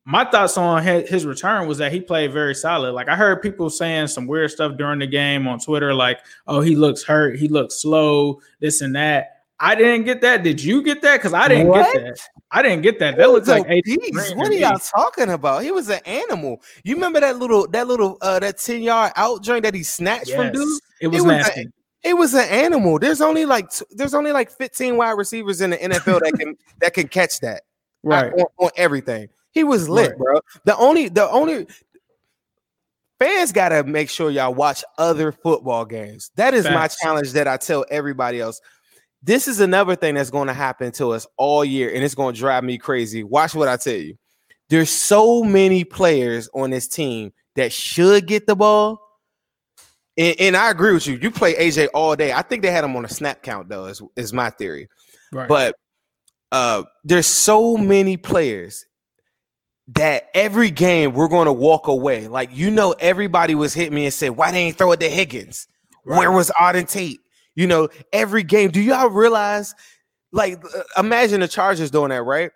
my 0.04 0.24
thoughts 0.24 0.56
on 0.56 0.82
his 0.82 1.26
return 1.26 1.68
was 1.68 1.78
that 1.78 1.92
he 1.92 2.00
played 2.00 2.32
very 2.32 2.54
solid. 2.54 2.92
Like 2.92 3.08
I 3.08 3.16
heard 3.16 3.42
people 3.42 3.68
saying 3.70 4.08
some 4.08 4.26
weird 4.26 4.50
stuff 4.50 4.76
during 4.76 4.98
the 4.98 5.06
game 5.06 5.46
on 5.46 5.58
Twitter, 5.60 5.92
like, 5.94 6.20
"Oh, 6.46 6.60
he 6.60 6.74
looks 6.74 7.02
hurt, 7.02 7.38
he 7.38 7.48
looks 7.48 7.76
slow, 7.76 8.40
this 8.60 8.80
and 8.80 8.96
that." 8.96 9.40
I 9.62 9.74
didn't 9.74 10.06
get 10.06 10.22
that. 10.22 10.42
Did 10.42 10.62
you 10.62 10.82
get 10.82 11.02
that? 11.02 11.18
Because 11.18 11.34
I 11.34 11.46
didn't 11.46 11.68
what? 11.68 11.92
get 11.92 12.02
that. 12.02 12.18
I 12.50 12.62
didn't 12.62 12.80
get 12.80 12.98
that. 13.00 13.18
That 13.18 13.30
looks 13.30 13.46
like 13.46 13.66
What 14.34 14.48
are 14.48 14.52
y'all 14.54 14.78
talking 14.78 15.30
about? 15.30 15.62
He 15.62 15.70
was 15.70 15.90
an 15.90 16.00
animal. 16.06 16.62
You 16.82 16.94
remember 16.94 17.20
that 17.20 17.38
little 17.38 17.68
that 17.68 17.86
little 17.86 18.16
uh 18.22 18.38
that 18.38 18.56
10 18.56 18.82
yard 18.82 19.12
out 19.16 19.42
joint 19.42 19.64
that 19.64 19.74
he 19.74 19.82
snatched 19.82 20.28
yes. 20.28 20.36
from 20.36 20.52
dude? 20.52 20.62
It 21.02 21.08
was, 21.08 21.18
it 21.18 21.22
was 21.22 21.24
nasty. 21.24 21.60
A, 21.60 22.08
it 22.08 22.14
was 22.14 22.32
an 22.32 22.48
animal. 22.48 22.98
There's 22.98 23.20
only 23.20 23.44
like 23.44 23.66
there's 23.90 24.14
only 24.14 24.32
like 24.32 24.50
15 24.50 24.96
wide 24.96 25.12
receivers 25.12 25.60
in 25.60 25.70
the 25.70 25.76
NFL 25.76 26.20
that 26.20 26.32
can 26.38 26.56
that 26.80 26.94
can 26.94 27.08
catch 27.08 27.40
that. 27.40 27.64
Right. 28.02 28.32
On, 28.32 28.46
on 28.58 28.70
everything. 28.76 29.28
He 29.52 29.64
was 29.64 29.88
lit, 29.88 30.16
bro. 30.16 30.40
The 30.64 30.76
only 30.76 31.08
the 31.08 31.28
only 31.28 31.66
fans 33.18 33.52
gotta 33.52 33.84
make 33.84 34.08
sure 34.08 34.30
y'all 34.30 34.54
watch 34.54 34.84
other 34.98 35.32
football 35.32 35.84
games. 35.84 36.30
That 36.36 36.54
is 36.54 36.66
Facts. 36.66 36.74
my 36.74 37.06
challenge 37.06 37.32
that 37.32 37.48
I 37.48 37.56
tell 37.56 37.84
everybody 37.90 38.40
else. 38.40 38.60
This 39.22 39.48
is 39.48 39.60
another 39.60 39.96
thing 39.96 40.14
that's 40.14 40.30
going 40.30 40.48
to 40.48 40.54
happen 40.54 40.92
to 40.92 41.10
us 41.10 41.26
all 41.36 41.62
year, 41.62 41.92
and 41.94 42.02
it's 42.02 42.14
going 42.14 42.34
to 42.34 42.40
drive 42.40 42.64
me 42.64 42.78
crazy. 42.78 43.22
Watch 43.22 43.54
what 43.54 43.68
I 43.68 43.76
tell 43.76 43.94
you. 43.94 44.16
There's 44.70 44.88
so 44.88 45.42
many 45.42 45.84
players 45.84 46.48
on 46.54 46.70
this 46.70 46.88
team 46.88 47.32
that 47.56 47.72
should 47.72 48.26
get 48.26 48.46
the 48.46 48.56
ball. 48.56 48.98
And, 50.16 50.36
and, 50.40 50.56
I 50.56 50.70
agree 50.70 50.92
with 50.92 51.06
you. 51.06 51.18
You 51.20 51.30
play 51.30 51.54
AJ 51.54 51.88
all 51.92 52.16
day. 52.16 52.32
I 52.32 52.42
think 52.42 52.62
they 52.62 52.70
had 52.70 52.84
him 52.84 52.96
on 52.96 53.04
a 53.04 53.08
snap 53.08 53.42
count, 53.42 53.68
though, 53.68 53.86
is, 53.86 54.02
is 54.16 54.32
my 54.32 54.50
theory. 54.50 54.88
Right. 55.32 55.48
But 55.48 55.76
uh, 56.52 56.84
there's 57.04 57.26
so 57.26 57.76
many 57.76 58.16
players 58.16 58.86
that 59.96 60.28
every 60.34 60.70
game 60.70 61.12
we're 61.12 61.28
going 61.28 61.46
to 61.46 61.52
walk 61.52 61.88
away. 61.88 62.28
Like, 62.28 62.50
you 62.52 62.70
know, 62.70 62.94
everybody 63.00 63.54
was 63.54 63.74
hitting 63.74 63.94
me 63.94 64.04
and 64.04 64.14
said, 64.14 64.30
why 64.30 64.46
didn't 64.46 64.54
they 64.54 64.62
ain't 64.62 64.78
throw 64.78 64.92
it 64.92 65.00
to 65.00 65.08
Higgins? 65.08 65.66
Right. 66.04 66.18
Where 66.18 66.32
was 66.32 66.50
Auden 66.60 66.88
Tate? 66.88 67.20
You 67.54 67.66
know, 67.66 67.88
every 68.12 68.42
game. 68.42 68.70
Do 68.70 68.80
y'all 68.80 69.10
realize, 69.10 69.74
like, 70.32 70.64
uh, 70.64 70.82
imagine 70.96 71.40
the 71.40 71.48
Chargers 71.48 71.90
doing 71.90 72.10
that, 72.10 72.22
right? 72.22 72.50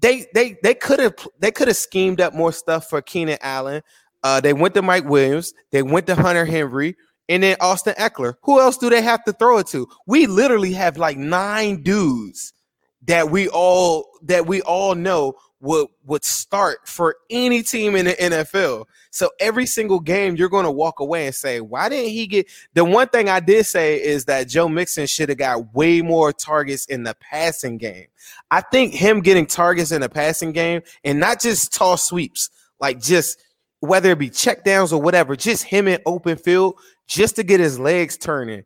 They 0.00 0.26
they 0.34 0.56
they 0.62 0.74
could 0.74 0.98
have 0.98 1.14
they 1.40 1.50
could 1.50 1.68
have 1.68 1.76
schemed 1.76 2.20
up 2.20 2.34
more 2.34 2.52
stuff 2.52 2.88
for 2.88 3.02
Keenan 3.02 3.38
Allen. 3.42 3.82
Uh, 4.22 4.40
they 4.40 4.52
went 4.52 4.74
to 4.74 4.82
Mike 4.82 5.04
Williams, 5.04 5.52
they 5.72 5.82
went 5.82 6.06
to 6.06 6.14
Hunter 6.14 6.44
Henry, 6.44 6.96
and 7.28 7.42
then 7.42 7.56
Austin 7.60 7.94
Ekeler. 7.98 8.34
Who 8.42 8.60
else 8.60 8.76
do 8.76 8.88
they 8.88 9.02
have 9.02 9.24
to 9.24 9.32
throw 9.32 9.58
it 9.58 9.66
to? 9.68 9.88
We 10.06 10.26
literally 10.26 10.72
have 10.72 10.96
like 10.96 11.16
nine 11.16 11.82
dudes 11.82 12.52
that 13.06 13.30
we 13.30 13.48
all 13.48 14.06
that 14.22 14.46
we 14.46 14.62
all 14.62 14.94
know 14.94 15.34
would 15.60 15.88
would 16.04 16.24
start 16.24 16.88
for 16.88 17.16
any 17.28 17.62
team 17.62 17.94
in 17.94 18.06
the 18.06 18.12
NFL. 18.12 18.86
So 19.10 19.30
every 19.38 19.66
single 19.66 20.00
game 20.00 20.36
you're 20.36 20.48
going 20.48 20.64
to 20.64 20.70
walk 20.70 21.00
away 21.00 21.26
and 21.26 21.34
say, 21.34 21.60
"Why 21.60 21.88
didn't 21.88 22.10
he 22.10 22.26
get?" 22.26 22.46
The 22.74 22.84
one 22.84 23.08
thing 23.08 23.28
I 23.28 23.40
did 23.40 23.66
say 23.66 24.02
is 24.02 24.24
that 24.24 24.48
Joe 24.48 24.68
Mixon 24.68 25.06
should 25.06 25.28
have 25.28 25.38
got 25.38 25.74
way 25.74 26.00
more 26.00 26.32
targets 26.32 26.86
in 26.86 27.02
the 27.02 27.14
passing 27.20 27.76
game. 27.76 28.06
I 28.50 28.62
think 28.62 28.94
him 28.94 29.20
getting 29.20 29.46
targets 29.46 29.92
in 29.92 30.00
the 30.00 30.08
passing 30.08 30.52
game 30.52 30.82
and 31.04 31.20
not 31.20 31.40
just 31.40 31.72
toss 31.74 32.06
sweeps, 32.06 32.50
like 32.80 33.00
just 33.00 33.38
whether 33.80 34.10
it 34.10 34.18
be 34.18 34.30
check 34.30 34.64
downs 34.64 34.92
or 34.92 35.00
whatever, 35.00 35.36
just 35.36 35.64
him 35.64 35.88
in 35.88 36.00
open 36.06 36.36
field 36.36 36.78
just 37.06 37.36
to 37.36 37.42
get 37.42 37.60
his 37.60 37.78
legs 37.78 38.16
turning 38.16 38.64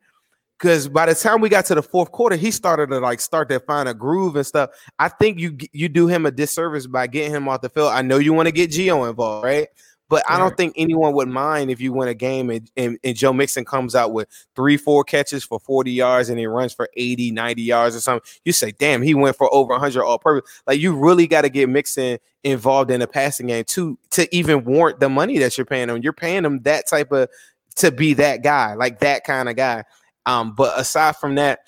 because 0.64 0.88
by 0.88 1.05
the 1.05 1.14
time 1.14 1.42
we 1.42 1.50
got 1.50 1.66
to 1.66 1.74
the 1.74 1.83
fourth 1.83 2.11
quarter, 2.11 2.37
he 2.37 2.50
started 2.50 2.88
to 2.88 2.98
like 2.98 3.20
start 3.20 3.50
to 3.50 3.61
find 3.61 3.87
a 3.87 3.92
groove 3.92 4.35
and 4.35 4.46
stuff. 4.46 4.70
I 4.98 5.11
think 5.11 5.38
you 5.38 5.59
you 5.72 5.90
do 5.90 6.07
him 6.07 6.24
a 6.24 6.31
disservice 6.31 6.87
by 6.87 7.07
getting 7.07 7.33
him 7.33 7.48
off 7.48 7.61
the 7.61 7.68
field. 7.68 7.92
I 7.92 8.00
know 8.00 8.16
you 8.16 8.33
want 8.33 8.46
to 8.46 8.53
get 8.53 8.70
Gio 8.70 9.07
involved, 9.07 9.44
right? 9.44 9.68
But 10.09 10.22
I 10.27 10.38
don't 10.38 10.57
think 10.57 10.72
anyone 10.79 11.12
would 11.12 11.29
mind 11.29 11.70
if 11.70 11.83
you 11.83 11.92
win 11.92 12.09
a 12.09 12.14
game 12.14 12.48
and, 12.48 12.70
and, 12.77 12.98
and, 13.03 13.16
Joe 13.16 13.33
Mixon 13.33 13.64
comes 13.64 13.94
out 13.94 14.12
with 14.12 14.29
three, 14.55 14.77
four 14.77 15.03
catches 15.03 15.44
for 15.44 15.59
40 15.59 15.92
yards 15.92 16.29
and 16.29 16.38
he 16.38 16.46
runs 16.46 16.74
for 16.74 16.88
80, 16.94 17.31
90 17.31 17.62
yards 17.62 17.96
or 17.96 18.00
something. 18.00 18.31
You 18.44 18.53
say, 18.53 18.72
damn, 18.72 19.00
he 19.00 19.14
went 19.14 19.37
for 19.37 19.53
over 19.53 19.72
100 19.72 20.05
all 20.05 20.18
purpose. 20.18 20.48
Like 20.66 20.79
you 20.79 20.94
really 20.94 21.27
got 21.27 21.42
to 21.42 21.48
get 21.48 21.68
Mixon 21.68 22.18
involved 22.42 22.90
in 22.90 23.00
the 23.00 23.07
passing 23.07 23.48
game 23.48 23.64
to 23.64 23.98
to 24.12 24.35
even 24.35 24.64
warrant 24.64 25.00
the 25.00 25.09
money 25.09 25.38
that 25.38 25.59
you're 25.59 25.64
paying 25.66 25.88
him. 25.88 26.03
You're 26.03 26.12
paying 26.12 26.44
him 26.44 26.61
that 26.62 26.87
type 26.87 27.11
of 27.11 27.29
to 27.77 27.90
be 27.90 28.14
that 28.14 28.42
guy, 28.42 28.74
like 28.74 29.00
that 29.00 29.24
kind 29.24 29.48
of 29.48 29.57
guy. 29.57 29.85
Um, 30.26 30.54
but 30.54 30.78
aside 30.78 31.16
from 31.16 31.34
that, 31.37 31.60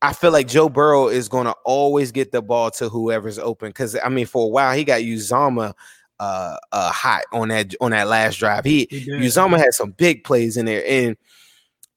I 0.00 0.12
feel 0.12 0.32
like 0.32 0.48
Joe 0.48 0.68
Burrow 0.68 1.08
is 1.08 1.28
going 1.28 1.46
to 1.46 1.54
always 1.64 2.12
get 2.12 2.32
the 2.32 2.42
ball 2.42 2.70
to 2.72 2.88
whoever's 2.88 3.38
open. 3.38 3.68
Because 3.68 3.96
I 4.02 4.08
mean, 4.08 4.26
for 4.26 4.44
a 4.44 4.48
while 4.48 4.76
he 4.76 4.84
got 4.84 5.00
Uzomah 5.00 5.74
uh, 6.22 6.56
uh, 6.70 6.92
hot 6.92 7.22
on 7.32 7.48
that 7.48 7.74
on 7.80 7.90
that 7.90 8.06
last 8.06 8.36
drive. 8.36 8.64
He, 8.64 8.86
he 8.90 9.06
Uzomah 9.10 9.58
had 9.58 9.74
some 9.74 9.90
big 9.90 10.22
plays 10.22 10.56
in 10.56 10.66
there, 10.66 10.84
and 10.86 11.16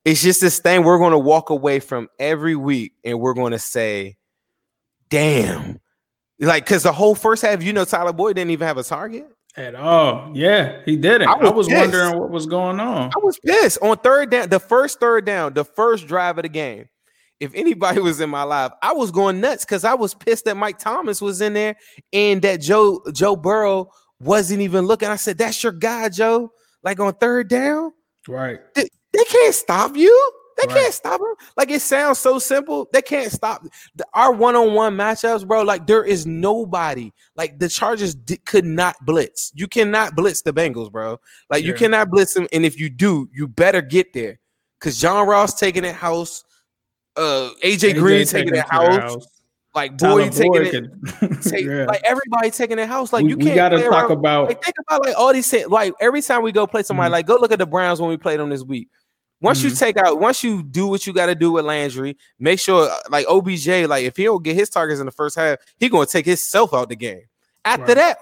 it's 0.03 0.23
just 0.23 0.41
this 0.41 0.57
thing 0.57 0.83
we're 0.83 0.97
going 0.97 1.11
to 1.11 1.19
walk 1.19 1.51
away 1.51 1.79
from 1.79 2.09
every 2.17 2.55
week, 2.55 2.93
and 3.03 3.19
we're 3.19 3.35
going 3.35 3.51
to 3.51 3.59
say, 3.59 4.17
"Damn!" 5.09 5.79
Like, 6.39 6.65
because 6.65 6.81
the 6.81 6.91
whole 6.91 7.13
first 7.13 7.43
half, 7.43 7.61
you 7.61 7.71
know, 7.71 7.85
Tyler 7.85 8.13
Boyd 8.13 8.35
didn't 8.35 8.51
even 8.51 8.67
have 8.67 8.77
a 8.79 8.83
target 8.83 9.27
at 9.57 9.75
all. 9.75 10.31
Yeah, 10.33 10.81
he 10.85 10.95
didn't. 10.95 11.27
I 11.27 11.35
was, 11.37 11.51
I 11.51 11.53
was 11.53 11.69
wondering 11.69 12.19
what 12.19 12.29
was 12.29 12.45
going 12.45 12.79
on. 12.79 13.11
I 13.15 13.19
was 13.23 13.39
pissed 13.39 13.77
on 13.81 13.97
third 13.97 14.29
down, 14.29 14.49
the 14.49 14.59
first 14.59 14.99
third 14.99 15.25
down, 15.25 15.53
the 15.53 15.65
first 15.65 16.07
drive 16.07 16.37
of 16.37 16.43
the 16.43 16.49
game. 16.49 16.89
If 17.39 17.53
anybody 17.53 17.99
was 18.01 18.19
in 18.19 18.29
my 18.29 18.43
life, 18.43 18.71
I 18.81 18.93
was 18.93 19.11
going 19.11 19.39
nuts 19.41 19.65
because 19.65 19.83
I 19.83 19.93
was 19.93 20.13
pissed 20.13 20.45
that 20.45 20.57
Mike 20.57 20.79
Thomas 20.79 21.21
was 21.21 21.41
in 21.41 21.53
there 21.53 21.75
and 22.13 22.41
that 22.41 22.61
Joe 22.61 23.01
Joe 23.13 23.35
Burrow 23.35 23.89
wasn't 24.19 24.61
even 24.61 24.85
looking. 24.85 25.09
I 25.09 25.15
said, 25.15 25.37
"That's 25.37 25.61
your 25.63 25.73
guy, 25.73 26.09
Joe." 26.09 26.51
Like 26.83 26.99
on 26.99 27.13
third 27.15 27.49
down, 27.49 27.91
right? 28.27 28.59
They, 28.75 28.87
they 29.11 29.23
can't 29.23 29.55
stop 29.55 29.95
you. 29.95 30.31
They 30.57 30.67
right. 30.67 30.83
can't 30.83 30.93
stop 30.93 31.19
him. 31.19 31.47
Like 31.57 31.69
it 31.69 31.81
sounds 31.81 32.19
so 32.19 32.39
simple. 32.39 32.87
They 32.93 33.01
can't 33.01 33.31
stop 33.31 33.65
the, 33.95 34.05
our 34.13 34.31
one-on-one 34.31 34.95
matchups, 34.95 35.45
bro. 35.45 35.63
Like 35.63 35.85
there 35.85 36.03
is 36.03 36.25
nobody. 36.25 37.11
Like 37.35 37.59
the 37.59 37.67
Chargers 37.67 38.15
di- 38.15 38.37
could 38.37 38.65
not 38.65 38.95
blitz. 39.05 39.51
You 39.55 39.67
cannot 39.67 40.15
blitz 40.15 40.41
the 40.41 40.53
Bengals, 40.53 40.91
bro. 40.91 41.19
Like 41.49 41.63
yeah. 41.63 41.67
you 41.67 41.73
cannot 41.73 42.09
blitz 42.09 42.33
them. 42.33 42.47
And 42.53 42.65
if 42.65 42.79
you 42.79 42.89
do, 42.89 43.29
you 43.33 43.47
better 43.47 43.81
get 43.81 44.13
there. 44.13 44.39
Cause 44.79 44.99
John 44.99 45.27
Ross 45.27 45.59
taking 45.59 45.83
it 45.83 45.95
house, 45.95 46.43
uh, 47.17 47.49
AJ, 47.63 47.93
AJ 47.93 47.95
Green 47.95 48.25
taking 48.25 48.55
it 48.55 48.69
house. 48.69 48.97
house. 48.97 49.27
Like 49.73 49.97
boy, 49.97 50.29
taking 50.29 50.55
it, 50.55 51.41
take, 51.41 51.65
yeah. 51.65 51.83
like 51.85 52.01
everybody 52.05 52.49
taking 52.49 52.79
it 52.79 52.87
house. 52.87 53.11
Like 53.11 53.23
we, 53.23 53.31
you 53.31 53.35
can't. 53.35 53.49
We 53.49 53.55
got 53.55 53.69
to 53.69 53.79
talk 53.83 54.09
around. 54.09 54.11
about. 54.11 54.47
Like, 54.47 54.63
think 54.63 54.75
about 54.87 55.03
like 55.03 55.15
all 55.17 55.33
these. 55.33 55.53
Like 55.67 55.93
every 55.99 56.21
time 56.21 56.43
we 56.43 56.53
go 56.53 56.65
play 56.65 56.83
somebody, 56.83 57.07
mm-hmm. 57.07 57.13
like 57.13 57.25
go 57.25 57.35
look 57.35 57.51
at 57.51 57.59
the 57.59 57.65
Browns 57.65 57.99
when 57.99 58.09
we 58.09 58.15
played 58.15 58.39
them 58.39 58.49
this 58.49 58.63
week. 58.63 58.87
Once 59.41 59.59
mm-hmm. 59.59 59.69
you 59.69 59.75
take 59.75 59.97
out, 59.97 60.19
once 60.19 60.43
you 60.43 60.63
do 60.63 60.87
what 60.87 61.05
you 61.05 61.13
got 61.13 61.25
to 61.27 61.35
do 61.35 61.51
with 61.51 61.65
Landry, 61.65 62.17
make 62.39 62.59
sure 62.59 62.89
like 63.09 63.25
OBJ, 63.27 63.67
like 63.87 64.05
if 64.05 64.15
he 64.17 64.23
don't 64.23 64.43
get 64.43 64.55
his 64.55 64.69
targets 64.69 64.99
in 64.99 65.05
the 65.05 65.11
first 65.11 65.35
half, 65.35 65.59
he 65.77 65.89
gonna 65.89 66.05
take 66.05 66.25
himself 66.25 66.73
out 66.73 66.89
the 66.89 66.95
game. 66.95 67.21
After 67.63 67.85
right. 67.85 67.95
that, 67.95 68.17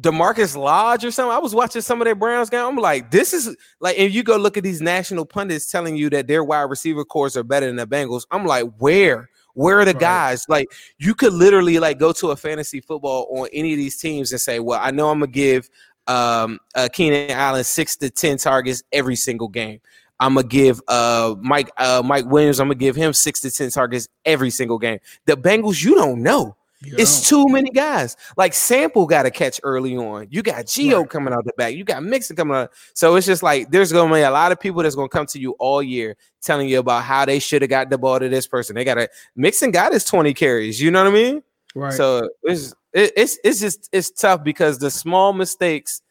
Damarkus 0.00 0.56
Lodge 0.56 1.04
or 1.04 1.10
something. 1.10 1.34
I 1.34 1.38
was 1.38 1.54
watching 1.54 1.82
some 1.82 2.00
of 2.00 2.04
their 2.04 2.14
Browns 2.14 2.50
game. 2.50 2.64
I'm 2.64 2.76
like, 2.76 3.10
this 3.10 3.32
is 3.32 3.56
like, 3.80 3.96
if 3.96 4.14
you 4.14 4.22
go 4.22 4.36
look 4.36 4.56
at 4.56 4.62
these 4.62 4.80
national 4.80 5.24
pundits 5.24 5.70
telling 5.70 5.96
you 5.96 6.08
that 6.10 6.28
their 6.28 6.44
wide 6.44 6.62
receiver 6.62 7.04
cores 7.04 7.36
are 7.36 7.42
better 7.42 7.66
than 7.66 7.76
the 7.76 7.86
Bengals, 7.86 8.24
I'm 8.30 8.46
like, 8.46 8.66
where? 8.78 9.28
Where 9.54 9.80
are 9.80 9.84
the 9.84 9.92
right. 9.92 10.00
guys? 10.00 10.46
Like, 10.48 10.68
you 10.98 11.16
could 11.16 11.32
literally 11.32 11.80
like 11.80 11.98
go 11.98 12.12
to 12.12 12.30
a 12.30 12.36
fantasy 12.36 12.80
football 12.80 13.26
on 13.36 13.48
any 13.52 13.72
of 13.72 13.78
these 13.78 13.96
teams 13.96 14.30
and 14.30 14.40
say, 14.40 14.60
well, 14.60 14.78
I 14.80 14.92
know 14.92 15.10
I'm 15.10 15.18
gonna 15.18 15.32
give 15.32 15.68
um, 16.08 16.58
uh, 16.74 16.88
Keenan 16.92 17.30
Allen 17.30 17.64
six 17.64 17.96
to 17.96 18.10
ten 18.10 18.38
targets 18.38 18.82
every 18.92 19.16
single 19.16 19.48
game. 19.48 19.80
I'm 20.20 20.34
gonna 20.34 20.46
give 20.46 20.80
uh, 20.88 21.36
Mike 21.40 21.70
uh, 21.76 22.02
Mike 22.04 22.26
Williams. 22.26 22.58
I'm 22.60 22.68
gonna 22.68 22.76
give 22.76 22.96
him 22.96 23.12
six 23.12 23.40
to 23.40 23.50
ten 23.50 23.70
targets 23.70 24.08
every 24.24 24.50
single 24.50 24.78
game. 24.78 24.98
The 25.26 25.36
Bengals, 25.36 25.82
you 25.84 25.94
don't 25.94 26.22
know. 26.22 26.56
You 26.80 26.94
it's 26.96 27.28
don't. 27.28 27.46
too 27.46 27.52
many 27.52 27.70
guys. 27.70 28.16
Like 28.36 28.54
Sample 28.54 29.06
got 29.06 29.24
to 29.24 29.32
catch 29.32 29.60
early 29.64 29.96
on. 29.96 30.28
You 30.30 30.42
got 30.42 30.66
Gio 30.66 31.00
right. 31.00 31.10
coming 31.10 31.34
out 31.34 31.44
the 31.44 31.52
back. 31.56 31.74
You 31.74 31.82
got 31.82 32.04
Mixon 32.04 32.36
coming 32.36 32.56
out. 32.56 32.70
So 32.94 33.16
it's 33.16 33.26
just 33.26 33.42
like 33.42 33.70
there's 33.70 33.92
gonna 33.92 34.12
be 34.12 34.20
a 34.20 34.30
lot 34.30 34.52
of 34.52 34.60
people 34.60 34.82
that's 34.82 34.94
gonna 34.94 35.08
come 35.08 35.26
to 35.26 35.40
you 35.40 35.52
all 35.58 35.82
year 35.82 36.16
telling 36.40 36.68
you 36.68 36.78
about 36.78 37.02
how 37.02 37.24
they 37.24 37.40
should 37.40 37.62
have 37.62 37.68
got 37.68 37.90
the 37.90 37.98
ball 37.98 38.20
to 38.20 38.28
this 38.28 38.46
person. 38.46 38.76
They 38.76 38.84
got 38.84 38.94
to 38.94 39.08
Mixon 39.34 39.72
got 39.72 39.92
his 39.92 40.04
20 40.04 40.34
carries. 40.34 40.80
You 40.80 40.90
know 40.90 41.02
what 41.02 41.10
I 41.10 41.14
mean? 41.14 41.42
Right. 41.74 41.92
So 41.92 42.28
it's 42.44 42.74
it, 42.98 43.12
it's 43.16 43.38
it's 43.44 43.60
just 43.60 43.88
it's 43.92 44.10
tough 44.10 44.42
because 44.42 44.78
the 44.78 44.90
small 44.90 45.32
mistakes 45.32 46.02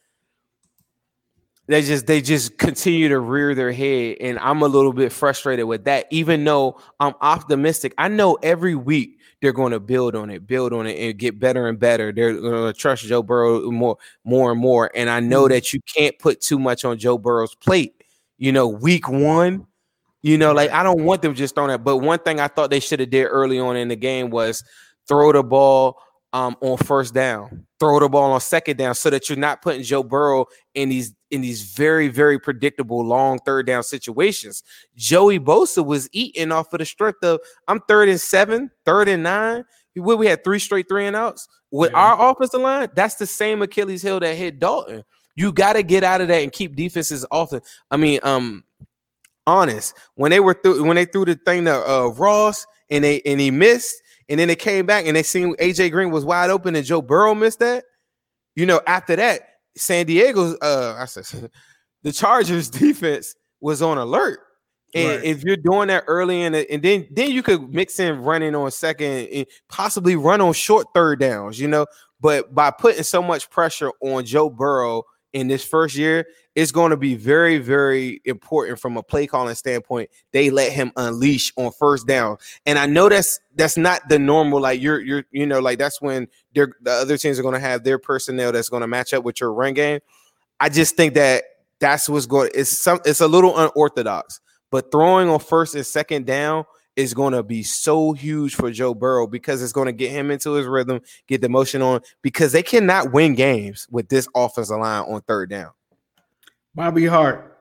they 1.68 1.82
just 1.82 2.08
they 2.08 2.22
just 2.22 2.58
continue 2.58 3.10
to 3.10 3.20
rear 3.20 3.54
their 3.54 3.72
head 3.72 4.18
and 4.22 4.40
i'm 4.40 4.62
a 4.62 4.68
little 4.68 4.94
bit 4.94 5.12
frustrated 5.12 5.66
with 5.66 5.84
that 5.86 6.06
even 6.12 6.44
though 6.44 6.80
i'm 7.00 7.14
optimistic. 7.22 7.94
I 7.98 8.08
know 8.08 8.36
every 8.42 8.76
week 8.76 9.20
they're 9.42 9.54
going 9.54 9.74
to 9.74 9.80
build 9.80 10.16
on 10.16 10.30
it 10.30 10.48
build 10.48 10.74
on 10.74 10.88
it 10.88 10.98
and 10.98 11.18
get 11.18 11.40
better 11.40 11.68
and 11.68 11.78
better. 11.78 12.12
They're 12.12 12.40
going 12.40 12.74
to 12.74 12.80
trust 12.80 13.04
joe 13.04 13.22
burrow 13.22 13.70
more 13.70 13.98
more 14.24 14.52
and 14.52 14.60
more 14.60 14.90
and 14.96 15.10
i 15.10 15.20
know 15.20 15.44
mm-hmm. 15.44 15.54
that 15.54 15.74
you 15.74 15.82
can't 15.82 16.18
put 16.20 16.42
too 16.42 16.58
much 16.58 16.86
on 16.86 16.98
joe 16.98 17.18
burrow's 17.18 17.56
plate. 17.56 17.94
You 18.38 18.52
know 18.52 18.68
week 18.68 19.10
one 19.10 19.68
you 20.22 20.38
know 20.38 20.54
like 20.54 20.72
i 20.72 20.84
don't 20.84 21.04
want 21.04 21.22
them 21.22 21.36
just 21.36 21.56
throwing 21.56 21.72
it 21.72 21.84
but 21.84 21.98
one 21.98 22.20
thing 22.20 22.40
i 22.40 22.48
thought 22.48 22.70
they 22.70 22.80
should 22.80 23.00
have 23.00 23.10
did 23.10 23.26
early 23.26 23.60
on 23.60 23.76
in 23.76 23.88
the 23.88 23.96
game 23.96 24.30
was 24.30 24.64
throw 25.08 25.32
the 25.32 25.44
ball 25.44 26.00
um, 26.38 26.56
on 26.62 26.78
first 26.78 27.16
down, 27.16 27.66
throw 27.80 28.00
the 28.00 28.08
ball 28.08 28.32
on 28.32 28.40
second 28.40 28.78
down, 28.78 28.94
so 28.94 29.10
that 29.10 29.28
you're 29.28 29.38
not 29.38 29.64
putting 29.64 29.82
Joe 29.82 30.04
Burrow 30.04 30.46
in 30.76 30.90
these 30.90 31.16
in 31.32 31.42
these 31.42 31.74
very 31.74 32.08
very 32.10 32.40
predictable 32.40 33.04
long 33.04 33.40
third 33.40 33.66
down 33.66 33.82
situations. 33.82 34.62
Joey 34.96 35.40
Bosa 35.40 35.84
was 35.84 36.08
eating 36.12 36.52
off 36.52 36.72
of 36.74 36.80
the 36.80 36.86
strength 36.86 37.24
of 37.24 37.40
I'm 37.68 37.80
third 37.88 38.08
and 38.08 38.22
seven, 38.22 38.70
third 38.86 39.08
and 39.08 39.24
nine. 39.24 39.64
We, 39.96 40.14
we 40.14 40.28
had 40.28 40.44
three 40.44 40.60
straight 40.60 40.88
three 40.88 41.08
and 41.08 41.16
outs 41.16 41.48
with 41.72 41.92
yeah. 41.92 41.98
our 41.98 42.32
offensive 42.32 42.62
line. 42.62 42.90
That's 42.94 43.16
the 43.16 43.26
same 43.26 43.64
Achilles 43.64 44.04
heel 44.04 44.20
that 44.20 44.36
hit 44.36 44.60
Dalton. 44.60 45.04
You 45.36 45.52
got 45.52 45.74
to 45.74 45.82
get 45.82 46.04
out 46.04 46.22
of 46.22 46.28
that 46.28 46.44
and 46.44 46.52
keep 46.52 46.76
defenses 46.76 47.26
off. 47.32 47.50
The, 47.50 47.62
I 47.90 47.98
mean, 47.98 48.20
um, 48.22 48.64
honest 49.48 49.96
when 50.16 50.30
they 50.30 50.40
were 50.40 50.54
through 50.54 50.84
when 50.84 50.96
they 50.96 51.06
threw 51.06 51.26
the 51.26 51.36
thing 51.36 51.66
to 51.66 51.90
uh, 51.90 52.08
Ross 52.10 52.68
and 52.92 53.04
they 53.04 53.22
and 53.22 53.40
he 53.40 53.50
missed 53.50 53.96
and 54.30 54.40
then 54.40 54.48
they 54.48 54.56
came 54.56 54.86
back 54.86 55.06
and 55.06 55.16
they 55.16 55.24
seen 55.24 55.56
AJ 55.56 55.92
Green 55.92 56.12
was 56.12 56.26
wide 56.26 56.50
open 56.50 56.76
and 56.76 56.86
Joe 56.86 57.02
Burrow 57.02 57.36
missed 57.36 57.60
that. 57.60 57.86
You 58.56 58.66
know, 58.66 58.82
after 58.88 59.16
that, 59.16 59.42
San 59.76 60.06
Diego's 60.06 60.58
uh 60.62 60.96
I 61.00 61.06
said 61.06 61.52
the 62.04 62.12
Chargers 62.12 62.70
defense 62.70 63.36
was 63.62 63.82
on 63.82 63.98
alert. 63.98 64.40
And 64.94 65.10
right. 65.10 65.24
if 65.24 65.44
you're 65.44 65.58
doing 65.58 65.90
that 65.90 66.06
early 66.08 66.44
in 66.44 66.54
the, 66.54 66.70
and 66.72 66.82
then 66.82 67.08
then 67.12 67.32
you 67.32 67.44
could 67.44 67.74
mix 67.74 68.00
in 68.00 68.22
running 68.22 68.56
on 68.56 68.72
second 68.72 69.28
and 69.28 69.46
possibly 69.70 70.16
run 70.16 70.40
on 70.40 70.54
short 70.54 70.88
third 70.94 71.20
downs, 71.20 71.60
you 71.60 71.68
know. 71.68 71.86
But 72.22 72.56
by 72.56 72.72
putting 72.72 73.04
so 73.04 73.22
much 73.22 73.50
pressure 73.50 73.92
on 74.02 74.26
Joe 74.26 74.50
Burrow 74.50 75.04
in 75.34 75.48
this 75.48 75.64
first 75.64 75.96
year, 75.96 76.26
it's 76.56 76.72
going 76.72 76.90
to 76.90 76.98
be 76.98 77.16
very, 77.16 77.60
very 77.60 78.22
important 78.26 78.80
from 78.80 78.98
a 78.98 79.04
play 79.04 79.28
calling 79.28 79.54
standpoint. 79.56 80.10
They 80.32 80.50
let 80.50 80.72
him 80.72 80.92
unleash 80.96 81.54
on 81.56 81.72
first 81.72 82.08
down, 82.08 82.38
and 82.66 82.80
I 82.80 82.86
know 82.86 83.10
that's 83.10 83.40
that's 83.56 83.78
not 83.78 84.10
the 84.10 84.18
normal. 84.18 84.62
Like 84.62 84.82
you're, 84.82 85.00
you're, 85.00 85.24
you 85.32 85.46
know, 85.46 85.60
like 85.60 85.78
that's 85.78 86.02
when 86.02 86.28
the 86.54 86.72
other 86.88 87.18
teams 87.18 87.38
are 87.38 87.44
going 87.44 87.54
to 87.54 87.60
have 87.60 87.84
their 87.84 88.00
personnel 88.00 88.52
that's 88.52 88.70
going 88.70 88.82
to 88.82 88.88
match 88.88 89.14
up 89.14 89.24
with 89.24 89.40
your 89.40 89.54
run 89.54 89.74
game. 89.74 90.00
I 90.60 90.70
just 90.70 90.96
think 90.96 91.14
that 91.14 91.44
that's 91.80 92.10
what's 92.10 92.26
going. 92.26 92.50
It's 92.56 92.72
some. 92.72 93.00
It's 93.06 93.22
a 93.22 93.28
little 93.28 93.58
unorthodox, 93.58 94.40
but 94.72 94.92
throwing 94.92 95.30
on 95.30 95.40
first 95.40 95.76
and 95.76 95.86
second 95.86 96.26
down 96.26 96.66
is 96.98 97.14
going 97.14 97.34
to 97.34 97.44
be 97.44 97.64
so 97.64 98.12
huge 98.12 98.56
for 98.56 98.72
Joe 98.72 98.94
Burrow 98.94 99.28
because 99.28 99.62
it's 99.62 99.72
going 99.72 99.86
to 99.86 99.94
get 99.94 100.12
him 100.12 100.32
into 100.32 100.54
his 100.54 100.66
rhythm, 100.66 101.00
get 101.28 101.42
the 101.42 101.48
motion 101.48 101.82
on 101.82 102.02
because 102.24 102.52
they 102.52 102.64
cannot 102.64 103.14
win 103.14 103.36
games 103.36 103.88
with 103.90 104.10
this 104.10 104.28
offensive 104.36 104.80
line 104.80 105.04
on 105.04 105.22
third 105.22 105.50
down. 105.50 105.72
Bobby 106.76 107.06
Hart. 107.06 107.54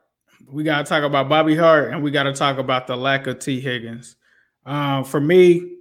We 0.49 0.65
got 0.65 0.85
to 0.85 0.89
talk 0.89 1.03
about 1.03 1.29
Bobby 1.29 1.55
Hart 1.55 1.93
and 1.93 2.03
we 2.03 2.11
got 2.11 2.25
to 2.25 2.33
talk 2.33 2.59
about 2.59 2.87
the 2.87 2.97
lack 2.97 3.27
of 3.27 3.39
T. 3.39 3.61
Higgins. 3.61 4.17
Um, 4.65 5.05
for 5.05 5.21
me, 5.21 5.77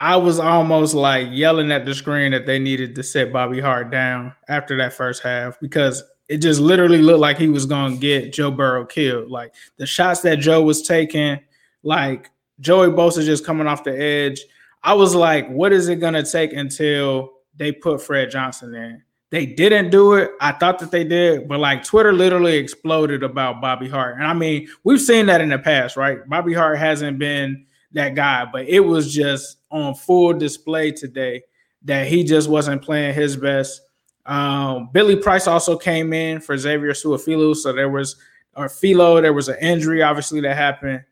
I 0.00 0.16
was 0.16 0.38
almost 0.38 0.94
like 0.94 1.28
yelling 1.30 1.72
at 1.72 1.84
the 1.86 1.94
screen 1.94 2.32
that 2.32 2.46
they 2.46 2.58
needed 2.58 2.94
to 2.94 3.02
set 3.02 3.32
Bobby 3.32 3.60
Hart 3.60 3.90
down 3.90 4.34
after 4.48 4.76
that 4.76 4.92
first 4.92 5.22
half 5.22 5.58
because 5.60 6.02
it 6.28 6.38
just 6.38 6.60
literally 6.60 7.02
looked 7.02 7.20
like 7.20 7.38
he 7.38 7.48
was 7.48 7.66
going 7.66 7.94
to 7.94 8.00
get 8.00 8.32
Joe 8.32 8.50
Burrow 8.50 8.84
killed. 8.84 9.30
Like 9.30 9.52
the 9.78 9.86
shots 9.86 10.20
that 10.20 10.36
Joe 10.36 10.62
was 10.62 10.82
taking, 10.82 11.40
like 11.82 12.30
Joey 12.60 12.88
Bosa 12.88 13.24
just 13.24 13.44
coming 13.44 13.66
off 13.66 13.84
the 13.84 13.98
edge. 13.98 14.40
I 14.82 14.94
was 14.94 15.14
like, 15.14 15.48
what 15.48 15.72
is 15.72 15.88
it 15.88 15.96
going 15.96 16.14
to 16.14 16.22
take 16.22 16.52
until 16.52 17.30
they 17.56 17.72
put 17.72 18.02
Fred 18.02 18.30
Johnson 18.30 18.74
in? 18.74 19.02
they 19.34 19.46
didn't 19.46 19.90
do 19.90 20.14
it. 20.14 20.30
I 20.40 20.52
thought 20.52 20.78
that 20.78 20.92
they 20.92 21.02
did, 21.02 21.48
but 21.48 21.58
like 21.58 21.82
Twitter 21.82 22.12
literally 22.12 22.56
exploded 22.56 23.24
about 23.24 23.60
Bobby 23.60 23.88
Hart. 23.88 24.14
And 24.14 24.24
I 24.28 24.32
mean, 24.32 24.68
we've 24.84 25.00
seen 25.00 25.26
that 25.26 25.40
in 25.40 25.48
the 25.48 25.58
past, 25.58 25.96
right? 25.96 26.20
Bobby 26.28 26.54
Hart 26.54 26.78
hasn't 26.78 27.18
been 27.18 27.66
that 27.94 28.14
guy, 28.14 28.44
but 28.44 28.68
it 28.68 28.78
was 28.78 29.12
just 29.12 29.56
on 29.72 29.96
full 29.96 30.34
display 30.34 30.92
today 30.92 31.42
that 31.82 32.06
he 32.06 32.22
just 32.22 32.48
wasn't 32.48 32.80
playing 32.80 33.14
his 33.14 33.36
best. 33.36 33.80
Um, 34.24 34.90
Billy 34.92 35.16
Price 35.16 35.48
also 35.48 35.76
came 35.76 36.12
in 36.12 36.40
for 36.40 36.56
Xavier 36.56 36.92
Su'a-Filo, 36.92 37.54
so 37.54 37.72
there 37.72 37.90
was 37.90 38.14
or 38.54 38.68
Philo, 38.68 39.20
there 39.20 39.32
was 39.32 39.48
an 39.48 39.56
injury 39.60 40.00
obviously 40.00 40.40
that 40.42 40.56
happened. 40.56 41.02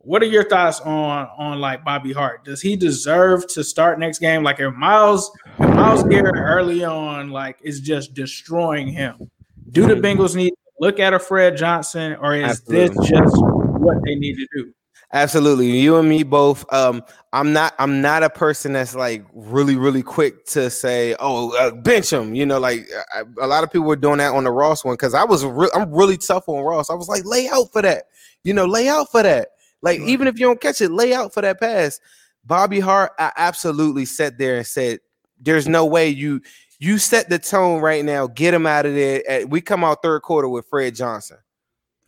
What 0.00 0.22
are 0.22 0.26
your 0.26 0.48
thoughts 0.48 0.80
on 0.80 1.28
on 1.36 1.60
like 1.60 1.84
Bobby 1.84 2.12
Hart? 2.12 2.44
Does 2.44 2.62
he 2.62 2.76
deserve 2.76 3.46
to 3.48 3.64
start 3.64 3.98
next 3.98 4.20
game? 4.20 4.42
Like 4.42 4.60
if 4.60 4.72
Miles 4.74 5.30
if 5.58 5.68
Myles 5.74 6.04
Garrett 6.04 6.36
early 6.36 6.84
on 6.84 7.30
like 7.30 7.58
is 7.62 7.80
just 7.80 8.14
destroying 8.14 8.88
him, 8.88 9.30
do 9.70 9.86
the 9.86 9.94
Bengals 9.94 10.36
need 10.36 10.50
to 10.50 10.56
look 10.80 11.00
at 11.00 11.14
a 11.14 11.18
Fred 11.18 11.56
Johnson 11.56 12.16
or 12.20 12.34
is 12.34 12.44
Absolutely. 12.44 12.88
this 12.88 13.08
just 13.08 13.34
what 13.38 13.96
they 14.04 14.14
need 14.14 14.36
to 14.36 14.46
do? 14.54 14.72
Absolutely, 15.10 15.70
you 15.70 15.96
and 15.96 16.06
me 16.06 16.22
both. 16.22 16.70
Um, 16.70 17.02
I'm 17.32 17.54
not. 17.54 17.74
I'm 17.78 18.02
not 18.02 18.22
a 18.22 18.28
person 18.28 18.74
that's 18.74 18.94
like 18.94 19.24
really, 19.32 19.74
really 19.74 20.02
quick 20.02 20.44
to 20.46 20.68
say, 20.68 21.16
"Oh, 21.18 21.56
uh, 21.56 21.70
bench 21.70 22.12
him." 22.12 22.34
You 22.34 22.44
know, 22.44 22.58
like 22.58 22.86
I, 23.14 23.22
a 23.40 23.46
lot 23.46 23.64
of 23.64 23.72
people 23.72 23.86
were 23.86 23.96
doing 23.96 24.18
that 24.18 24.34
on 24.34 24.44
the 24.44 24.50
Ross 24.50 24.84
one 24.84 24.94
because 24.94 25.14
I 25.14 25.24
was. 25.24 25.46
Re- 25.46 25.70
I'm 25.74 25.90
really 25.94 26.18
tough 26.18 26.46
on 26.46 26.62
Ross. 26.62 26.90
I 26.90 26.94
was 26.94 27.08
like, 27.08 27.24
lay 27.24 27.48
out 27.48 27.72
for 27.72 27.80
that. 27.80 28.04
You 28.44 28.52
know, 28.52 28.66
lay 28.66 28.86
out 28.88 29.10
for 29.10 29.22
that. 29.22 29.48
Like 29.82 30.00
right. 30.00 30.08
even 30.08 30.26
if 30.26 30.38
you 30.38 30.46
don't 30.46 30.60
catch 30.60 30.80
it, 30.80 30.90
lay 30.90 31.14
out 31.14 31.32
for 31.32 31.40
that 31.40 31.60
pass. 31.60 32.00
Bobby 32.44 32.80
Hart, 32.80 33.12
I 33.18 33.32
absolutely 33.36 34.04
sat 34.04 34.38
there 34.38 34.56
and 34.56 34.66
said, 34.66 35.00
"There's 35.40 35.68
no 35.68 35.84
way 35.84 36.08
you 36.08 36.40
you 36.78 36.98
set 36.98 37.28
the 37.28 37.38
tone 37.38 37.80
right 37.80 38.04
now. 38.04 38.26
Get 38.26 38.54
him 38.54 38.66
out 38.66 38.86
of 38.86 38.94
there." 38.94 39.46
we 39.46 39.60
come 39.60 39.84
out 39.84 40.02
third 40.02 40.22
quarter 40.22 40.48
with 40.48 40.66
Fred 40.66 40.94
Johnson. 40.94 41.38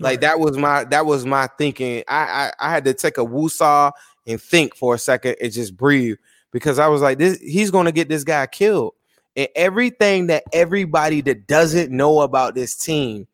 Like 0.01 0.23
that 0.23 0.41
was 0.41 0.57
my 0.57 0.85
that 0.85 1.05
was 1.05 1.27
my 1.27 1.49
thinking. 1.59 2.03
I 2.09 2.53
I, 2.61 2.69
I 2.69 2.71
had 2.71 2.85
to 2.87 2.95
take 2.95 3.19
a 3.19 3.25
woosah 3.25 3.93
and 4.27 4.41
think 4.41 4.75
for 4.75 4.95
a 4.95 4.99
second 4.99 5.37
and 5.41 5.53
just 5.53 5.77
breathe 5.77 6.17
because 6.53 6.79
I 6.79 6.89
was 6.89 7.03
like, 7.03 7.19
this 7.19 7.39
he's 7.39 7.71
gonna 7.71 7.93
get 7.93 8.09
this 8.09 8.25
guy 8.25 8.47
killed. 8.47 8.95
And 9.37 9.49
everything 9.55 10.27
that 10.29 10.45
everybody 10.53 11.21
that 11.23 11.47
doesn't 11.47 11.91
know 11.91 12.21
about 12.21 12.55
this 12.55 12.75
team, 12.75 13.29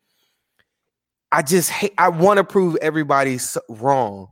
I 1.32 1.42
just 1.42 1.70
hate, 1.70 1.94
I 1.98 2.08
want 2.08 2.38
to 2.38 2.44
prove 2.44 2.76
everybody 2.80 3.38
wrong. 3.68 4.28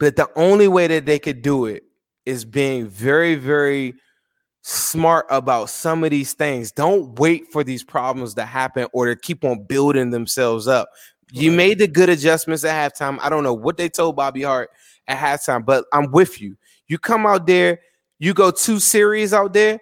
But 0.00 0.16
the 0.16 0.28
only 0.36 0.68
way 0.68 0.86
that 0.88 1.06
they 1.06 1.18
could 1.18 1.42
do 1.42 1.66
it 1.66 1.84
is 2.26 2.44
being 2.44 2.88
very, 2.88 3.36
very 3.36 3.94
smart 4.62 5.26
about 5.30 5.70
some 5.70 6.04
of 6.04 6.10
these 6.10 6.32
things. 6.32 6.72
Don't 6.72 7.18
wait 7.18 7.52
for 7.52 7.62
these 7.62 7.84
problems 7.84 8.34
to 8.34 8.44
happen 8.44 8.88
or 8.92 9.06
to 9.06 9.16
keep 9.16 9.44
on 9.44 9.64
building 9.64 10.10
themselves 10.10 10.66
up. 10.66 10.88
You 11.32 11.52
made 11.52 11.78
the 11.78 11.86
good 11.86 12.08
adjustments 12.08 12.64
at 12.64 12.92
halftime. 12.92 13.18
I 13.20 13.28
don't 13.28 13.44
know 13.44 13.54
what 13.54 13.76
they 13.76 13.88
told 13.88 14.16
Bobby 14.16 14.42
Hart 14.42 14.70
at 15.06 15.18
halftime, 15.18 15.64
but 15.64 15.84
I'm 15.92 16.10
with 16.10 16.40
you. 16.40 16.56
You 16.88 16.98
come 16.98 17.26
out 17.26 17.46
there, 17.46 17.80
you 18.18 18.34
go 18.34 18.50
two 18.50 18.78
series 18.80 19.32
out 19.32 19.52
there, 19.52 19.80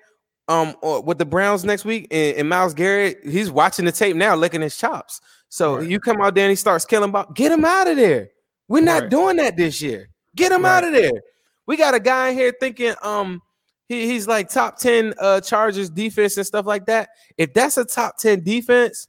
um, 0.49 0.75
with 0.83 1.19
the 1.19 1.25
Browns 1.25 1.65
next 1.65 1.85
week, 1.85 2.09
and, 2.11 2.37
and 2.37 2.49
Myles 2.49 2.75
Garrett, 2.75 3.21
he's 3.25 3.51
watching 3.51 3.85
the 3.85 3.93
tape 3.93 4.17
now, 4.17 4.35
licking 4.35 4.61
his 4.61 4.77
chops. 4.77 5.21
So 5.49 5.77
right. 5.77 5.89
you 5.89 6.01
come 6.01 6.21
out 6.21 6.35
there 6.35 6.45
and 6.45 6.51
he 6.51 6.57
starts 6.57 6.85
killing 6.85 7.11
about, 7.11 7.35
get 7.35 7.53
him 7.53 7.65
out 7.65 7.87
of 7.87 7.97
there. 7.97 8.31
We're 8.69 8.83
not 8.83 9.03
right. 9.03 9.11
doing 9.11 9.37
that 9.37 9.57
this 9.57 9.83
year. 9.83 10.09
Get 10.35 10.53
him 10.53 10.63
right. 10.63 10.79
out 10.79 10.85
of 10.85 10.93
there. 10.93 11.23
We 11.67 11.77
got 11.77 11.95
a 11.95 12.01
guy 12.01 12.31
in 12.31 12.37
here 12.37 12.55
thinking, 12.59 12.95
um, 13.03 13.41
he, 13.89 14.07
he's 14.07 14.27
like 14.27 14.49
top 14.49 14.79
10 14.79 15.15
uh 15.19 15.41
Chargers 15.41 15.91
defense 15.91 16.37
and 16.37 16.47
stuff 16.47 16.67
like 16.67 16.87
that. 16.87 17.11
If 17.37 17.53
that's 17.53 17.77
a 17.77 17.85
top 17.85 18.17
10 18.19 18.43
defense, 18.43 19.07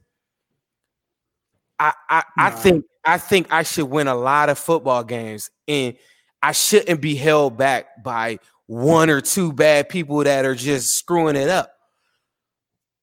I 1.78 1.92
I, 2.08 2.22
I 2.36 2.50
think 2.50 2.84
I 3.04 3.18
think 3.18 3.52
I 3.52 3.62
should 3.62 3.86
win 3.86 4.08
a 4.08 4.14
lot 4.14 4.48
of 4.48 4.58
football 4.58 5.02
games, 5.04 5.50
and 5.66 5.96
I 6.42 6.52
shouldn't 6.52 7.00
be 7.00 7.14
held 7.14 7.56
back 7.56 8.02
by 8.02 8.38
one 8.66 9.10
or 9.10 9.20
two 9.20 9.52
bad 9.52 9.88
people 9.88 10.24
that 10.24 10.44
are 10.44 10.54
just 10.54 10.94
screwing 10.96 11.36
it 11.36 11.48
up. 11.48 11.70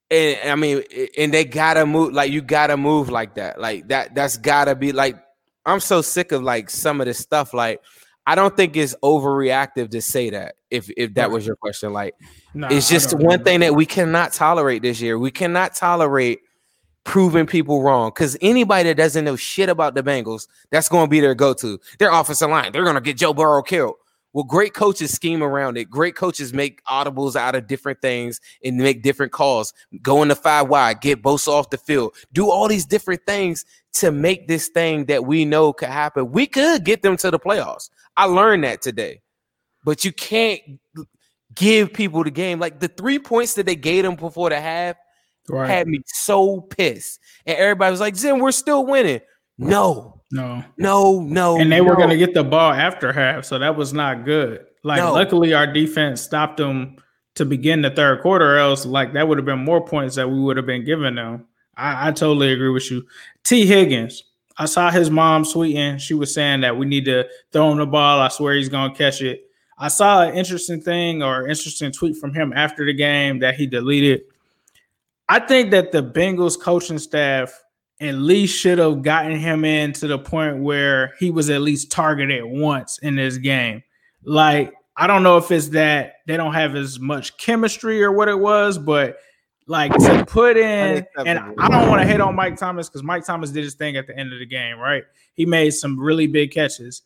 And 0.10 0.50
I 0.50 0.56
mean, 0.56 0.84
and 1.18 1.34
they 1.34 1.46
gotta 1.46 1.86
move 1.86 2.14
like 2.14 2.32
you 2.32 2.42
gotta 2.42 2.78
move 2.78 3.10
like 3.10 3.36
that. 3.36 3.60
Like 3.60 3.88
that, 3.88 4.14
that's 4.16 4.38
gotta 4.38 4.76
be 4.76 4.92
like 4.92 5.18
I'm 5.66 5.80
so 5.80 6.02
sick 6.02 6.32
of 6.32 6.44
like 6.44 6.70
some 6.70 7.02
of 7.02 7.08
this 7.08 7.20
stuff. 7.20 7.54
Like, 7.54 7.82
I 8.26 8.36
don't 8.36 8.56
think 8.56 8.76
it's 8.76 8.96
overreactive 9.04 9.92
to 9.92 10.02
say 10.02 10.30
that. 10.32 10.56
If 10.70 10.90
if 10.98 11.14
that 11.16 11.32
was 11.32 11.46
your 11.46 11.56
question, 11.56 11.94
like, 11.94 12.16
nah, 12.54 12.70
it's 12.72 12.90
just 12.90 13.14
one 13.14 13.44
thing 13.44 13.60
that 13.62 13.76
we 13.76 13.86
cannot 13.86 14.34
tolerate 14.34 14.82
this 14.82 15.02
year. 15.02 15.18
We 15.20 15.32
cannot 15.32 15.76
tolerate 15.76 16.40
proving 17.04 17.46
people 17.46 17.82
wrong. 17.82 18.10
Because 18.10 18.38
anybody 18.42 18.90
that 18.90 18.98
doesn't 18.98 19.26
know 19.26 19.36
shit 19.36 19.70
about 19.70 19.96
the 19.96 20.04
Bengals, 20.04 20.48
that's 20.72 20.90
going 20.90 21.06
to 21.06 21.10
be 21.10 21.20
their 21.20 21.36
go-to. 21.36 21.80
Their 22.00 22.12
offensive 22.12 22.50
line, 22.50 22.72
they're 22.72 22.84
going 22.84 22.96
to 22.96 23.02
get 23.02 23.18
Joe 23.18 23.34
Burrow 23.34 23.64
killed. 23.64 23.96
Well, 24.34 24.44
great 24.44 24.74
coaches 24.74 25.12
scheme 25.12 25.44
around 25.44 25.78
it. 25.78 25.90
Great 25.90 26.16
coaches 26.16 26.54
make 26.54 26.84
audibles 26.86 27.36
out 27.36 27.56
of 27.56 27.68
different 27.68 28.02
things 28.02 28.40
and 28.64 28.78
make 28.78 29.04
different 29.04 29.32
calls. 29.32 29.74
Go 30.02 30.22
in 30.22 30.30
the 30.30 30.36
five 30.36 30.70
wide, 30.70 31.02
get 31.02 31.22
both 31.22 31.48
off 31.48 31.70
the 31.70 31.78
field, 31.78 32.16
do 32.32 32.50
all 32.50 32.68
these 32.68 32.86
different 32.86 33.22
things 33.26 33.66
to 33.94 34.12
make 34.12 34.48
this 34.48 34.70
thing 34.70 35.06
that 35.06 35.26
we 35.26 35.44
know 35.44 35.74
could 35.74 35.90
happen. 35.90 36.32
We 36.32 36.48
could 36.48 36.86
get 36.86 37.02
them 37.02 37.18
to 37.18 37.32
the 37.32 37.40
playoffs. 37.40 37.90
I 38.16 38.26
learned 38.26 38.64
that 38.64 38.82
today, 38.82 39.22
but 39.84 40.06
you 40.06 40.14
can't 40.14 40.62
give 41.54 41.92
people 41.92 42.24
the 42.24 42.32
game 42.32 42.60
like 42.60 42.80
the 42.80 42.88
three 42.88 43.20
points 43.20 43.56
that 43.56 43.66
they 43.66 43.76
gave 43.76 44.04
them 44.04 44.16
before 44.16 44.50
the 44.50 44.62
half 44.62 44.96
right. 45.50 45.70
had 45.70 45.88
me 45.88 46.02
so 46.06 46.62
pissed. 46.62 47.20
And 47.46 47.58
everybody 47.58 47.92
was 47.92 48.00
like, 48.00 48.16
Zim, 48.16 48.40
we're 48.40 48.52
still 48.52 48.86
winning. 48.86 49.20
No, 49.58 50.21
no, 50.32 50.64
no, 50.78 51.20
no. 51.22 51.58
And 51.58 51.72
they 51.72 51.80
no. 51.80 51.86
were 51.86 51.96
going 51.96 52.10
to 52.10 52.18
get 52.18 52.34
the 52.34 52.44
ball 52.44 52.72
after 52.72 53.12
half. 53.12 53.46
So 53.46 53.60
that 53.60 53.76
was 53.76 53.94
not 53.94 54.26
good. 54.26 54.66
Like, 54.84 55.00
no. 55.00 55.14
luckily, 55.14 55.54
our 55.54 55.68
defense 55.68 56.22
stopped 56.22 56.58
them 56.58 56.98
to 57.36 57.46
begin 57.46 57.82
the 57.82 57.90
third 57.90 58.22
quarter, 58.22 58.58
else, 58.58 58.86
like, 58.86 59.14
that 59.14 59.28
would 59.28 59.38
have 59.38 59.46
been 59.46 59.64
more 59.64 59.86
points 59.86 60.16
that 60.16 60.30
we 60.30 60.40
would 60.40 60.58
have 60.58 60.66
been 60.66 60.84
giving 60.84 61.16
them. 61.16 61.46
I, 61.78 62.10
I 62.10 62.12
totally 62.12 62.52
agree 62.52 62.70
with 62.70 62.92
you. 62.92 63.06
T. 63.44 63.66
Higgins, 63.66 64.24
I 64.58 64.66
saw 64.66 64.92
his 64.92 65.10
mom 65.10 65.44
tweeting. 65.44 66.00
She 66.00 66.14
was 66.14 66.34
saying 66.34 66.62
that 66.62 66.78
we 66.78 66.86
need 66.86 67.06
to 67.06 67.28
throw 67.52 67.72
him 67.72 67.78
the 67.78 67.86
ball. 67.86 68.20
I 68.20 68.28
swear 68.28 68.56
he's 68.56 68.70
going 68.70 68.92
to 68.92 68.98
catch 68.98 69.22
it. 69.22 69.46
I 69.78 69.88
saw 69.88 70.24
an 70.24 70.36
interesting 70.36 70.82
thing 70.82 71.24
or 71.24 71.48
interesting 71.48 71.92
tweet 71.92 72.18
from 72.18 72.34
him 72.34 72.54
after 72.54 72.86
the 72.86 72.94
game 72.94 73.40
that 73.40 73.56
he 73.56 73.66
deleted. 73.66 74.22
I 75.30 75.40
think 75.40 75.72
that 75.72 75.92
the 75.92 76.04
Bengals 76.04 76.60
coaching 76.60 77.00
staff 77.00 77.61
at 78.02 78.16
least 78.16 78.60
should 78.60 78.80
have 78.80 79.04
gotten 79.04 79.38
him 79.38 79.64
in 79.64 79.94
to 79.94 80.08
the 80.08 80.18
point 80.18 80.58
where 80.58 81.14
he 81.20 81.30
was 81.30 81.50
at 81.50 81.62
least 81.62 81.92
targeted 81.92 82.44
once 82.44 82.98
in 82.98 83.16
this 83.16 83.38
game. 83.38 83.84
Like, 84.24 84.74
I 84.98 85.08
don't 85.08 85.24
know 85.24 85.38
if 85.38 85.52
it's 85.52 85.70
that 85.70 86.16
they 86.26 86.36
don't 86.36 86.54
have 86.54 86.76
as 86.76 87.00
much 87.00 87.38
chemistry 87.38 88.04
or 88.04 88.12
what 88.12 88.28
it 88.28 88.40
was, 88.40 88.78
but 88.78 89.18
like 89.68 89.94
to 89.94 90.26
put 90.28 90.58
in, 90.58 91.06
and 91.18 91.40
I 91.60 91.70
don't 91.70 91.88
want 91.88 92.02
to 92.02 92.08
hit 92.08 92.20
on 92.20 92.36
Mike 92.36 92.58
Thomas 92.58 92.90
because 92.90 93.04
Mike 93.04 93.24
Thomas 93.24 93.52
did 93.52 93.64
his 93.64 93.76
thing 93.76 93.96
at 93.96 94.08
the 94.08 94.18
end 94.18 94.34
of 94.34 94.40
the 94.40 94.46
game, 94.46 94.80
right? 94.80 95.04
He 95.36 95.46
made 95.46 95.72
some 95.72 96.00
really 96.00 96.28
big 96.28 96.52
catches, 96.52 97.04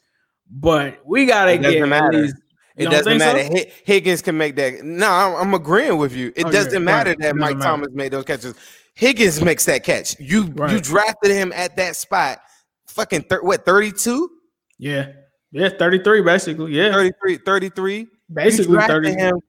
but 0.50 1.00
we 1.06 1.26
gotta 1.26 1.58
get 1.58 1.76
at 1.76 2.14
least 2.14 2.36
it 2.78 2.90
doesn't 2.90 3.18
matter. 3.18 3.46
So? 3.46 3.64
Higgins 3.86 4.22
can 4.22 4.38
make 4.38 4.56
that. 4.58 4.84
No, 4.84 5.10
I'm, 5.10 5.36
I'm 5.36 5.54
agreeing 5.54 5.98
with 5.98 6.14
you. 6.14 6.34
It 6.36 6.46
oh, 6.46 6.52
doesn't 6.52 6.74
yeah, 6.74 6.80
matter 6.80 7.12
right. 7.12 7.20
that 7.20 7.36
Mike 7.36 7.58
matter. 7.58 7.70
Thomas 7.70 7.90
made 7.94 8.12
those 8.12 8.26
catches. 8.26 8.54
Higgins 8.96 9.42
makes 9.42 9.66
that 9.66 9.84
catch. 9.84 10.20
You 10.20 10.46
right. 10.56 10.72
you 10.72 10.80
drafted 10.80 11.32
him 11.32 11.52
at 11.54 11.76
that 11.78 11.96
spot. 11.96 12.40
Fucking 12.88 13.24
thir- 13.24 13.44
what 13.44 13.66
32? 13.66 14.30
Yeah. 14.78 15.12
Yeah, 15.52 15.70
33 15.78 16.22
basically. 16.22 16.74
Yeah. 16.74 16.92
33 16.92 17.38
33. 17.38 18.08
Basically 18.34 18.80
30. 18.80 19.14
Him, 19.14 19.40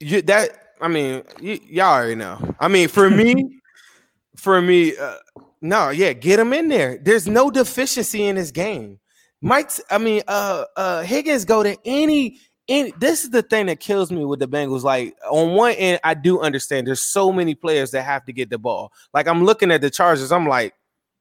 you, 0.00 0.22
that 0.22 0.50
I 0.80 0.88
mean, 0.88 1.22
y- 1.40 1.60
y'all 1.68 1.94
already 1.94 2.14
know. 2.14 2.54
I 2.58 2.68
mean, 2.68 2.88
for 2.88 3.10
me 3.10 3.60
for 4.36 4.60
me 4.62 4.96
uh, 4.96 5.16
no, 5.60 5.90
yeah, 5.90 6.12
get 6.12 6.38
him 6.38 6.52
in 6.52 6.68
there. 6.68 6.98
There's 6.98 7.28
no 7.28 7.50
deficiency 7.50 8.26
in 8.26 8.36
this 8.36 8.50
game. 8.50 8.98
Mike, 9.42 9.70
I 9.90 9.98
mean, 9.98 10.22
uh, 10.28 10.64
uh, 10.76 11.02
Higgins 11.02 11.44
go 11.44 11.62
to 11.62 11.76
any, 11.84 12.38
any. 12.68 12.92
This 12.98 13.24
is 13.24 13.30
the 13.30 13.42
thing 13.42 13.66
that 13.66 13.80
kills 13.80 14.12
me 14.12 14.24
with 14.24 14.38
the 14.38 14.48
Bengals. 14.48 14.82
Like 14.82 15.16
on 15.30 15.54
one 15.54 15.72
end, 15.72 16.00
I 16.04 16.14
do 16.14 16.40
understand 16.40 16.86
there's 16.86 17.00
so 17.00 17.32
many 17.32 17.54
players 17.54 17.90
that 17.92 18.02
have 18.02 18.24
to 18.26 18.32
get 18.32 18.50
the 18.50 18.58
ball. 18.58 18.92
Like 19.14 19.26
I'm 19.26 19.44
looking 19.44 19.70
at 19.70 19.80
the 19.80 19.90
Chargers, 19.90 20.30
I'm 20.30 20.46
like, 20.46 20.74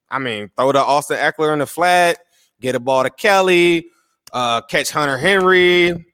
I 0.10 0.20
mean, 0.20 0.52
throw 0.58 0.72
to 0.72 0.80
Austin 0.80 1.18
Ekeler 1.18 1.54
in 1.54 1.60
the 1.60 1.68
flat, 1.68 2.20
get 2.60 2.76
a 2.76 2.80
ball 2.80 3.04
to 3.04 3.10
Kelly, 3.10 3.88
uh, 4.34 4.62
catch 4.62 4.92
Hunter 4.92 5.18
Henry. 5.18 6.06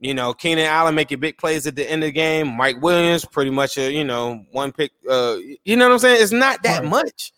You 0.00 0.14
know, 0.14 0.32
Keenan 0.32 0.66
Allen 0.66 0.94
making 0.94 1.18
big 1.18 1.38
plays 1.38 1.66
at 1.66 1.74
the 1.74 1.90
end 1.90 2.04
of 2.04 2.08
the 2.08 2.12
game. 2.12 2.56
Mike 2.56 2.80
Williams, 2.80 3.24
pretty 3.24 3.50
much 3.50 3.76
a 3.76 3.92
you 3.92 4.04
know 4.04 4.44
one 4.52 4.72
pick. 4.72 4.92
Uh, 5.08 5.36
you 5.64 5.76
know 5.76 5.86
what 5.88 5.94
I'm 5.94 5.98
saying? 5.98 6.22
It's 6.22 6.32
not 6.32 6.62
that 6.62 6.84
much 6.84 7.32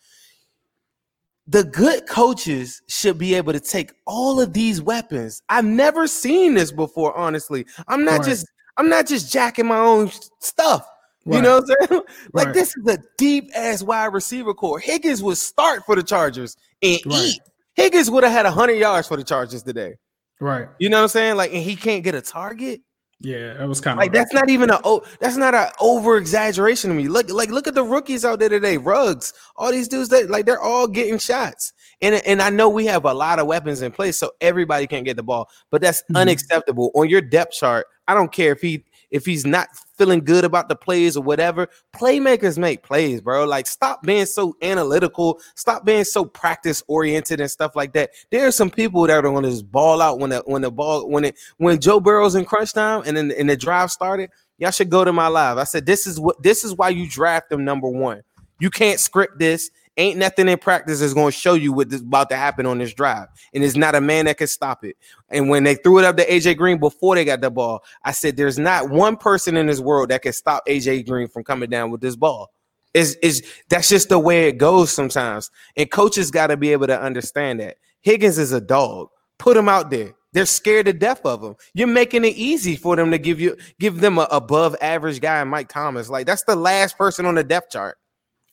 the 1.50 1.64
good 1.64 2.06
coaches 2.06 2.80
should 2.86 3.18
be 3.18 3.34
able 3.34 3.52
to 3.52 3.58
take 3.58 3.92
all 4.06 4.40
of 4.40 4.52
these 4.52 4.80
weapons. 4.80 5.42
I've 5.48 5.64
never 5.64 6.06
seen 6.06 6.54
this 6.54 6.70
before, 6.70 7.16
honestly. 7.16 7.66
I'm 7.88 8.04
not 8.04 8.20
right. 8.20 8.28
just 8.28 8.46
I'm 8.76 8.88
not 8.88 9.08
just 9.08 9.32
jacking 9.32 9.66
my 9.66 9.78
own 9.78 10.10
stuff. 10.38 10.86
Right. 11.26 11.36
You 11.36 11.42
know 11.42 11.60
what 11.60 11.76
I'm 11.82 11.88
saying? 11.88 12.02
Like 12.32 12.46
right. 12.46 12.54
this 12.54 12.76
is 12.76 12.86
a 12.86 12.98
deep 13.18 13.50
ass 13.56 13.82
wide 13.82 14.12
receiver 14.12 14.54
core. 14.54 14.78
Higgins 14.78 15.22
would 15.24 15.38
start 15.38 15.84
for 15.84 15.96
the 15.96 16.04
Chargers 16.04 16.56
and 16.82 17.00
eat. 17.04 17.40
Higgins 17.74 18.10
would 18.10 18.22
have 18.22 18.32
had 18.32 18.46
hundred 18.46 18.74
yards 18.74 19.08
for 19.08 19.16
the 19.16 19.24
Chargers 19.24 19.64
today. 19.64 19.96
Right. 20.40 20.68
You 20.78 20.88
know 20.88 20.98
what 20.98 21.04
I'm 21.04 21.08
saying? 21.08 21.36
Like, 21.36 21.52
and 21.52 21.62
he 21.62 21.74
can't 21.74 22.04
get 22.04 22.14
a 22.14 22.22
target. 22.22 22.80
Yeah, 23.22 23.52
that 23.54 23.68
was 23.68 23.82
kind 23.82 23.98
of 23.98 24.02
like 24.02 24.14
that's 24.14 24.32
not 24.32 24.48
even 24.48 24.70
a 24.70 24.80
oh 24.82 25.02
that's 25.20 25.36
not 25.36 25.54
an 25.54 25.68
over 25.78 26.16
exaggeration 26.16 26.88
to 26.88 26.96
me. 26.96 27.06
Look 27.06 27.30
like 27.30 27.50
look 27.50 27.66
at 27.66 27.74
the 27.74 27.84
rookies 27.84 28.24
out 28.24 28.38
there 28.38 28.48
today. 28.48 28.78
rugs, 28.78 29.34
all 29.56 29.70
these 29.70 29.88
dudes 29.88 30.08
that 30.08 30.30
like 30.30 30.46
they're 30.46 30.60
all 30.60 30.88
getting 30.88 31.18
shots. 31.18 31.74
And 32.00 32.14
and 32.26 32.40
I 32.40 32.48
know 32.48 32.70
we 32.70 32.86
have 32.86 33.04
a 33.04 33.12
lot 33.12 33.38
of 33.38 33.46
weapons 33.46 33.82
in 33.82 33.92
place, 33.92 34.16
so 34.16 34.30
everybody 34.40 34.86
can't 34.86 35.04
get 35.04 35.16
the 35.16 35.22
ball, 35.22 35.50
but 35.70 35.82
that's 35.82 36.00
mm-hmm. 36.02 36.16
unacceptable 36.16 36.92
on 36.94 37.10
your 37.10 37.20
depth 37.20 37.52
chart. 37.52 37.86
I 38.08 38.14
don't 38.14 38.32
care 38.32 38.52
if 38.52 38.62
he 38.62 38.84
if 39.10 39.26
he's 39.26 39.44
not 39.44 39.68
feeling 39.96 40.20
good 40.20 40.44
about 40.44 40.68
the 40.68 40.76
plays 40.76 41.16
or 41.16 41.22
whatever, 41.22 41.68
playmakers 41.94 42.58
make 42.58 42.82
plays, 42.82 43.20
bro. 43.20 43.44
Like, 43.44 43.66
stop 43.66 44.02
being 44.02 44.26
so 44.26 44.56
analytical, 44.62 45.40
stop 45.54 45.84
being 45.84 46.04
so 46.04 46.24
practice 46.24 46.82
oriented 46.88 47.40
and 47.40 47.50
stuff 47.50 47.76
like 47.76 47.92
that. 47.94 48.10
There 48.30 48.46
are 48.46 48.52
some 48.52 48.70
people 48.70 49.06
that 49.06 49.24
are 49.24 49.30
going 49.30 49.44
to 49.44 49.50
just 49.50 49.70
ball 49.70 50.00
out 50.00 50.18
when 50.18 50.30
the 50.30 50.42
when 50.46 50.62
the 50.62 50.70
ball 50.70 51.08
when 51.08 51.24
it 51.24 51.38
when 51.58 51.80
Joe 51.80 52.00
Burrow's 52.00 52.34
in 52.34 52.44
crunch 52.44 52.72
time 52.72 53.02
and 53.06 53.16
then 53.16 53.32
and 53.32 53.50
the 53.50 53.56
drive 53.56 53.90
started. 53.90 54.30
Y'all 54.58 54.70
should 54.70 54.90
go 54.90 55.04
to 55.04 55.12
my 55.12 55.26
live. 55.26 55.56
I 55.56 55.64
said 55.64 55.86
this 55.86 56.06
is 56.06 56.20
what 56.20 56.42
this 56.42 56.64
is 56.64 56.74
why 56.74 56.90
you 56.90 57.08
draft 57.08 57.48
them 57.48 57.64
number 57.64 57.88
one. 57.88 58.22
You 58.60 58.70
can't 58.70 59.00
script 59.00 59.38
this. 59.38 59.70
Ain't 60.00 60.16
nothing 60.16 60.48
in 60.48 60.56
practice 60.56 61.02
is 61.02 61.12
going 61.12 61.30
to 61.30 61.38
show 61.38 61.52
you 61.52 61.74
what's 61.74 61.94
about 61.94 62.30
to 62.30 62.36
happen 62.36 62.64
on 62.64 62.78
this 62.78 62.94
drive. 62.94 63.28
And 63.52 63.62
it's 63.62 63.76
not 63.76 63.94
a 63.94 64.00
man 64.00 64.24
that 64.24 64.38
can 64.38 64.46
stop 64.46 64.82
it. 64.82 64.96
And 65.28 65.50
when 65.50 65.62
they 65.62 65.74
threw 65.74 65.98
it 65.98 66.06
up 66.06 66.16
to 66.16 66.26
AJ 66.26 66.56
Green 66.56 66.78
before 66.78 67.16
they 67.16 67.24
got 67.26 67.42
the 67.42 67.50
ball, 67.50 67.84
I 68.02 68.12
said, 68.12 68.38
there's 68.38 68.58
not 68.58 68.88
one 68.88 69.18
person 69.18 69.58
in 69.58 69.66
this 69.66 69.78
world 69.78 70.08
that 70.08 70.22
can 70.22 70.32
stop 70.32 70.66
AJ 70.66 71.06
Green 71.06 71.28
from 71.28 71.44
coming 71.44 71.68
down 71.68 71.90
with 71.90 72.00
this 72.00 72.16
ball. 72.16 72.50
Is 72.94 73.16
is 73.16 73.44
that's 73.68 73.90
just 73.90 74.08
the 74.08 74.18
way 74.18 74.48
it 74.48 74.56
goes 74.56 74.90
sometimes. 74.90 75.50
And 75.76 75.90
coaches 75.90 76.30
got 76.30 76.46
to 76.46 76.56
be 76.56 76.72
able 76.72 76.86
to 76.86 76.98
understand 76.98 77.60
that. 77.60 77.76
Higgins 78.00 78.38
is 78.38 78.52
a 78.52 78.60
dog. 78.60 79.08
Put 79.38 79.58
him 79.58 79.68
out 79.68 79.90
there. 79.90 80.14
They're 80.32 80.46
scared 80.46 80.86
to 80.86 80.94
death 80.94 81.26
of 81.26 81.44
him. 81.44 81.56
You're 81.74 81.88
making 81.88 82.24
it 82.24 82.36
easy 82.36 82.74
for 82.74 82.96
them 82.96 83.10
to 83.10 83.18
give 83.18 83.38
you 83.38 83.58
give 83.78 84.00
them 84.00 84.16
a 84.16 84.26
above 84.30 84.76
average 84.80 85.20
guy, 85.20 85.44
Mike 85.44 85.68
Thomas. 85.68 86.08
Like 86.08 86.26
that's 86.26 86.44
the 86.44 86.56
last 86.56 86.96
person 86.96 87.26
on 87.26 87.34
the 87.34 87.44
depth 87.44 87.70
chart. 87.70 87.98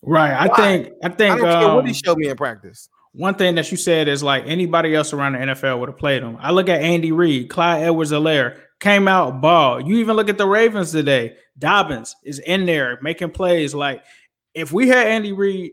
Right. 0.01 0.31
I 0.31 0.47
think 0.55 0.93
I 1.03 1.09
think 1.09 1.35
I 1.35 1.37
don't 1.37 1.63
um, 1.63 1.75
what 1.75 1.85
he 1.85 1.91
um, 1.91 1.95
showed 1.95 2.17
me 2.17 2.29
in 2.29 2.37
practice. 2.37 2.89
One 3.13 3.33
thing 3.33 3.55
that 3.55 3.71
you 3.71 3.77
said 3.77 4.07
is 4.07 4.21
like 4.21 4.45
anybody 4.45 4.93
else 4.93 5.11
around 5.11 5.33
the 5.33 5.39
NFL 5.39 5.79
would 5.79 5.89
have 5.89 5.97
played 5.97 6.21
him. 6.21 6.37
I 6.39 6.51
look 6.51 6.69
at 6.69 6.81
Andy 6.81 7.11
Reid, 7.11 7.49
Clyde 7.49 7.81
Edwards-Helaire 7.83 8.59
came 8.79 9.07
out 9.07 9.41
ball. 9.41 9.81
You 9.81 9.97
even 9.97 10.15
look 10.15 10.29
at 10.29 10.37
the 10.37 10.45
Ravens 10.45 10.91
today. 10.91 11.35
Dobbins 11.57 12.15
is 12.23 12.37
in 12.39 12.67
there 12.67 12.99
making 13.01 13.31
plays. 13.31 13.73
Like 13.73 14.03
if 14.53 14.71
we 14.71 14.87
had 14.87 15.07
Andy 15.07 15.33
Reid, 15.33 15.71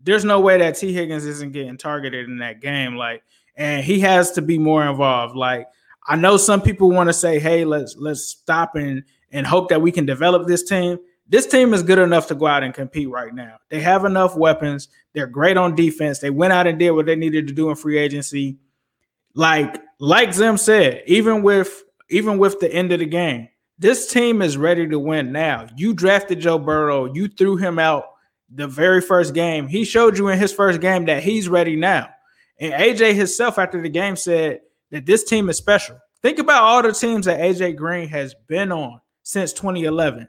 there's 0.00 0.24
no 0.24 0.40
way 0.40 0.58
that 0.58 0.76
T. 0.76 0.92
Higgins 0.92 1.24
isn't 1.24 1.52
getting 1.52 1.76
targeted 1.76 2.28
in 2.28 2.38
that 2.38 2.60
game. 2.60 2.96
Like, 2.96 3.22
and 3.56 3.84
he 3.84 4.00
has 4.00 4.32
to 4.32 4.42
be 4.42 4.58
more 4.58 4.86
involved. 4.86 5.34
Like, 5.34 5.66
I 6.06 6.16
know 6.16 6.36
some 6.36 6.62
people 6.62 6.90
want 6.90 7.08
to 7.08 7.12
say, 7.12 7.38
"Hey, 7.38 7.64
let's 7.64 7.96
let's 7.98 8.22
stop 8.22 8.76
and 8.76 9.02
and 9.32 9.46
hope 9.46 9.68
that 9.70 9.82
we 9.82 9.92
can 9.92 10.06
develop 10.06 10.46
this 10.46 10.62
team." 10.62 10.98
This 11.28 11.46
team 11.46 11.74
is 11.74 11.82
good 11.82 11.98
enough 11.98 12.26
to 12.28 12.34
go 12.34 12.46
out 12.46 12.62
and 12.62 12.72
compete 12.72 13.10
right 13.10 13.34
now. 13.34 13.56
They 13.68 13.80
have 13.80 14.04
enough 14.04 14.36
weapons. 14.36 14.88
They're 15.12 15.26
great 15.26 15.56
on 15.56 15.74
defense. 15.74 16.20
They 16.20 16.30
went 16.30 16.52
out 16.52 16.66
and 16.66 16.78
did 16.78 16.92
what 16.92 17.06
they 17.06 17.16
needed 17.16 17.48
to 17.48 17.54
do 17.54 17.68
in 17.68 17.76
free 17.76 17.98
agency. 17.98 18.58
Like 19.34 19.80
like 20.00 20.32
Zim 20.32 20.56
said, 20.56 21.02
even 21.06 21.42
with 21.42 21.84
even 22.10 22.38
with 22.38 22.60
the 22.60 22.72
end 22.72 22.92
of 22.92 23.00
the 23.00 23.06
game, 23.06 23.48
this 23.78 24.10
team 24.10 24.40
is 24.40 24.56
ready 24.56 24.88
to 24.88 24.98
win 24.98 25.30
now. 25.30 25.66
You 25.76 25.92
drafted 25.92 26.40
Joe 26.40 26.58
Burrow, 26.58 27.12
you 27.12 27.28
threw 27.28 27.56
him 27.56 27.78
out 27.78 28.04
the 28.50 28.66
very 28.66 29.02
first 29.02 29.34
game. 29.34 29.68
He 29.68 29.84
showed 29.84 30.16
you 30.16 30.28
in 30.28 30.38
his 30.38 30.52
first 30.52 30.80
game 30.80 31.04
that 31.06 31.22
he's 31.22 31.48
ready 31.48 31.76
now. 31.76 32.08
And 32.58 32.72
AJ 32.72 33.14
himself 33.14 33.58
after 33.58 33.80
the 33.80 33.90
game 33.90 34.16
said 34.16 34.60
that 34.90 35.04
this 35.04 35.24
team 35.24 35.50
is 35.50 35.58
special. 35.58 35.98
Think 36.22 36.38
about 36.38 36.64
all 36.64 36.82
the 36.82 36.92
teams 36.92 37.26
that 37.26 37.40
AJ 37.40 37.76
Green 37.76 38.08
has 38.08 38.34
been 38.48 38.72
on 38.72 39.00
since 39.22 39.52
2011 39.52 40.26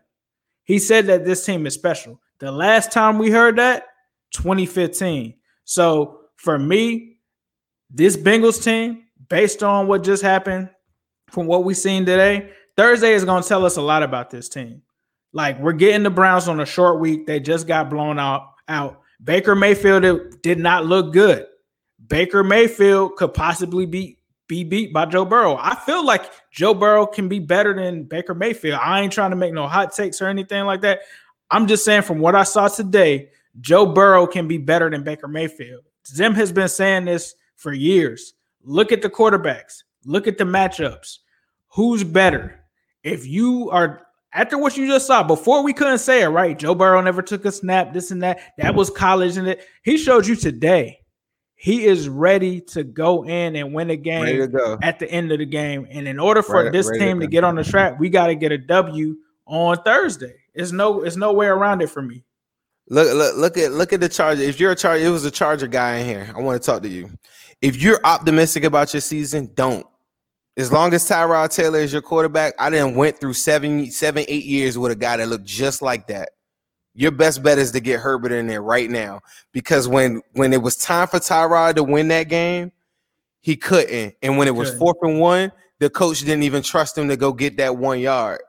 he 0.69 0.77
said 0.77 1.07
that 1.07 1.25
this 1.25 1.43
team 1.43 1.65
is 1.65 1.73
special. 1.73 2.21
The 2.37 2.51
last 2.51 2.91
time 2.91 3.17
we 3.17 3.31
heard 3.31 3.55
that, 3.55 3.87
2015. 4.35 5.33
So 5.65 6.19
for 6.35 6.59
me, 6.59 7.17
this 7.89 8.15
Bengals 8.15 8.63
team, 8.63 9.05
based 9.29 9.63
on 9.63 9.87
what 9.87 10.03
just 10.03 10.21
happened, 10.21 10.69
from 11.31 11.47
what 11.47 11.63
we've 11.63 11.75
seen 11.75 12.05
today, 12.05 12.51
Thursday 12.77 13.13
is 13.13 13.25
going 13.25 13.41
to 13.41 13.49
tell 13.49 13.65
us 13.65 13.77
a 13.77 13.81
lot 13.81 14.03
about 14.03 14.29
this 14.29 14.47
team. 14.47 14.83
Like 15.33 15.59
we're 15.59 15.73
getting 15.73 16.03
the 16.03 16.11
Browns 16.11 16.47
on 16.47 16.59
a 16.59 16.67
short 16.67 16.99
week. 16.99 17.25
They 17.25 17.39
just 17.39 17.65
got 17.65 17.89
blown 17.89 18.19
out. 18.19 18.43
Out. 18.67 19.01
Baker 19.23 19.55
Mayfield 19.55 20.39
did 20.43 20.59
not 20.59 20.85
look 20.85 21.13
good. 21.13 21.47
Baker 22.07 22.43
Mayfield 22.43 23.15
could 23.15 23.33
possibly 23.33 23.87
be 23.87 24.18
be 24.49 24.65
beat 24.65 24.91
by 24.91 25.05
Joe 25.05 25.23
Burrow. 25.23 25.55
I 25.57 25.75
feel 25.75 26.03
like 26.03 26.29
Joe 26.51 26.73
Burrow 26.73 27.05
can 27.05 27.29
be 27.29 27.39
better 27.39 27.73
than 27.73 28.03
Baker 28.03 28.33
Mayfield. 28.33 28.79
I 28.83 28.99
ain't 28.99 29.13
trying 29.13 29.29
to 29.29 29.37
make 29.37 29.53
no 29.53 29.67
hot 29.67 29.93
takes 29.93 30.21
or 30.21 30.27
anything 30.27 30.65
like 30.65 30.81
that. 30.81 31.01
I'm 31.51 31.67
just 31.67 31.85
saying 31.85 32.01
from 32.01 32.19
what 32.19 32.35
I 32.35 32.43
saw 32.43 32.67
today, 32.67 33.29
Joe 33.61 33.85
Burrow 33.85 34.27
can 34.27 34.47
be 34.47 34.57
better 34.57 34.89
than 34.89 35.03
Baker 35.03 35.27
Mayfield. 35.27 35.83
Zim 36.05 36.33
has 36.33 36.51
been 36.51 36.67
saying 36.67 37.05
this 37.05 37.35
for 37.55 37.71
years. 37.71 38.33
Look 38.63 38.91
at 38.91 39.01
the 39.01 39.09
quarterbacks, 39.09 39.83
look 40.03 40.27
at 40.27 40.37
the 40.37 40.43
matchups. 40.43 41.19
Who's 41.69 42.03
better? 42.03 42.65
If 43.03 43.27
you 43.27 43.69
are 43.69 44.07
after 44.33 44.57
what 44.57 44.77
you 44.77 44.87
just 44.87 45.07
saw, 45.07 45.23
before 45.23 45.63
we 45.63 45.73
couldn't 45.73 45.99
say 45.99 46.23
it, 46.23 46.27
right? 46.27 46.57
Joe 46.57 46.75
Burrow 46.75 47.01
never 47.01 47.21
took 47.21 47.45
a 47.45 47.51
snap, 47.51 47.93
this 47.93 48.11
and 48.11 48.21
that. 48.23 48.39
That 48.57 48.75
was 48.75 48.89
college, 48.89 49.37
and 49.37 49.47
it 49.47 49.65
he 49.83 49.97
showed 49.97 50.25
you 50.25 50.35
today 50.35 50.98
he 51.61 51.85
is 51.85 52.07
ready 52.07 52.61
to 52.61 52.85
go 52.85 53.25
in 53.25 53.57
and 53.57 53.73
win 53.73 53.89
a 53.89 53.97
game 53.97 54.55
at 54.81 54.97
the 54.97 55.11
end 55.11 55.29
of 55.33 55.39
the 55.39 55.45
game. 55.45 55.85
And 55.91 56.07
in 56.07 56.17
order 56.17 56.41
for 56.41 56.63
ready, 56.63 56.69
this 56.69 56.87
ready 56.87 56.99
team 56.99 57.19
to, 57.19 57.25
to 57.25 57.29
get 57.29 57.43
on 57.43 57.55
the 57.55 57.65
track, 57.65 57.99
we 57.99 58.07
got 58.07 58.27
to 58.27 58.35
get 58.35 58.53
a 58.53 58.57
W 58.57 59.17
on 59.45 59.75
Thursday. 59.83 60.35
It's 60.53 60.71
no, 60.71 61.01
it's 61.01 61.17
no 61.17 61.33
way 61.33 61.47
around 61.47 61.81
it 61.81 61.89
for 61.89 62.01
me. 62.01 62.23
Look, 62.87 63.13
look, 63.13 63.35
look 63.35 63.57
at 63.57 63.73
look 63.73 63.91
at 63.91 63.99
the 63.99 64.07
Charger. 64.07 64.41
If 64.41 64.57
you're 64.57 64.71
a 64.71 64.75
Charger, 64.75 65.05
it 65.05 65.09
was 65.09 65.25
a 65.25 65.31
Charger 65.31 65.67
guy 65.67 65.97
in 65.97 66.05
here. 66.05 66.31
I 66.33 66.39
want 66.39 66.61
to 66.61 66.65
talk 66.65 66.81
to 66.83 66.87
you. 66.87 67.09
If 67.61 67.81
you're 67.81 67.99
optimistic 68.05 68.63
about 68.63 68.93
your 68.93 69.01
season, 69.01 69.51
don't. 69.53 69.85
As 70.55 70.71
long 70.71 70.93
as 70.93 71.05
Tyrod 71.09 71.53
Taylor 71.53 71.79
is 71.79 71.91
your 71.91 72.01
quarterback, 72.01 72.53
I 72.57 72.69
didn't 72.69 72.95
went 72.95 73.19
through 73.19 73.33
seven, 73.33 73.91
seven, 73.91 74.23
eight 74.29 74.45
years 74.45 74.77
with 74.77 74.93
a 74.93 74.95
guy 74.95 75.17
that 75.17 75.27
looked 75.27 75.43
just 75.43 75.81
like 75.81 76.07
that 76.07 76.29
your 76.99 77.11
best 77.11 77.41
bet 77.41 77.57
is 77.57 77.71
to 77.71 77.79
get 77.79 78.01
Herbert 78.01 78.33
in 78.33 78.47
there 78.47 78.61
right 78.61 78.89
now 78.89 79.21
because 79.53 79.87
when 79.87 80.21
when 80.33 80.51
it 80.51 80.61
was 80.61 80.75
time 80.75 81.07
for 81.07 81.17
Tyrod 81.17 81.75
to 81.75 81.83
win 81.83 82.09
that 82.09 82.27
game, 82.27 82.73
he 83.39 83.55
couldn't. 83.55 84.15
And 84.21 84.37
when 84.37 84.49
it 84.49 84.55
was 84.55 84.75
fourth 84.75 84.97
and 85.01 85.17
one, 85.17 85.53
the 85.79 85.89
coach 85.89 86.19
didn't 86.19 86.43
even 86.43 86.61
trust 86.61 86.97
him 86.97 87.07
to 87.07 87.15
go 87.15 87.31
get 87.31 87.55
that 87.55 87.77
one 87.77 88.01
yard. 88.01 88.41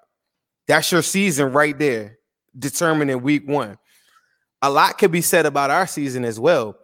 That's 0.67 0.91
your 0.91 1.03
season 1.03 1.53
right 1.53 1.79
there, 1.79 2.19
determining 2.59 3.23
week 3.23 3.47
one. 3.47 3.79
A 4.63 4.69
lot 4.69 4.99
could 4.99 5.13
be 5.13 5.23
said 5.23 5.47
about 5.47 5.71
our 5.71 5.87
season 5.87 6.25
as 6.25 6.41
well. 6.41 6.77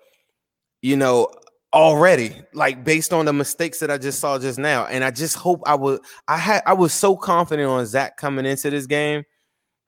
You 0.83 0.97
know, 0.97 1.33
already, 1.73 2.43
like 2.55 2.85
based 2.85 3.13
on 3.13 3.25
the 3.25 3.33
mistakes 3.33 3.81
that 3.81 3.91
I 3.91 3.99
just 3.99 4.21
saw 4.21 4.39
just 4.39 4.61
now. 4.61 4.87
And 4.87 5.03
I 5.03 5.11
just 5.11 5.35
hope 5.35 5.63
I 5.67 5.75
would 5.75 6.01
I 6.29 6.37
had 6.37 6.63
I 6.65 6.75
was 6.75 6.93
so 6.93 7.17
confident 7.17 7.69
on 7.69 7.85
Zac 7.87 8.19
coming 8.19 8.47
into 8.47 8.71
this 8.71 8.87
game 8.87 9.25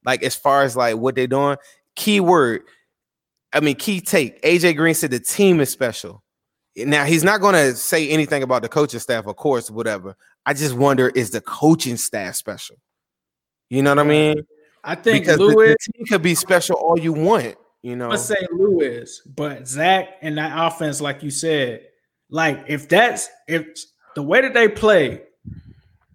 like 0.09 0.23
as 0.23 0.35
far 0.35 0.63
as 0.63 0.75
like 0.75 0.97
what 0.97 1.15
they're 1.15 1.27
doing. 1.27 1.59
Key 1.95 2.21
word, 2.21 2.63
I 3.53 3.61
mean, 3.61 3.77
key 3.77 4.01
take. 4.01 4.41
AJ 4.41 4.77
Green 4.77 4.95
said 4.95 5.11
the 5.11 5.21
team 5.21 5.61
is 5.61 5.69
special. 5.69 6.23
Now 6.77 7.05
he's 7.05 7.25
not 7.25 7.43
going 7.43 7.55
to 7.55 7.75
say 7.77 8.09
anything 8.09 8.43
about 8.43 8.63
the 8.63 8.71
coaching 8.71 9.01
staff, 9.01 9.27
of 9.27 9.37
course, 9.37 9.71
whatever. 9.71 10.17
I 10.47 10.55
just 10.55 10.75
wonder 10.75 11.11
is 11.11 11.31
the 11.31 11.43
coaching 11.43 11.99
staff 11.99 12.37
special? 12.37 12.77
You 13.69 13.83
know 13.83 13.91
what 13.91 13.99
I 13.99 14.05
mean? 14.05 14.47
I 14.83 14.95
think 14.95 15.27
because 15.27 15.39
Lewis, 15.39 15.55
the, 15.55 15.93
the 15.93 15.93
team 15.93 16.07
could 16.07 16.23
be 16.23 16.35
special 16.35 16.77
all 16.77 16.99
you 16.99 17.13
want. 17.13 17.57
You 17.83 17.95
know, 17.95 18.09
let's 18.09 18.25
say 18.25 18.47
Lewis, 18.51 19.21
but 19.27 19.69
Zac 19.69 20.09
and 20.23 20.39
that 20.39 20.53
offense, 20.57 21.03
like 21.03 21.23
you 21.23 21.31
said, 21.31 21.83
like 22.31 22.65
if 22.67 22.89
that's 22.89 23.29
if 23.47 23.67
the 24.15 24.23
way 24.23 24.41
that 24.41 24.55
they 24.55 24.69
play, 24.69 25.21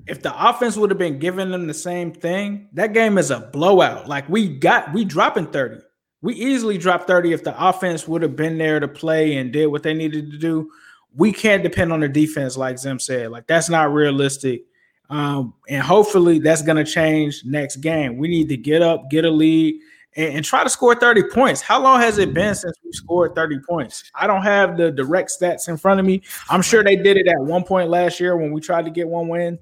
if 0.08 0.22
the 0.22 0.50
offense 0.50 0.76
would 0.76 0.90
have 0.90 1.00
been 1.00 1.20
giving 1.20 1.52
them 1.52 1.68
the 1.68 1.74
same 1.74 2.12
thing, 2.12 2.68
that 2.74 2.94
game 2.94 3.18
is 3.18 3.32
a 3.32 3.40
blowout. 3.40 4.08
Like 4.08 4.28
we 4.28 4.48
got 4.48 4.94
we 4.94 5.06
dropping 5.06 5.48
30. 5.48 5.78
We 6.22 6.36
easily 6.36 6.78
dropped 6.78 7.08
30 7.08 7.34
if 7.34 7.44
the 7.44 7.68
offense 7.68 8.08
would 8.08 8.22
have 8.22 8.36
been 8.36 8.58
there 8.58 8.80
to 8.80 8.88
play 8.88 9.38
and 9.38 9.52
did 9.52 9.68
what 9.68 9.84
they 9.84 9.94
needed 9.94 10.32
to 10.32 10.38
do. 10.38 10.72
We 11.16 11.32
can't 11.32 11.64
depend 11.64 11.94
on 11.94 12.00
the 12.00 12.08
defense, 12.08 12.58
like 12.58 12.80
Zim 12.80 13.00
said. 13.00 13.32
Like 13.32 13.48
that's 13.48 13.70
not 13.70 13.94
realistic. 13.94 14.64
Um, 15.10 15.54
and 15.70 15.82
hopefully 15.82 16.40
that's 16.40 16.62
gonna 16.62 16.86
change 16.86 17.44
next 17.46 17.78
game. 17.78 18.18
We 18.18 18.28
need 18.28 18.50
to 18.50 18.58
get 18.58 18.82
up, 18.82 19.10
get 19.10 19.26
a 19.26 19.30
lead, 19.30 19.80
and, 20.16 20.38
and 20.38 20.46
try 20.46 20.64
to 20.64 20.70
score 20.70 20.96
30 20.96 21.24
points. 21.30 21.62
How 21.62 21.82
long 21.82 22.02
has 22.02 22.18
it 22.18 22.34
been 22.34 22.56
since 22.56 22.76
we 22.84 22.92
scored 22.92 23.36
30 23.36 23.60
points? 23.60 24.12
I 24.16 24.28
don't 24.28 24.42
have 24.42 24.76
the 24.76 24.92
direct 24.92 25.32
stats 25.40 25.70
in 25.70 25.78
front 25.78 26.00
of 26.00 26.06
me. 26.06 26.24
I'm 26.50 26.62
sure 26.62 26.84
they 26.84 26.96
did 26.96 27.18
it 27.18 27.28
at 27.28 27.40
one 27.40 27.64
point 27.64 27.90
last 27.90 28.20
year 28.20 28.36
when 28.36 28.52
we 28.52 28.60
tried 28.60 28.86
to 28.86 28.92
get 28.92 29.08
one 29.08 29.28
win 29.28 29.60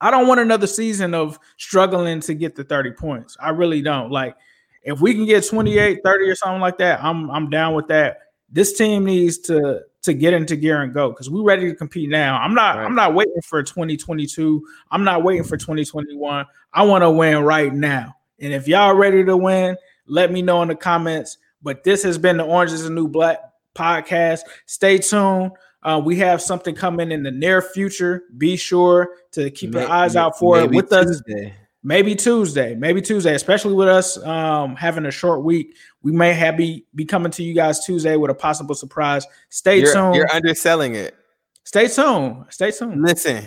I 0.00 0.10
don't 0.10 0.26
want 0.26 0.40
another 0.40 0.66
season 0.66 1.14
of 1.14 1.38
struggling 1.56 2.20
to 2.20 2.34
get 2.34 2.54
the 2.54 2.64
30 2.64 2.92
points. 2.92 3.36
I 3.40 3.50
really 3.50 3.82
don't. 3.82 4.10
Like 4.10 4.36
if 4.82 5.00
we 5.00 5.14
can 5.14 5.24
get 5.26 5.46
28, 5.46 6.00
30 6.04 6.24
or 6.28 6.34
something 6.34 6.60
like 6.60 6.78
that, 6.78 7.02
I'm 7.02 7.30
I'm 7.30 7.50
down 7.50 7.74
with 7.74 7.88
that. 7.88 8.18
This 8.50 8.76
team 8.76 9.04
needs 9.04 9.38
to 9.38 9.82
to 10.02 10.14
get 10.14 10.32
into 10.32 10.54
gear 10.54 10.82
and 10.82 10.94
go 10.94 11.10
because 11.10 11.28
we're 11.28 11.42
ready 11.42 11.68
to 11.68 11.74
compete 11.74 12.08
now. 12.08 12.40
I'm 12.40 12.54
not 12.54 12.76
right. 12.76 12.84
I'm 12.84 12.94
not 12.94 13.14
waiting 13.14 13.42
for 13.42 13.62
2022. 13.62 14.64
I'm 14.92 15.02
not 15.02 15.24
waiting 15.24 15.42
for 15.42 15.56
2021. 15.56 16.46
I 16.72 16.82
want 16.84 17.02
to 17.02 17.10
win 17.10 17.38
right 17.38 17.74
now. 17.74 18.14
And 18.38 18.52
if 18.52 18.68
y'all 18.68 18.94
ready 18.94 19.24
to 19.24 19.36
win, 19.36 19.76
let 20.06 20.30
me 20.30 20.42
know 20.42 20.62
in 20.62 20.68
the 20.68 20.76
comments. 20.76 21.38
But 21.62 21.82
this 21.82 22.04
has 22.04 22.18
been 22.18 22.36
the 22.36 22.44
Orange 22.44 22.70
is 22.70 22.86
a 22.86 22.90
New 22.90 23.08
Black 23.08 23.40
podcast. 23.74 24.42
Stay 24.66 24.98
tuned. 24.98 25.50
Uh, 25.86 26.00
we 26.00 26.16
have 26.16 26.42
something 26.42 26.74
coming 26.74 27.12
in 27.12 27.22
the 27.22 27.30
near 27.30 27.62
future. 27.62 28.24
Be 28.36 28.56
sure 28.56 29.10
to 29.30 29.50
keep 29.52 29.70
maybe, 29.70 29.84
your 29.84 29.92
eyes 29.92 30.16
out 30.16 30.36
for 30.36 30.58
it 30.58 30.68
with 30.70 30.90
Tuesday. 30.90 31.46
us. 31.46 31.52
Maybe 31.84 32.16
Tuesday, 32.16 32.74
maybe 32.74 33.00
Tuesday, 33.00 33.36
especially 33.36 33.74
with 33.74 33.86
us 33.86 34.20
um, 34.24 34.74
having 34.74 35.06
a 35.06 35.12
short 35.12 35.44
week. 35.44 35.76
We 36.02 36.10
may 36.10 36.32
have 36.34 36.56
be, 36.56 36.84
be 36.96 37.04
coming 37.04 37.30
to 37.30 37.44
you 37.44 37.54
guys 37.54 37.84
Tuesday 37.86 38.16
with 38.16 38.32
a 38.32 38.34
possible 38.34 38.74
surprise. 38.74 39.24
Stay 39.50 39.78
you're, 39.78 39.92
tuned. 39.92 40.16
You're 40.16 40.32
underselling 40.32 40.96
it. 40.96 41.14
Stay 41.62 41.86
tuned. 41.86 42.46
Stay 42.48 42.72
tuned. 42.72 43.00
Listen, 43.00 43.44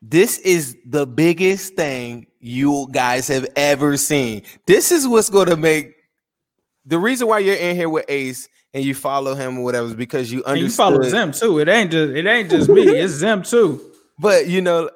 this 0.00 0.38
is 0.38 0.78
the 0.86 1.06
biggest 1.06 1.74
thing 1.74 2.26
you 2.40 2.88
guys 2.92 3.28
have 3.28 3.46
ever 3.56 3.98
seen. 3.98 4.44
This 4.66 4.90
is 4.90 5.06
what's 5.06 5.28
going 5.28 5.50
to 5.50 5.56
make 5.56 5.92
the 6.86 6.98
reason 6.98 7.28
why 7.28 7.40
you're 7.40 7.56
in 7.56 7.76
here 7.76 7.90
with 7.90 8.06
Ace 8.08 8.48
and 8.74 8.84
you 8.84 8.94
follow 8.94 9.34
him 9.34 9.58
or 9.58 9.64
whatever 9.64 9.94
because 9.94 10.30
you 10.30 10.44
understand. 10.44 10.60
You 10.60 10.70
follow 10.70 11.02
Zim 11.08 11.32
too. 11.32 11.60
It 11.60 11.68
ain't 11.68 11.92
just 11.92 12.12
it 12.12 12.26
ain't 12.26 12.50
just 12.50 12.68
me. 12.68 12.82
It's 12.82 13.14
Zim 13.14 13.42
too. 13.42 13.80
But 14.18 14.48
you 14.48 14.60
know, 14.60 14.90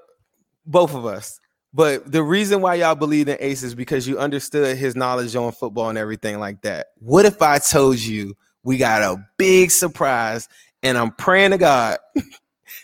both 0.67 0.95
of 0.95 1.07
us. 1.07 1.41
But 1.73 2.11
the 2.11 2.23
reason 2.23 2.61
why 2.61 2.75
y'all 2.75 2.95
believe 2.95 3.29
in 3.29 3.37
Ace 3.41 3.63
is 3.63 3.75
because 3.75 4.09
you 4.09 4.19
understood 4.19 4.77
his 4.77 4.97
knowledge 4.97 5.37
on 5.37 5.53
football 5.53 5.91
and 5.91 5.99
everything 5.99 6.41
like 6.41 6.63
that. 6.63 6.89
What 6.99 7.25
if 7.25 7.41
I 7.41 7.59
told 7.59 8.01
you 8.01 8.35
we 8.65 8.79
got 8.79 9.03
a 9.03 9.23
big 9.37 9.71
surprise 9.71 10.49
and 10.83 10.99
I'm 10.99 11.13
praying 11.13 11.53
to 11.53 11.59
God 11.59 11.99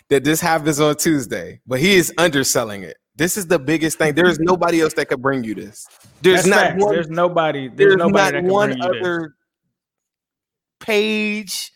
that 0.09 0.23
this 0.23 0.39
happens 0.39 0.79
on 0.79 0.95
Tuesday, 0.95 1.59
but 1.65 1.79
he 1.79 1.95
is 1.95 2.13
underselling 2.17 2.83
it. 2.83 2.97
This 3.17 3.37
is 3.37 3.47
the 3.47 3.57
biggest 3.57 3.97
thing. 3.97 4.13
There 4.13 4.27
is 4.27 4.39
nobody 4.39 4.81
else 4.81 4.93
that 4.93 5.07
could 5.07 5.21
bring 5.21 5.43
you 5.43 5.55
this. 5.55 5.87
There's 6.21 6.43
That's 6.43 6.77
not 6.77 6.77
one, 6.77 6.93
there's 6.93 7.09
nobody. 7.09 7.67
There's, 7.69 7.77
there's 7.77 7.95
nobody 7.95 8.41
not 8.41 8.51
one 8.51 8.81
other 8.81 9.34
page, 10.85 11.73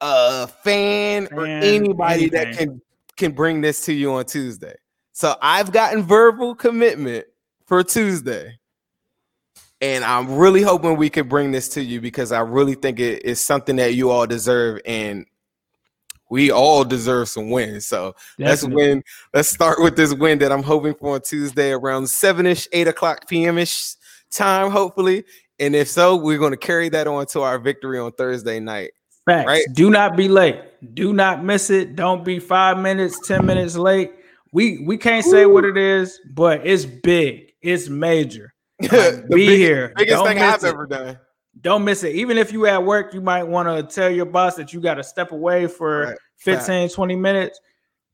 uh, 0.00 0.46
fan, 0.46 1.26
fan 1.26 1.38
or 1.38 1.46
anybody 1.46 2.22
anything. 2.24 2.30
that 2.30 2.56
can 2.56 2.80
can 3.16 3.32
bring 3.32 3.60
this 3.60 3.84
to 3.86 3.92
you 3.92 4.12
on 4.12 4.24
Tuesday. 4.24 4.74
So 5.12 5.36
I've 5.40 5.72
gotten 5.72 6.02
verbal 6.02 6.54
commitment 6.54 7.26
for 7.66 7.82
Tuesday. 7.82 8.58
And 9.82 10.04
I'm 10.04 10.36
really 10.36 10.62
hoping 10.62 10.96
we 10.96 11.10
can 11.10 11.28
bring 11.28 11.52
this 11.52 11.68
to 11.70 11.82
you 11.82 12.00
because 12.00 12.32
I 12.32 12.40
really 12.40 12.74
think 12.74 12.98
it 12.98 13.24
is 13.24 13.40
something 13.40 13.76
that 13.76 13.94
you 13.94 14.10
all 14.10 14.26
deserve. 14.26 14.80
And 14.86 15.26
we 16.30 16.50
all 16.50 16.82
deserve 16.84 17.28
some 17.28 17.50
wins. 17.50 17.86
So 17.86 18.14
Definitely. 18.38 18.44
let's 18.44 18.64
win. 18.64 19.04
Let's 19.34 19.48
start 19.50 19.82
with 19.82 19.96
this 19.96 20.14
win 20.14 20.38
that 20.38 20.50
I'm 20.50 20.62
hoping 20.62 20.94
for 20.94 21.14
on 21.14 21.20
Tuesday 21.20 21.72
around 21.72 22.08
seven 22.08 22.46
ish, 22.46 22.68
eight 22.72 22.88
o'clock 22.88 23.28
p.m. 23.28 23.58
ish 23.58 23.94
time, 24.30 24.70
hopefully. 24.70 25.24
And 25.58 25.74
if 25.74 25.88
so, 25.88 26.16
we're 26.16 26.38
going 26.38 26.52
to 26.52 26.56
carry 26.58 26.88
that 26.90 27.06
on 27.06 27.26
to 27.26 27.42
our 27.42 27.58
victory 27.58 27.98
on 27.98 28.12
Thursday 28.12 28.60
night. 28.60 28.90
Facts. 29.24 29.46
Right? 29.46 29.64
Do 29.72 29.90
not 29.90 30.16
be 30.16 30.28
late. 30.28 30.60
Do 30.94 31.12
not 31.12 31.42
miss 31.42 31.70
it. 31.70 31.96
Don't 31.96 32.24
be 32.24 32.38
five 32.38 32.78
minutes, 32.78 33.26
10 33.26 33.44
minutes 33.44 33.76
late. 33.76 34.12
We 34.52 34.84
we 34.86 34.96
can't 34.96 35.24
say 35.24 35.42
Ooh. 35.42 35.50
what 35.50 35.64
it 35.64 35.76
is, 35.76 36.20
but 36.34 36.64
it's 36.66 36.84
big. 36.84 37.52
It's 37.60 37.88
major. 37.88 38.52
Like, 38.92 39.28
be 39.28 39.46
big, 39.46 39.58
here. 39.58 39.92
Biggest 39.96 40.16
Don't 40.16 40.26
thing 40.28 40.38
I've 40.38 40.62
it. 40.62 40.66
ever 40.66 40.86
done. 40.86 41.18
Don't 41.62 41.82
miss 41.84 42.04
it. 42.04 42.14
Even 42.14 42.36
if 42.36 42.52
you 42.52 42.66
at 42.66 42.84
work, 42.84 43.14
you 43.14 43.22
might 43.22 43.42
want 43.42 43.68
to 43.68 43.82
tell 43.94 44.10
your 44.10 44.26
boss 44.26 44.54
that 44.56 44.72
you 44.72 44.80
got 44.80 44.94
to 44.94 45.02
step 45.02 45.32
away 45.32 45.66
for 45.66 46.08
right. 46.08 46.18
15, 46.38 46.88
Fact. 46.88 46.94
20 46.94 47.16
minutes. 47.16 47.60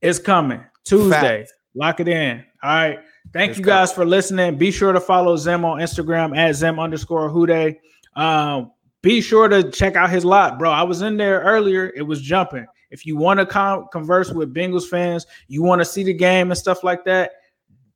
It's 0.00 0.20
coming 0.20 0.64
Tuesday. 0.84 1.40
Fact. 1.40 1.52
Lock 1.74 2.00
it 2.00 2.08
in. 2.08 2.44
All 2.62 2.70
right. 2.70 3.00
Thank 3.32 3.50
it's 3.50 3.58
you 3.58 3.64
guys 3.64 3.92
for 3.92 4.04
listening. 4.04 4.56
Be 4.56 4.70
sure 4.70 4.92
to 4.92 5.00
follow 5.00 5.36
Zim 5.36 5.64
on 5.64 5.78
Instagram 5.78 6.36
at 6.36 6.54
Zim 6.54 6.78
underscore 6.78 7.30
Hude. 7.30 7.76
Um, 8.14 8.72
be 9.02 9.20
sure 9.20 9.48
to 9.48 9.70
check 9.70 9.96
out 9.96 10.10
his 10.10 10.24
lot, 10.24 10.58
bro. 10.58 10.70
I 10.70 10.82
was 10.82 11.02
in 11.02 11.16
there 11.16 11.40
earlier. 11.40 11.92
It 11.96 12.02
was 12.02 12.20
jumping. 12.20 12.66
If 12.90 13.06
you 13.06 13.16
want 13.16 13.40
to 13.40 13.46
con- 13.46 13.88
converse 13.90 14.30
with 14.30 14.54
Bengals 14.54 14.88
fans, 14.88 15.26
you 15.48 15.62
want 15.62 15.80
to 15.80 15.84
see 15.84 16.04
the 16.04 16.12
game 16.12 16.50
and 16.50 16.58
stuff 16.58 16.84
like 16.84 17.04
that, 17.06 17.32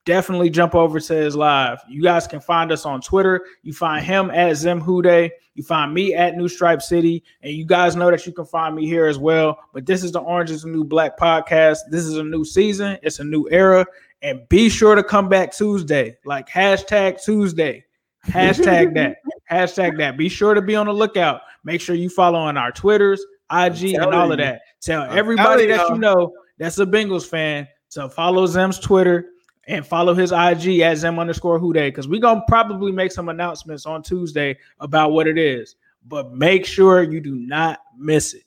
definitely 0.07 0.49
jump 0.49 0.75
over 0.75 0.99
to 0.99 1.15
his 1.15 1.37
live. 1.37 1.81
You 1.87 2.03
guys 2.03 2.27
can 2.27 2.41
find 2.41 2.73
us 2.73 2.87
on 2.87 3.03
Twitter. 3.03 3.45
You 3.63 3.75
find 3.75 4.05
him 4.05 4.31
at 4.31 4.57
Zim 4.57 4.81
Hude. 4.81 5.31
You 5.55 5.63
find 5.63 5.93
me 5.93 6.15
at 6.15 6.37
New 6.37 6.49
Stripe 6.49 6.81
City. 6.81 7.23
And 7.43 7.53
you 7.53 7.67
guys 7.67 7.95
know 7.95 8.11
that 8.11 8.27
you 8.27 8.33
can 8.33 8.47
find 8.47 8.75
me 8.75 8.87
here 8.87 9.07
as 9.07 9.19
well. 9.19 9.59
But 9.75 9.85
this 9.85 10.03
is 10.03 10.13
the 10.13 10.21
Orange 10.21 10.51
is 10.51 10.63
the 10.63 10.69
New 10.69 10.85
Black 10.85 11.19
podcast. 11.19 11.79
This 11.91 12.05
is 12.05 12.17
a 12.17 12.25
new 12.25 12.45
season, 12.45 12.97
it's 13.03 13.19
a 13.19 13.25
new 13.25 13.47
era. 13.51 13.85
And 14.23 14.49
be 14.49 14.69
sure 14.69 14.95
to 14.95 15.03
come 15.03 15.29
back 15.29 15.55
Tuesday, 15.55 16.17
like 16.25 16.49
hashtag 16.49 17.23
Tuesday. 17.23 17.85
Hashtag 18.27 18.95
that. 18.95 19.19
Hashtag 19.51 19.97
that. 19.99 20.17
Be 20.17 20.29
sure 20.29 20.55
to 20.55 20.63
be 20.63 20.75
on 20.75 20.87
the 20.87 20.93
lookout. 20.93 21.43
Make 21.63 21.81
sure 21.81 21.95
you 21.95 22.09
follow 22.09 22.39
on 22.39 22.57
our 22.57 22.73
Twitters, 22.73 23.25
IG, 23.53 23.95
and 23.95 24.07
all 24.07 24.27
you. 24.27 24.33
of 24.33 24.39
that. 24.39 24.63
Tell 24.81 25.05
everybody 25.05 25.67
that 25.67 25.89
you 25.91 25.99
know 25.99 26.33
that's 26.59 26.79
a 26.79 26.87
Bengals 26.87 27.27
fan 27.27 27.69
to 27.91 28.09
follow 28.09 28.47
Zim's 28.47 28.81
Twitter 28.81 29.27
and 29.69 29.87
follow 29.87 30.15
his 30.15 30.33
IG 30.33 30.81
at 30.81 30.99
Zim 30.99 31.19
underscore 31.19 31.59
Who 31.59 31.73
Hude 31.73 31.93
because 31.93 32.09
we're 32.09 32.21
gonna 32.21 32.43
probably 32.49 32.93
make 32.93 33.13
some 33.13 33.29
announcements 33.29 33.87
on 33.87 34.03
Tuesday 34.03 34.57
about 34.81 35.13
what 35.13 35.27
it 35.27 35.39
is. 35.39 35.77
But 36.07 36.33
make 36.33 36.67
sure 36.67 37.03
you 37.03 37.21
do 37.21 37.35
not 37.35 37.81
miss 37.97 38.35
it. 38.35 38.45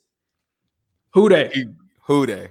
Hude. 1.14 1.52
Hude. 2.06 2.50